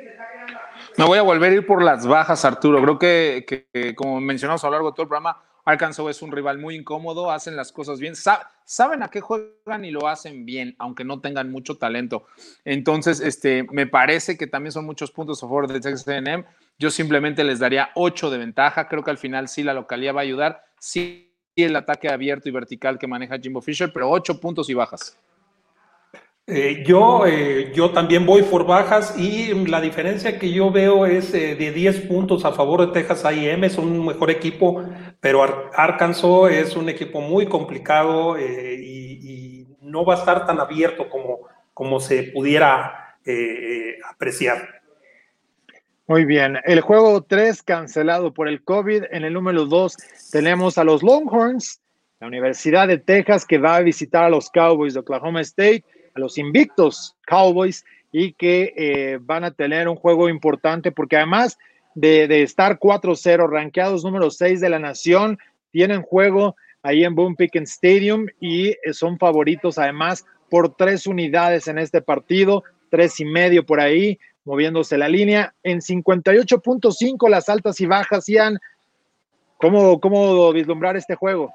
Me 0.96 1.04
voy 1.04 1.18
a 1.18 1.22
volver 1.22 1.52
a 1.52 1.54
ir 1.56 1.66
por 1.66 1.82
las 1.82 2.06
bajas, 2.06 2.44
Arturo. 2.44 2.80
Creo 2.80 2.98
que, 2.98 3.94
como 3.96 4.20
mencionamos 4.20 4.62
a 4.64 4.68
lo 4.68 4.72
largo 4.72 4.90
de 4.90 4.94
todo 4.94 5.02
el 5.02 5.08
programa, 5.08 5.42
Arkansas 5.64 6.06
es 6.08 6.22
un 6.22 6.30
rival 6.30 6.58
muy 6.58 6.76
incómodo, 6.76 7.30
hacen 7.30 7.56
las 7.56 7.72
cosas 7.72 7.98
bien, 7.98 8.14
saben 8.16 9.02
a 9.02 9.08
qué 9.08 9.20
juegan 9.20 9.84
y 9.84 9.90
lo 9.90 10.08
hacen 10.08 10.44
bien, 10.44 10.76
aunque 10.78 11.04
no 11.04 11.20
tengan 11.20 11.50
mucho 11.50 11.78
talento. 11.78 12.26
Entonces, 12.64 13.20
este, 13.20 13.66
me 13.72 13.86
parece 13.86 14.36
que 14.36 14.46
también 14.46 14.72
son 14.72 14.84
muchos 14.84 15.10
puntos 15.10 15.38
a 15.42 15.46
favor 15.46 15.66
de 15.66 15.80
Texas. 15.80 16.04
Yo 16.78 16.90
simplemente 16.90 17.44
les 17.44 17.60
daría 17.60 17.90
8 17.94 18.30
de 18.30 18.38
ventaja. 18.38 18.88
Creo 18.88 19.02
que 19.02 19.10
al 19.10 19.18
final 19.18 19.48
sí 19.48 19.62
la 19.62 19.74
localidad 19.74 20.14
va 20.14 20.20
a 20.20 20.24
ayudar. 20.24 20.64
Sí 20.78 21.34
el 21.62 21.76
ataque 21.76 22.09
abierto 22.09 22.48
y 22.48 22.52
vertical 22.52 22.98
que 22.98 23.07
maneja 23.07 23.38
Jimbo 23.38 23.61
Fisher, 23.61 23.92
pero 23.92 24.11
8 24.11 24.40
puntos 24.40 24.68
y 24.68 24.74
bajas. 24.74 25.16
Eh, 26.46 26.84
yo, 26.86 27.24
eh, 27.26 27.72
yo 27.74 27.90
también 27.90 28.26
voy 28.26 28.42
por 28.42 28.66
bajas 28.66 29.18
y 29.18 29.55
la 29.66 29.80
diferencia 29.80 30.38
que 30.38 30.52
yo 30.52 30.70
veo 30.70 31.07
es 31.07 31.32
eh, 31.32 31.55
de 31.55 31.72
10 31.72 32.00
puntos 32.02 32.44
a 32.44 32.52
favor 32.52 32.82
de 32.86 32.92
Texas 32.92 33.24
A&M, 33.24 33.66
es 33.66 33.78
un 33.78 34.05
mejor 34.05 34.30
equipo, 34.30 34.84
pero 35.20 35.42
Arkansas 35.74 36.50
es 36.50 36.76
un 36.76 36.90
equipo 36.90 37.22
muy 37.22 37.46
complicado 37.46 38.38
y, 38.38 39.42
no 39.80 40.05
va 40.05 40.14
a 40.14 40.18
estar 40.18 40.44
tan 40.44 40.59
abierto 40.59 41.09
como, 41.09 41.46
como 41.72 42.00
se 42.00 42.24
pudiera 42.24 43.16
apreciar. 44.11 44.82
Muy 46.07 46.26
bien, 46.26 46.59
el 46.66 46.82
juego 46.82 47.22
3 47.22 47.62
cancelado 47.62 48.34
por 48.34 48.46
el 48.46 48.62
COVID, 48.62 49.05
en 49.11 49.24
el 49.24 49.32
número 49.32 49.64
2 49.64 49.96
tenemos 50.32 50.76
a 50.76 50.84
los 50.84 51.02
Longhorns, 51.02 51.80
la 52.20 52.26
Universidad 52.26 52.88
de 52.88 52.98
Texas 52.98 53.46
que 53.46 53.57
va 53.57 53.76
a 53.76 53.80
visitar 53.80 54.24
a 54.24 54.28
los 54.28 54.50
Cowboys 54.50 54.92
de 54.92 55.00
Oklahoma 55.00 55.40
State 55.40 55.82
a 56.14 56.20
los 56.20 56.36
invictos 56.36 57.16
Cowboys 57.26 57.86
y 58.12 58.34
que 58.34 58.74
eh, 58.76 59.18
van 59.18 59.44
a 59.44 59.52
tener 59.52 59.88
un 59.88 59.96
juego 59.96 60.28
importante 60.28 60.92
porque 60.92 61.16
además 61.16 61.57
de, 61.94 62.42
estar 62.42 62.78
4-0, 62.78 63.48
rankeados 63.48 64.05
número 64.05 64.30
6 64.30 64.61
de 64.61 64.68
la 64.68 64.78
nación, 64.78 65.38
tienen 65.70 66.02
juego 66.02 66.55
ahí 66.82 67.02
en 67.02 67.14
Boom 67.14 67.34
Pickens 67.34 67.72
Stadium 67.72 68.26
y 68.40 68.76
son 68.92 69.18
favoritos 69.18 69.78
además 69.78 70.26
por 70.50 70.76
tres 70.76 71.07
unidades 71.07 71.66
en 71.66 71.78
este 71.78 72.02
partido, 72.02 72.62
tres 72.90 73.18
y 73.20 73.24
medio 73.24 73.64
por 73.64 73.80
ahí, 73.80 74.18
moviéndose 74.45 74.99
la 74.99 75.09
línea. 75.09 75.55
En 75.62 75.80
58.5 75.80 77.28
las 77.28 77.49
altas 77.49 77.80
y 77.80 77.86
bajas, 77.86 78.26
Ian. 78.28 78.59
¿Cómo, 79.59 80.01
¿Cómo 80.01 80.53
vislumbrar 80.53 80.97
este 80.97 81.14
juego? 81.14 81.53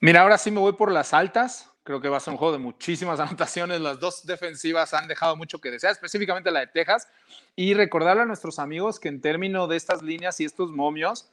Mira, 0.00 0.22
ahora 0.22 0.38
sí 0.38 0.50
me 0.50 0.60
voy 0.60 0.72
por 0.72 0.92
las 0.92 1.14
altas. 1.14 1.70
Creo 1.82 2.00
que 2.00 2.08
va 2.08 2.16
a 2.16 2.20
ser 2.20 2.32
un 2.32 2.38
juego 2.38 2.52
de 2.52 2.58
muchísimas 2.58 3.20
anotaciones. 3.20 3.80
Las 3.80 4.00
dos 4.00 4.26
defensivas 4.26 4.92
han 4.92 5.08
dejado 5.08 5.36
mucho 5.36 5.60
que 5.60 5.70
desear, 5.70 5.92
específicamente 5.92 6.50
la 6.50 6.60
de 6.60 6.66
Texas. 6.66 7.08
Y 7.54 7.74
recordarle 7.74 8.22
a 8.22 8.26
nuestros 8.26 8.58
amigos 8.58 8.98
que 8.98 9.08
en 9.08 9.20
términos 9.20 9.68
de 9.68 9.76
estas 9.76 10.02
líneas 10.02 10.40
y 10.40 10.44
estos 10.44 10.70
momios, 10.70 11.30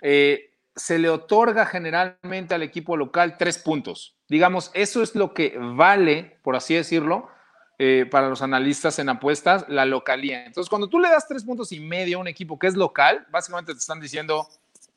eh, 0.00 0.50
se 0.76 0.98
le 0.98 1.08
otorga 1.08 1.66
generalmente 1.66 2.54
al 2.54 2.62
equipo 2.62 2.96
local 2.96 3.36
tres 3.38 3.58
puntos. 3.58 4.14
Digamos, 4.28 4.70
eso 4.74 5.02
es 5.02 5.14
lo 5.14 5.32
que 5.32 5.56
vale, 5.58 6.36
por 6.42 6.54
así 6.54 6.74
decirlo, 6.74 7.28
eh, 7.78 8.06
para 8.10 8.28
los 8.28 8.42
analistas 8.42 8.98
en 8.98 9.08
apuestas, 9.08 9.66
la 9.68 9.84
localía. 9.84 10.46
Entonces, 10.46 10.70
cuando 10.70 10.88
tú 10.88 10.98
le 10.98 11.08
das 11.08 11.28
tres 11.28 11.44
puntos 11.44 11.72
y 11.72 11.80
medio 11.80 12.18
a 12.18 12.20
un 12.20 12.28
equipo 12.28 12.58
que 12.58 12.66
es 12.66 12.74
local, 12.74 13.26
básicamente 13.30 13.72
te 13.72 13.78
están 13.78 14.00
diciendo, 14.00 14.48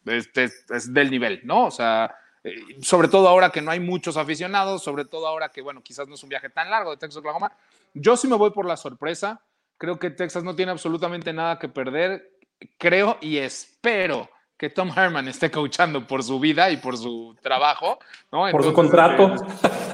este 0.06 0.46
es 0.46 0.94
del 0.94 1.12
nivel, 1.12 1.42
¿no? 1.44 1.66
O 1.66 1.72
sea, 1.72 2.16
eh, 2.44 2.56
sobre 2.82 3.10
todo 3.10 3.28
ahora 3.28 3.50
que 3.50 3.62
no 3.62 3.72
hay 3.72 3.80
muchos 3.80 4.18
aficionados, 4.18 4.84
sobre 4.84 5.06
todo 5.06 5.28
ahora 5.28 5.50
que, 5.50 5.62
bueno, 5.62 5.82
quizás 5.82 6.08
no 6.08 6.16
es 6.16 6.24
un 6.24 6.30
viaje 6.30 6.50
tan 6.50 6.70
largo 6.70 6.92
de 6.92 6.98
Texas 6.98 7.18
a 7.18 7.20
Oklahoma. 7.20 7.52
Yo 7.94 8.16
sí 8.16 8.28
me 8.28 8.36
voy 8.36 8.52
por 8.52 8.66
la 8.66 8.78
sorpresa. 8.78 9.42
Creo 9.78 10.00
que 10.00 10.10
Texas 10.10 10.44
no 10.44 10.56
tiene 10.56 10.72
absolutamente 10.72 11.34
nada 11.34 11.60
que 11.60 11.70
perder. 11.70 12.32
Creo 12.78 13.18
y 13.22 13.38
espero 13.38 14.30
que 14.60 14.70
Tom 14.70 14.92
Herman 14.94 15.26
esté 15.30 15.50
coachando 15.50 16.06
por 16.06 16.22
su 16.22 16.38
vida 16.38 16.70
y 16.70 16.76
por 16.76 16.98
su 16.98 17.34
trabajo, 17.42 17.98
¿no? 18.30 18.52
por 18.52 18.64
su 18.64 18.74
contrato. 18.74 19.36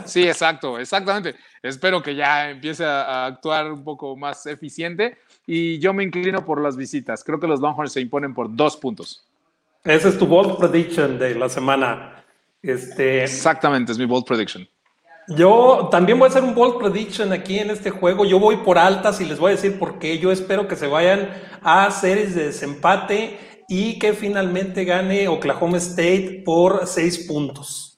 Sí, 0.05 0.27
exacto, 0.27 0.77
exactamente. 0.77 1.33
Espero 1.63 1.99
que 1.99 2.13
ya 2.13 2.51
empiece 2.51 2.85
a, 2.85 3.25
actuar 3.25 3.71
un 3.71 3.83
poco 3.83 4.15
más 4.15 4.45
eficiente 4.45 5.17
y 5.47 5.79
yo 5.79 5.95
me 5.95 6.03
inclino 6.03 6.45
por 6.45 6.61
las 6.61 6.77
visitas. 6.77 7.23
Creo 7.23 7.39
que 7.39 7.47
los 7.47 7.59
Longhorns 7.59 7.91
se 7.91 8.01
imponen 8.01 8.31
por 8.35 8.55
dos 8.55 8.77
puntos. 8.77 9.25
Ese 9.83 10.09
es 10.09 10.17
tu 10.19 10.27
bold 10.27 10.59
prediction 10.59 11.17
de 11.17 11.33
la 11.33 11.49
semana. 11.49 12.23
Este, 12.61 13.23
Exactamente, 13.23 13.93
es 13.93 13.97
mi 13.97 14.05
bold 14.05 14.25
prediction. 14.25 14.67
Yo 15.27 15.89
también 15.89 16.19
voy 16.19 16.27
a 16.27 16.29
hacer 16.29 16.43
un 16.43 16.53
bold 16.53 16.77
prediction 16.77 17.33
aquí 17.33 17.57
en 17.57 17.71
este 17.71 17.89
juego. 17.89 18.25
Yo 18.25 18.39
voy 18.39 18.57
por 18.57 18.77
altas 18.77 19.19
y 19.21 19.25
les 19.25 19.39
voy 19.39 19.53
a 19.53 19.55
decir 19.55 19.79
por 19.79 19.97
qué. 19.97 20.19
Yo 20.19 20.31
espero 20.31 20.67
que 20.67 20.75
se 20.75 20.85
vayan 20.85 21.31
a 21.63 21.89
series 21.89 22.35
de 22.35 22.45
desempate 22.45 23.54
y 23.67 23.99
que 23.99 24.13
finalmente 24.13 24.85
gane 24.85 25.27
Oklahoma 25.27 25.77
State 25.77 26.43
por 26.45 26.87
seis 26.87 27.25
puntos. 27.27 27.95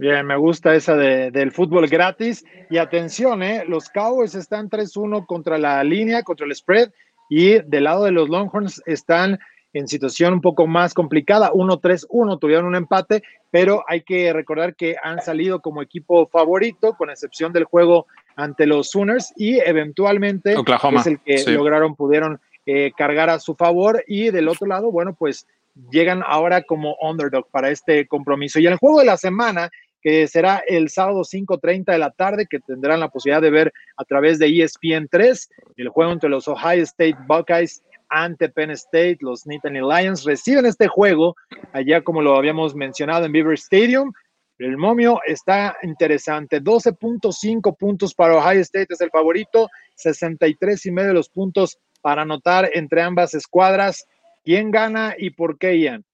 Bien, 0.00 0.26
me 0.26 0.36
gusta 0.36 0.74
esa 0.74 0.96
del 0.96 1.52
fútbol 1.52 1.86
gratis. 1.86 2.42
Y 2.70 2.78
atención, 2.78 3.42
¿eh? 3.42 3.64
los 3.68 3.90
Cowboys 3.90 4.34
están 4.34 4.70
3-1 4.70 5.26
contra 5.26 5.58
la 5.58 5.84
línea, 5.84 6.22
contra 6.22 6.46
el 6.46 6.54
spread, 6.54 6.90
y 7.28 7.60
del 7.60 7.84
lado 7.84 8.04
de 8.04 8.10
los 8.10 8.30
Longhorns 8.30 8.82
están 8.86 9.38
en 9.74 9.86
situación 9.88 10.32
un 10.32 10.40
poco 10.40 10.66
más 10.66 10.94
complicada. 10.94 11.52
1-3-1, 11.52 12.40
tuvieron 12.40 12.64
un 12.64 12.76
empate, 12.76 13.22
pero 13.50 13.84
hay 13.86 14.00
que 14.00 14.32
recordar 14.32 14.74
que 14.74 14.96
han 15.02 15.20
salido 15.20 15.60
como 15.60 15.82
equipo 15.82 16.26
favorito, 16.28 16.94
con 16.94 17.10
excepción 17.10 17.52
del 17.52 17.64
juego 17.64 18.06
ante 18.36 18.66
los 18.66 18.88
Sooners, 18.90 19.34
y 19.36 19.58
eventualmente 19.58 20.56
Oklahoma, 20.56 21.00
es 21.00 21.06
el 21.08 21.20
que 21.20 21.44
lograron, 21.52 21.94
pudieron 21.94 22.40
eh, 22.72 22.92
cargar 22.96 23.30
a 23.30 23.40
su 23.40 23.56
favor. 23.56 24.04
Y 24.06 24.30
del 24.30 24.46
otro 24.46 24.64
lado, 24.68 24.92
bueno, 24.92 25.12
pues 25.18 25.44
llegan 25.90 26.22
ahora 26.24 26.62
como 26.62 26.94
underdog 27.02 27.48
para 27.50 27.68
este 27.70 28.06
compromiso. 28.06 28.60
Y 28.60 28.66
el 28.68 28.76
juego 28.76 29.00
de 29.00 29.06
la 29.06 29.16
semana, 29.16 29.70
que 30.00 30.28
será 30.28 30.62
el 30.68 30.88
sábado 30.88 31.22
5.30 31.22 31.86
de 31.86 31.98
la 31.98 32.12
tarde, 32.12 32.46
que 32.48 32.60
tendrán 32.60 33.00
la 33.00 33.08
posibilidad 33.08 33.42
de 33.42 33.50
ver 33.50 33.72
a 33.96 34.04
través 34.04 34.38
de 34.38 34.46
ESPN 34.46 35.08
3, 35.10 35.50
el 35.78 35.88
juego 35.88 36.12
entre 36.12 36.30
los 36.30 36.46
Ohio 36.46 36.84
State 36.84 37.16
Buckeyes 37.26 37.82
ante 38.08 38.48
Penn 38.48 38.70
State, 38.70 39.18
los 39.20 39.48
Nittany 39.48 39.80
Lions 39.80 40.22
reciben 40.22 40.66
este 40.66 40.86
juego 40.86 41.34
allá 41.72 42.02
como 42.02 42.22
lo 42.22 42.36
habíamos 42.36 42.76
mencionado 42.76 43.26
en 43.26 43.32
Beaver 43.32 43.54
Stadium. 43.54 44.12
El 44.58 44.76
momio 44.76 45.20
está 45.26 45.76
interesante, 45.82 46.62
12.5 46.62 47.76
puntos 47.76 48.14
para 48.14 48.36
Ohio 48.36 48.60
State 48.60 48.94
es 48.94 49.00
el 49.00 49.10
favorito, 49.10 49.68
63 49.96 50.86
y 50.86 50.92
medio 50.92 51.08
de 51.08 51.14
los 51.14 51.28
puntos 51.28 51.78
para 52.00 52.22
anotar 52.22 52.70
entre 52.74 53.02
ambas 53.02 53.34
escuadras. 53.34 54.06
¿Quién 54.44 54.70
gana 54.70 55.14
y 55.18 55.30
por 55.30 55.58
qué, 55.58 55.78
Ian? 55.78 56.04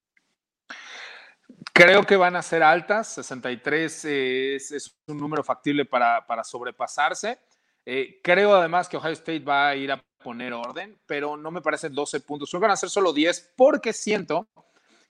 Creo 1.73 2.03
que 2.03 2.15
van 2.15 2.35
a 2.35 2.41
ser 2.41 2.63
altas, 2.63 3.13
63 3.13 4.05
es, 4.05 4.95
un 5.07 5.17
número 5.17 5.43
factible 5.43 5.85
para, 5.85 6.43
sobrepasarse. 6.43 7.39
Eh, 7.85 8.19
creo 8.23 8.55
además 8.55 8.89
que 8.89 8.97
Ohio 8.97 9.13
State 9.13 9.39
va 9.39 9.69
a 9.69 9.75
ir 9.75 9.91
a 9.91 10.03
poner 10.17 10.53
orden, 10.53 10.99
pero 11.05 11.37
no 11.37 11.51
me 11.51 11.61
parecen 11.61 11.93
12 11.93 12.19
puntos. 12.21 12.51
Van 12.53 12.71
a 12.71 12.75
ser 12.75 12.89
solo 12.89 13.13
10 13.13 13.53
porque 13.55 13.93
siento 13.93 14.47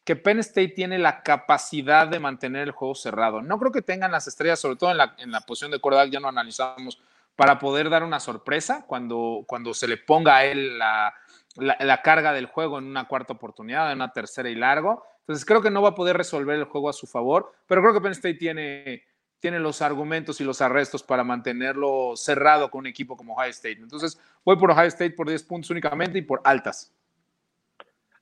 que 0.04 0.16
Penn 0.16 0.40
State 0.40 0.70
tiene 0.70 0.98
la 0.98 1.24
capacidad 1.24 2.08
de 2.08 2.20
mantener 2.20 2.64
el 2.64 2.72
juego 2.72 2.96
cerrado. 2.96 3.42
No 3.42 3.58
creo 3.60 3.72
que 3.72 3.82
tengan 3.82 4.12
las 4.12 4.28
estrellas, 4.28 4.60
sobre 4.60 4.78
todo 4.78 4.92
en 4.92 4.98
la, 4.98 5.16
en 5.18 5.32
la 5.32 5.42
posición 5.42 5.72
de 5.72 5.80
quarterback, 5.80 6.12
ya 6.12 6.20
no 6.20 6.30
analizamos 6.30 7.02
para 7.38 7.60
poder 7.60 7.90
dar 7.90 8.04
una 8.04 8.20
sorpresa 8.20 8.84
cuando, 8.88 9.46
cuando 9.48 9.74
se 9.74 9.88
le 9.88 9.96
ponga 9.96 10.38
a 10.38 10.46
él 10.46 10.80
la, 10.80 11.14
la, 11.56 12.02
carga 12.02 12.34
del 12.34 12.48
juego 12.48 12.80
en 12.80 12.86
una 12.86 13.08
cuarta 13.08 13.34
oportunidad, 13.34 13.92
en 13.92 14.00
una 14.00 14.12
tercera 14.12 14.50
y 14.50 14.56
largo. 14.56 15.04
Entonces 15.20 15.46
creo 15.46 15.62
que 15.62 15.70
no 15.70 15.84
va 15.84 15.90
a 15.90 15.96
poder 15.96 16.18
resolver 16.18 16.58
el 16.58 16.66
juego 16.66 16.90
a 16.90 16.94
su 16.94 17.06
favor, 17.06 17.54
pero 17.68 17.82
creo 17.82 17.94
que 17.94 18.02
Penn 18.02 18.14
State 18.14 18.40
tiene, 18.40 19.04
tiene 19.40 19.60
los 19.60 19.84
argumentos 19.84 20.42
y 20.42 20.44
los 20.44 20.62
arrestos 20.62 21.04
para 21.04 21.24
mantenerlo 21.24 22.14
cerrado 22.16 22.72
con 22.72 22.80
un 22.80 22.88
equipo 22.88 23.16
como 23.16 23.36
Ohio 23.36 23.52
State. 23.52 23.82
Entonces 23.82 24.20
voy 24.44 24.56
por 24.58 24.72
Ohio 24.72 24.88
State 24.88 25.12
por 25.12 25.30
10 25.30 25.44
puntos 25.44 25.70
únicamente 25.70 26.18
y 26.18 26.24
por 26.24 26.42
altas. 26.44 26.92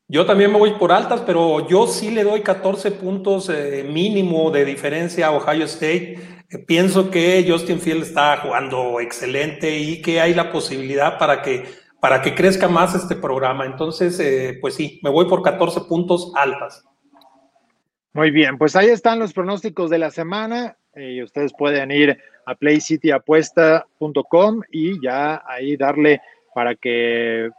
Yo 0.10 0.26
también 0.26 0.52
me 0.52 0.60
voy 0.60 0.74
por 0.74 0.92
altas, 0.92 1.22
pero 1.22 1.68
yo 1.70 1.88
sí 1.88 2.12
le 2.12 2.24
doy 2.26 2.42
14 2.42 2.92
puntos 2.92 3.50
eh, 3.50 3.88
mínimo 3.90 4.52
de 4.52 4.66
diferencia 4.66 5.28
a 5.28 5.32
Ohio 5.32 5.64
State. 5.64 6.35
Pienso 6.60 7.12
que 7.12 7.46
Justin 7.48 7.80
Field 7.80 8.04
está 8.04 8.38
jugando 8.38 9.00
excelente 9.00 9.78
y 9.78 10.02
que 10.02 10.22
hay 10.22 10.34
la 10.34 10.52
posibilidad 10.52 11.18
para 11.18 11.42
que, 11.42 11.66
para 12.00 12.22
que 12.22 12.36
crezca 12.36 12.68
más 12.68 12.96
este 12.96 13.16
programa. 13.16 13.66
Entonces, 13.66 14.20
eh, 14.20 14.58
pues 14.62 14.76
sí, 14.76 15.00
me 15.04 15.10
voy 15.10 15.28
por 15.28 15.42
14 15.42 15.82
puntos 15.82 16.32
altas. 16.36 16.86
Muy 18.14 18.32
bien, 18.32 18.58
pues 18.58 18.76
ahí 18.76 18.88
están 18.88 19.20
los 19.20 19.34
pronósticos 19.34 19.90
de 19.90 19.98
la 19.98 20.12
semana. 20.12 20.78
y 20.96 21.22
ustedes 21.22 21.52
pueden 21.58 21.92
ir 21.92 22.18
a 22.46 22.56
playcityapuesta.com 22.56 24.62
y 24.72 25.02
ya 25.02 25.44
ahí 25.46 25.76
darle 25.76 26.22
para 26.54 26.76
que 26.76 27.50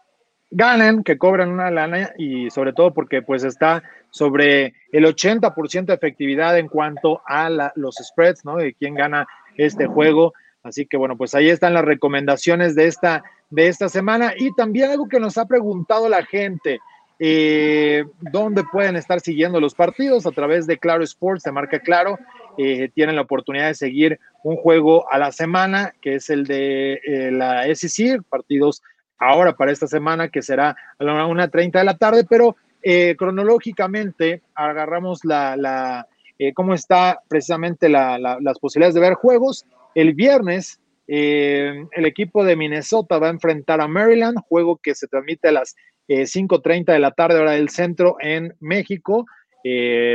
ganen, 0.51 1.03
que 1.03 1.19
cobren 1.19 1.51
una 1.51 1.71
lana 1.71 2.13
y 2.17 2.49
sobre 2.51 2.73
todo 2.73 2.95
porque 2.95 3.21
pues 3.21 3.45
está 3.45 3.83
sobre 4.17 4.73
el 4.93 5.05
80% 5.05 5.85
de 5.85 5.95
efectividad 5.95 6.57
en 6.57 6.69
cuanto 6.69 7.21
a 7.27 7.51
los 7.75 7.97
spreads, 7.97 8.47
¿no? 8.47 8.57
De 8.57 8.73
quién 8.73 8.95
gana 8.95 9.27
este 9.59 9.87
juego. 9.87 10.33
Así 10.63 10.87
que 10.87 10.97
bueno, 10.97 11.19
pues 11.19 11.35
ahí 11.35 11.51
están 11.51 11.75
las 11.75 11.85
recomendaciones 11.85 12.75
de 12.75 12.87
esta, 12.87 13.23
de 13.51 13.69
esta 13.69 13.91
semana 13.91 14.33
y 14.35 14.55
también 14.55 14.91
algo 14.91 15.07
que 15.07 15.21
nos 15.21 15.37
ha 15.37 15.45
preguntado 15.45 16.09
la 16.09 16.25
gente. 16.25 16.81
Eh, 17.19 18.05
¿Dónde 18.21 18.65
pueden 18.65 18.97
estar 18.97 19.21
siguiendo 19.21 19.61
los 19.61 19.75
partidos? 19.75 20.25
A 20.25 20.33
través 20.33 20.67
de 20.67 20.79
Claro 20.79 21.05
Sports, 21.05 21.45
de 21.45 21.53
marca 21.53 21.79
Claro. 21.79 22.19
Eh, 22.57 22.89
tienen 22.95 23.17
la 23.17 23.23
oportunidad 23.23 23.67
de 23.67 23.75
seguir 23.75 24.19
un 24.43 24.57
juego 24.57 25.13
a 25.13 25.19
la 25.19 25.31
semana, 25.31 25.93
que 26.01 26.15
es 26.15 26.31
el 26.31 26.45
de 26.45 26.95
eh, 27.05 27.31
la 27.31 27.65
SEC, 27.75 28.23
partidos 28.31 28.83
ahora 29.19 29.53
para 29.53 29.73
esta 29.73 29.87
semana, 29.87 30.29
que 30.31 30.41
será 30.41 30.75
a 30.99 31.05
la 31.05 31.27
1.30 31.27 31.73
de 31.73 31.85
la 31.85 31.99
tarde, 31.99 32.25
pero 32.29 32.57
eh, 32.89 33.17
cronológicamente 33.17 34.43
agarramos 34.55 35.25
la, 35.25 35.57
la 35.57 36.07
eh, 36.39 36.55
cómo 36.55 36.73
está 36.73 37.19
precisamente 37.27 37.89
las 37.89 38.59
posibilidades 38.61 38.95
de 38.95 39.01
ver 39.01 39.15
juegos. 39.15 39.67
El 39.97 40.15
viernes, 40.15 40.79
eh, 41.09 41.85
el 41.91 42.07
equipo 42.07 42.45
de 42.45 42.55
Minnesota 42.55 43.19
va 43.19 43.27
a 43.27 43.31
enfrentar 43.31 43.81
a 43.81 43.89
Maryland, 43.89 44.39
juego 44.49 44.77
que 44.81 44.95
se 44.95 45.09
transmite 45.09 45.49
a 45.49 45.53
las 45.53 45.75
5.30 46.07 46.93
de 46.93 47.01
la 47.01 47.11
tarde, 47.11 47.41
hora 47.41 47.51
del 47.51 47.71
centro, 47.71 48.19
en 48.21 48.55
México, 48.61 49.27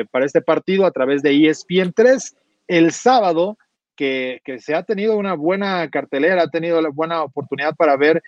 para 0.10 0.26
este 0.26 0.42
partido 0.42 0.86
a 0.86 0.92
través 0.92 1.22
de 1.22 1.50
ESPN 1.50 1.92
3. 1.94 2.38
El 2.70 2.94
sábado, 2.94 3.58
que, 3.98 4.40
que, 4.46 4.60
se 4.60 4.76
ha 4.76 4.84
tenido 4.84 5.18
una 5.18 5.34
buena 5.34 5.90
cartelera, 5.90 6.44
ha 6.44 6.48
tenido 6.48 6.82
la 6.82 6.88
buena 6.88 7.22
oportunidad 7.22 7.76
para 7.76 7.98
ver 7.98 8.24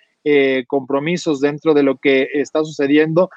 compromisos 0.66 1.40
dentro 1.40 1.72
de 1.72 1.82
lo 1.82 1.96
que 1.96 2.28
está 2.34 2.62
sucediendo 2.62 3.30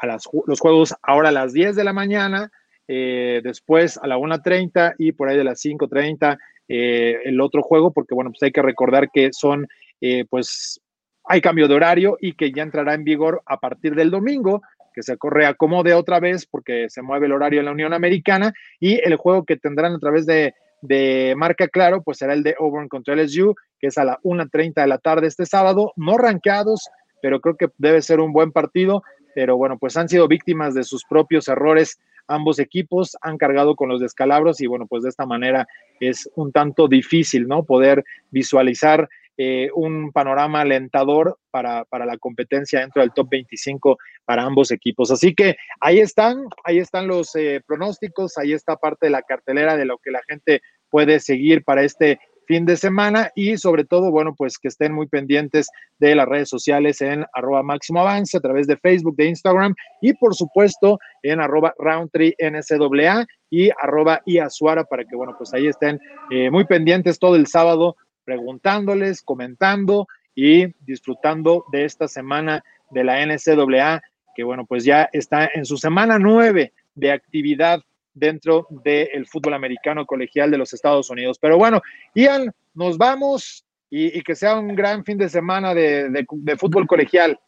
a 0.00 0.06
los 0.06 0.60
juegos 0.60 0.94
ahora 1.02 1.30
a 1.30 1.32
las 1.32 1.52
10 1.52 1.76
de 1.76 1.84
la 1.84 1.92
mañana, 1.92 2.50
eh, 2.86 3.40
después 3.42 3.98
a 3.98 4.06
la 4.06 4.18
1.30 4.18 4.94
y 4.98 5.12
por 5.12 5.28
ahí 5.28 5.36
de 5.36 5.44
las 5.44 5.64
5.30 5.64 6.38
eh, 6.68 7.18
el 7.24 7.40
otro 7.40 7.62
juego, 7.62 7.92
porque 7.92 8.14
bueno, 8.14 8.30
pues 8.30 8.42
hay 8.42 8.52
que 8.52 8.62
recordar 8.62 9.10
que 9.10 9.30
son, 9.32 9.66
eh, 10.00 10.24
pues 10.28 10.80
hay 11.24 11.40
cambio 11.40 11.68
de 11.68 11.74
horario 11.74 12.18
y 12.20 12.34
que 12.34 12.52
ya 12.52 12.62
entrará 12.62 12.94
en 12.94 13.04
vigor 13.04 13.42
a 13.46 13.58
partir 13.58 13.94
del 13.94 14.10
domingo, 14.10 14.62
que 14.94 15.02
se 15.02 15.16
reacomode 15.20 15.94
otra 15.94 16.20
vez 16.20 16.46
porque 16.46 16.88
se 16.88 17.02
mueve 17.02 17.26
el 17.26 17.32
horario 17.32 17.60
en 17.60 17.66
la 17.66 17.72
Unión 17.72 17.92
Americana 17.92 18.52
y 18.78 19.00
el 19.02 19.16
juego 19.16 19.44
que 19.44 19.56
tendrán 19.56 19.94
a 19.94 19.98
través 19.98 20.26
de, 20.26 20.54
de 20.82 21.34
marca 21.36 21.68
claro, 21.68 22.02
pues 22.02 22.18
será 22.18 22.34
el 22.34 22.42
de 22.42 22.54
Auburn 22.58 22.88
contra 22.88 23.16
LSU, 23.16 23.54
que 23.80 23.88
es 23.88 23.98
a 23.98 24.04
la 24.04 24.18
1.30 24.22 24.82
de 24.82 24.86
la 24.86 24.98
tarde 24.98 25.26
este 25.26 25.46
sábado, 25.46 25.92
no 25.96 26.18
rankeados, 26.18 26.88
pero 27.22 27.40
creo 27.40 27.56
que 27.56 27.68
debe 27.78 28.02
ser 28.02 28.20
un 28.20 28.32
buen 28.32 28.52
partido, 28.52 29.02
pero 29.34 29.56
bueno, 29.56 29.78
pues 29.78 29.96
han 29.96 30.08
sido 30.08 30.28
víctimas 30.28 30.74
de 30.74 30.84
sus 30.84 31.04
propios 31.04 31.48
errores 31.48 31.98
ambos 32.26 32.58
equipos, 32.58 33.16
han 33.20 33.38
cargado 33.38 33.76
con 33.76 33.88
los 33.88 34.00
descalabros 34.00 34.60
y 34.60 34.66
bueno, 34.66 34.86
pues 34.86 35.02
de 35.02 35.10
esta 35.10 35.26
manera 35.26 35.66
es 36.00 36.28
un 36.36 36.52
tanto 36.52 36.88
difícil, 36.88 37.46
¿no? 37.46 37.64
Poder 37.64 38.04
visualizar 38.30 39.08
eh, 39.36 39.68
un 39.74 40.12
panorama 40.12 40.60
alentador 40.60 41.38
para, 41.50 41.84
para, 41.86 42.06
la 42.06 42.16
competencia 42.18 42.80
dentro 42.80 43.02
del 43.02 43.12
top 43.12 43.28
25 43.30 43.98
para 44.24 44.44
ambos 44.44 44.70
equipos. 44.70 45.10
Así 45.10 45.34
que 45.34 45.56
ahí 45.80 45.98
están, 45.98 46.44
ahí 46.62 46.78
están 46.78 47.08
los 47.08 47.34
eh, 47.34 47.60
pronósticos, 47.66 48.38
ahí 48.38 48.52
está 48.52 48.76
parte 48.76 49.06
de 49.06 49.10
la 49.10 49.22
cartelera 49.22 49.76
de 49.76 49.86
lo 49.86 49.98
que 49.98 50.12
la 50.12 50.22
gente 50.28 50.62
puede 50.88 51.18
seguir 51.18 51.64
para 51.64 51.82
este 51.82 52.20
fin 52.46 52.64
de 52.64 52.76
semana 52.76 53.30
y 53.34 53.56
sobre 53.56 53.84
todo, 53.84 54.10
bueno, 54.10 54.34
pues 54.36 54.58
que 54.58 54.68
estén 54.68 54.92
muy 54.92 55.06
pendientes 55.06 55.68
de 55.98 56.14
las 56.14 56.26
redes 56.26 56.48
sociales 56.48 57.00
en 57.00 57.24
arroba 57.32 57.62
máximo 57.62 58.00
avance 58.00 58.36
a 58.36 58.40
través 58.40 58.66
de 58.66 58.76
Facebook, 58.76 59.16
de 59.16 59.26
Instagram 59.26 59.74
y 60.00 60.12
por 60.14 60.34
supuesto 60.34 60.98
en 61.22 61.40
arroba 61.40 61.74
roundtree 61.78 62.34
ncaa 62.38 63.26
y 63.50 63.70
arroba 63.80 64.20
iasuara 64.26 64.84
para 64.84 65.04
que, 65.04 65.16
bueno, 65.16 65.34
pues 65.36 65.52
ahí 65.54 65.66
estén 65.66 66.00
eh, 66.30 66.50
muy 66.50 66.64
pendientes 66.64 67.18
todo 67.18 67.36
el 67.36 67.46
sábado 67.46 67.96
preguntándoles, 68.24 69.22
comentando 69.22 70.06
y 70.34 70.66
disfrutando 70.84 71.64
de 71.70 71.84
esta 71.84 72.08
semana 72.08 72.64
de 72.90 73.04
la 73.04 73.24
NCAA, 73.24 74.02
que 74.34 74.44
bueno, 74.44 74.66
pues 74.66 74.84
ya 74.84 75.08
está 75.12 75.48
en 75.52 75.64
su 75.64 75.76
semana 75.76 76.18
nueve 76.18 76.72
de 76.94 77.12
actividad 77.12 77.80
dentro 78.14 78.66
del 78.70 79.26
fútbol 79.26 79.54
americano 79.54 80.06
colegial 80.06 80.50
de 80.50 80.58
los 80.58 80.72
Estados 80.72 81.10
Unidos. 81.10 81.38
Pero 81.38 81.58
bueno, 81.58 81.82
Ian, 82.14 82.54
nos 82.72 82.96
vamos 82.96 83.64
y, 83.90 84.22
que 84.22 84.34
sea 84.34 84.58
un 84.58 84.74
gran 84.74 85.04
fin 85.04 85.18
de 85.18 85.28
semana 85.28 85.74
de, 85.74 86.26
fútbol 86.58 86.86
colegial. 86.86 87.38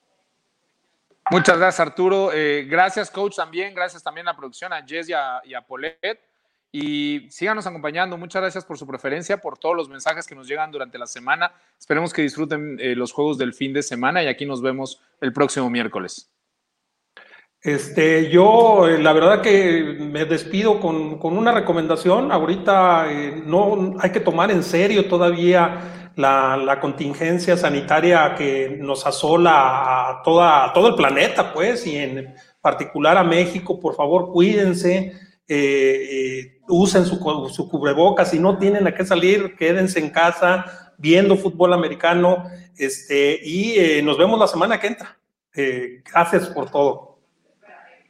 Muchas 1.30 1.58
gracias, 1.58 1.80
Arturo. 1.80 2.32
Eh, 2.32 2.66
gracias, 2.68 3.10
coach, 3.10 3.34
también. 3.36 3.74
Gracias 3.74 4.02
también 4.02 4.28
a 4.28 4.32
la 4.32 4.36
producción, 4.36 4.72
a 4.72 4.84
Jess 4.86 5.08
y 5.08 5.12
a, 5.12 5.40
y 5.44 5.54
a 5.54 5.62
Polet. 5.62 6.20
Y 6.70 7.26
síganos 7.30 7.66
acompañando. 7.66 8.16
Muchas 8.16 8.42
gracias 8.42 8.64
por 8.64 8.78
su 8.78 8.86
preferencia, 8.86 9.38
por 9.38 9.58
todos 9.58 9.74
los 9.74 9.88
mensajes 9.88 10.26
que 10.26 10.34
nos 10.34 10.46
llegan 10.46 10.70
durante 10.70 10.98
la 10.98 11.06
semana. 11.06 11.52
Esperemos 11.78 12.12
que 12.12 12.22
disfruten 12.22 12.78
eh, 12.80 12.94
los 12.94 13.12
juegos 13.12 13.38
del 13.38 13.54
fin 13.54 13.72
de 13.72 13.82
semana 13.82 14.22
y 14.22 14.28
aquí 14.28 14.46
nos 14.46 14.62
vemos 14.62 15.00
el 15.20 15.32
próximo 15.32 15.68
miércoles. 15.68 16.30
Este, 17.66 18.30
yo 18.30 18.86
eh, 18.86 18.96
la 19.02 19.12
verdad 19.12 19.42
que 19.42 19.96
me 19.98 20.24
despido 20.24 20.78
con, 20.78 21.18
una 21.20 21.50
recomendación. 21.50 22.30
Ahorita 22.30 23.10
eh, 23.10 23.42
no 23.44 23.96
hay 23.98 24.10
que 24.10 24.20
tomar 24.20 24.52
en 24.52 24.62
serio 24.62 25.08
todavía 25.08 26.12
la, 26.14 26.78
contingencia 26.80 27.56
sanitaria 27.56 28.36
que 28.36 28.78
nos 28.80 29.04
asola 29.04 30.10
a, 30.10 30.22
toda, 30.22 30.72
todo 30.74 30.86
el 30.86 30.94
planeta, 30.94 31.52
pues, 31.52 31.84
y 31.88 31.96
en 31.96 32.36
particular 32.60 33.18
a 33.18 33.24
México. 33.24 33.80
Por 33.80 33.96
favor, 33.96 34.30
cuídense 34.30 35.14
eh, 35.48 36.60
usen 36.68 37.04
su, 37.04 37.16
su 37.52 37.68
cubrebocas, 37.68 38.30
si 38.30 38.38
no 38.38 38.58
tienen 38.58 38.86
a 38.86 38.94
qué 38.94 39.04
salir, 39.04 39.56
quédense 39.56 39.98
en 39.98 40.10
casa 40.10 40.94
viendo 40.98 41.36
fútbol 41.36 41.72
americano 41.72 42.44
este, 42.78 43.40
y 43.42 44.00
nos 44.04 44.16
vemos 44.16 44.38
la 44.38 44.46
semana 44.46 44.78
que 44.78 44.86
entra. 44.86 45.18
Gracias 46.12 46.46
por 46.50 46.70
todo. 46.70 47.15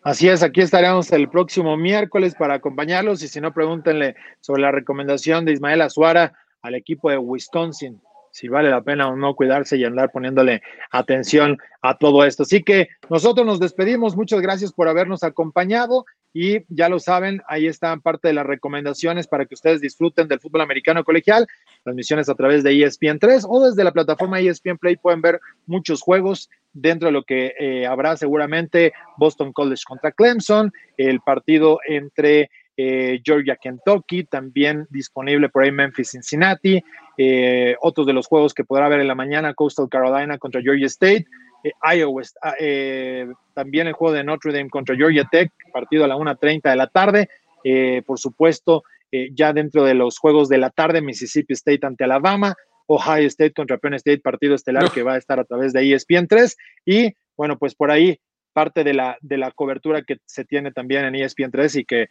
Así 0.07 0.29
es, 0.29 0.45
aquí 0.45 0.61
estaremos 0.61 1.11
el 1.11 1.29
próximo 1.29 1.77
miércoles 1.77 2.37
para 2.37 2.55
acompañarlos 2.55 3.25
y 3.25 3.29
si 3.29 3.41
no, 3.41 3.53
pregúntenle 3.53 4.15
sobre 4.41 4.63
la 4.63 4.71
recomendación 4.71 5.45
de 5.45 5.51
Ismael 5.51 5.83
Azuara 5.83 6.33
al 6.63 6.77
equipo 6.77 7.11
de 7.11 7.19
Wisconsin 7.19 8.01
si 8.31 8.47
vale 8.47 8.71
la 8.71 8.83
pena 8.83 9.09
o 9.09 9.17
no 9.17 9.35
cuidarse 9.35 9.77
y 9.77 9.85
andar 9.85 10.13
poniéndole 10.13 10.63
atención 10.93 11.59
a 11.83 11.99
todo 11.99 12.25
esto. 12.25 12.45
Así 12.45 12.63
que 12.63 12.89
nosotros 13.11 13.45
nos 13.45 13.59
despedimos. 13.59 14.15
Muchas 14.15 14.41
gracias 14.43 14.73
por 14.73 14.89
habernos 14.89 15.25
acompañado 15.25 16.05
y 16.39 16.67
ya 16.69 16.91
lo 16.91 16.99
saben, 16.99 17.41
ahí 17.49 17.67
están 17.67 18.03
parte 18.03 18.29
de 18.29 18.35
las 18.35 18.45
recomendaciones 18.45 19.27
para 19.27 19.47
que 19.47 19.55
ustedes 19.55 19.81
disfruten 19.81 20.29
del 20.29 20.39
fútbol 20.39 20.61
americano 20.61 21.03
colegial, 21.03 21.47
transmisiones 21.83 22.29
a 22.29 22.35
través 22.35 22.63
de 22.63 22.85
ESPN 22.85 23.19
3 23.19 23.47
o 23.49 23.65
desde 23.65 23.83
la 23.83 23.91
plataforma 23.91 24.39
ESPN 24.39 24.77
Play 24.77 24.97
pueden 24.97 25.23
ver 25.23 25.41
muchos 25.65 26.03
juegos 26.03 26.51
dentro 26.75 27.07
de 27.07 27.13
lo 27.13 27.23
que 27.23 27.55
eh, 27.59 27.87
habrá 27.87 28.19
seguramente 28.19 28.93
Boston 29.17 29.55
College 29.55 29.83
contra 29.89 30.13
Clemson, 30.13 30.71
el 30.99 31.21
partido 31.21 31.79
entre 31.89 32.51
eh, 32.77 33.19
Georgia, 33.25 33.57
Kentucky, 33.57 34.25
también 34.25 34.87
disponible 34.91 35.49
por 35.49 35.63
ahí 35.63 35.73
Memphis, 35.73 36.11
Cincinnati, 36.11 36.85
eh, 37.17 37.77
otros 37.81 38.07
de 38.07 38.13
los 38.13 38.27
juegos 38.27 38.53
que 38.53 38.65
podrá 38.65 38.91
ver 38.91 39.01
en 39.01 39.09
la 39.09 39.15
mañana, 39.15 39.55
Coastal 39.55 39.89
Carolina 39.89 40.37
contra 40.37 40.61
Georgia 40.61 40.87
State, 40.87 41.25
eh, 41.67 41.97
Iowa, 41.97 42.23
ah, 42.43 42.55
eh, 42.61 43.27
también 43.55 43.87
el 43.87 43.93
juego 43.93 44.15
de 44.15 44.23
Notre 44.23 44.53
Dame 44.53 44.71
contra 44.71 44.95
Georgia 44.95 45.27
Tech, 45.31 45.51
partido 45.73 46.05
a 46.05 46.09
la 46.09 46.17
1.30 46.17 46.71
de 46.71 46.77
la 46.77 46.87
tarde. 46.87 47.29
Eh, 47.65 48.03
por 48.07 48.19
supuesto, 48.19 48.85
ya 49.33 49.53
dentro 49.53 49.85
de 49.85 49.95
los 49.95 50.19
juegos 50.19 50.49
de 50.49 50.59
la 50.59 50.69
tarde, 50.71 51.01
Mississippi 51.01 51.55
State 51.55 51.87
ante 51.87 52.05
Alabama, 52.05 52.55
Ohio 52.87 53.27
State 53.29 53.55
contra 53.55 53.79
Penn 53.79 53.95
State, 53.95 54.21
partido 54.21 54.55
estelar 54.55 54.91
que 54.93 55.03
va 55.03 55.15
a 55.15 55.17
estar 55.17 55.41
a 55.41 55.45
través 55.45 55.73
de 55.73 55.91
ESPN 55.91 56.27
3. 56.29 56.57
Y 56.85 57.15
bueno, 57.37 57.57
pues 57.57 57.75
por 57.75 57.91
ahí 57.91 58.21
parte 58.53 58.85
de 58.85 58.93
la, 58.93 59.17
de 59.23 59.39
la 59.39 59.53
cobertura 59.53 60.03
que 60.03 60.19
se 60.27 60.45
tiene 60.45 60.71
también 60.71 61.07
en 61.07 61.15
ESPN 61.15 61.51
3 61.51 61.77
y 61.77 61.85
que 61.85 62.09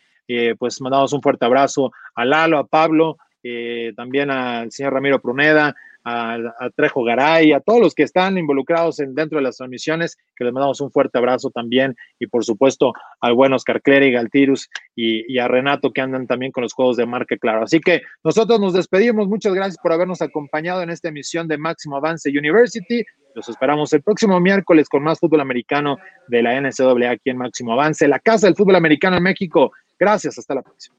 pues 0.58 0.82
mandamos 0.82 1.14
un 1.14 1.22
fuerte 1.22 1.45
abrazo 1.45 1.91
a 2.16 2.26
Lalo, 2.26 2.58
a 2.58 2.66
Pablo, 2.66 3.18
también 3.95 4.32
al 4.32 4.72
señor 4.72 4.93
Ramiro 4.93 5.22
Pruneda, 5.22 5.76
a, 6.06 6.70
Trejo 6.76 7.03
Garay, 7.03 7.51
a 7.51 7.60
todos 7.60 7.82
los 7.82 7.95
que 7.95 8.03
están 8.03 8.38
involucrados 8.38 8.99
en, 8.99 9.16
dentro 9.16 9.39
de 9.39 9.43
las 9.43 9.58
transmisiones, 9.58 10.18
que 10.36 10.43
les 10.43 10.53
mandamos 10.53 10.80
un 10.82 10.91
fuerte 10.91 11.18
abrazo 11.18 11.49
también, 11.49 11.95
y 12.20 12.28
por 12.28 12.45
supuesto 12.45 12.93
al 13.20 13.34
buen 13.34 13.53
Oscar 13.53 13.82
Clery, 13.82 14.12
Galtirus 14.12 14.70
y, 14.95 15.32
y 15.34 15.39
a 15.39 15.47
Renato 15.47 15.91
que 15.91 16.01
andan 16.01 16.28
también 16.28 16.51
con 16.51 16.62
los 16.62 16.74
juegos 16.74 16.97
de 16.97 17.06
marca 17.06 17.36
claro. 17.38 17.64
Así 17.64 17.80
que 17.80 18.03
nosotros 18.24 18.60
nos 18.60 18.74
despedimos, 18.74 19.28
muchas 19.28 19.53
gracias 19.53 19.78
por 19.82 19.93
habernos 19.93 20.22
acompañado 20.22 20.84
en 20.84 20.91
esta 20.91 21.10
emisión 21.10 21.47
de 21.47 21.58
Máximo 21.58 21.97
Avance 21.97 22.30
University. 22.30 23.03
Los 23.34 23.49
esperamos 23.49 23.91
el 23.93 24.01
próximo 24.03 24.39
miércoles 24.39 24.88
con 24.88 25.03
más 25.03 25.20
fútbol 25.20 25.41
americano 25.41 25.97
de 26.28 26.41
la 26.41 26.62
NCAA 26.62 27.12
aquí 27.12 27.32
en 27.32 27.38
Máximo 27.38 27.74
Avance, 27.74 28.08
la 28.08 28.20
casa 28.20 28.47
del 28.47 28.56
fútbol 28.56 28.76
americano 28.76 29.18
en 29.18 29.24
México. 29.24 29.72
Gracias, 29.99 30.38
hasta 30.38 30.56
la 30.56 30.62
próxima. 30.62 30.95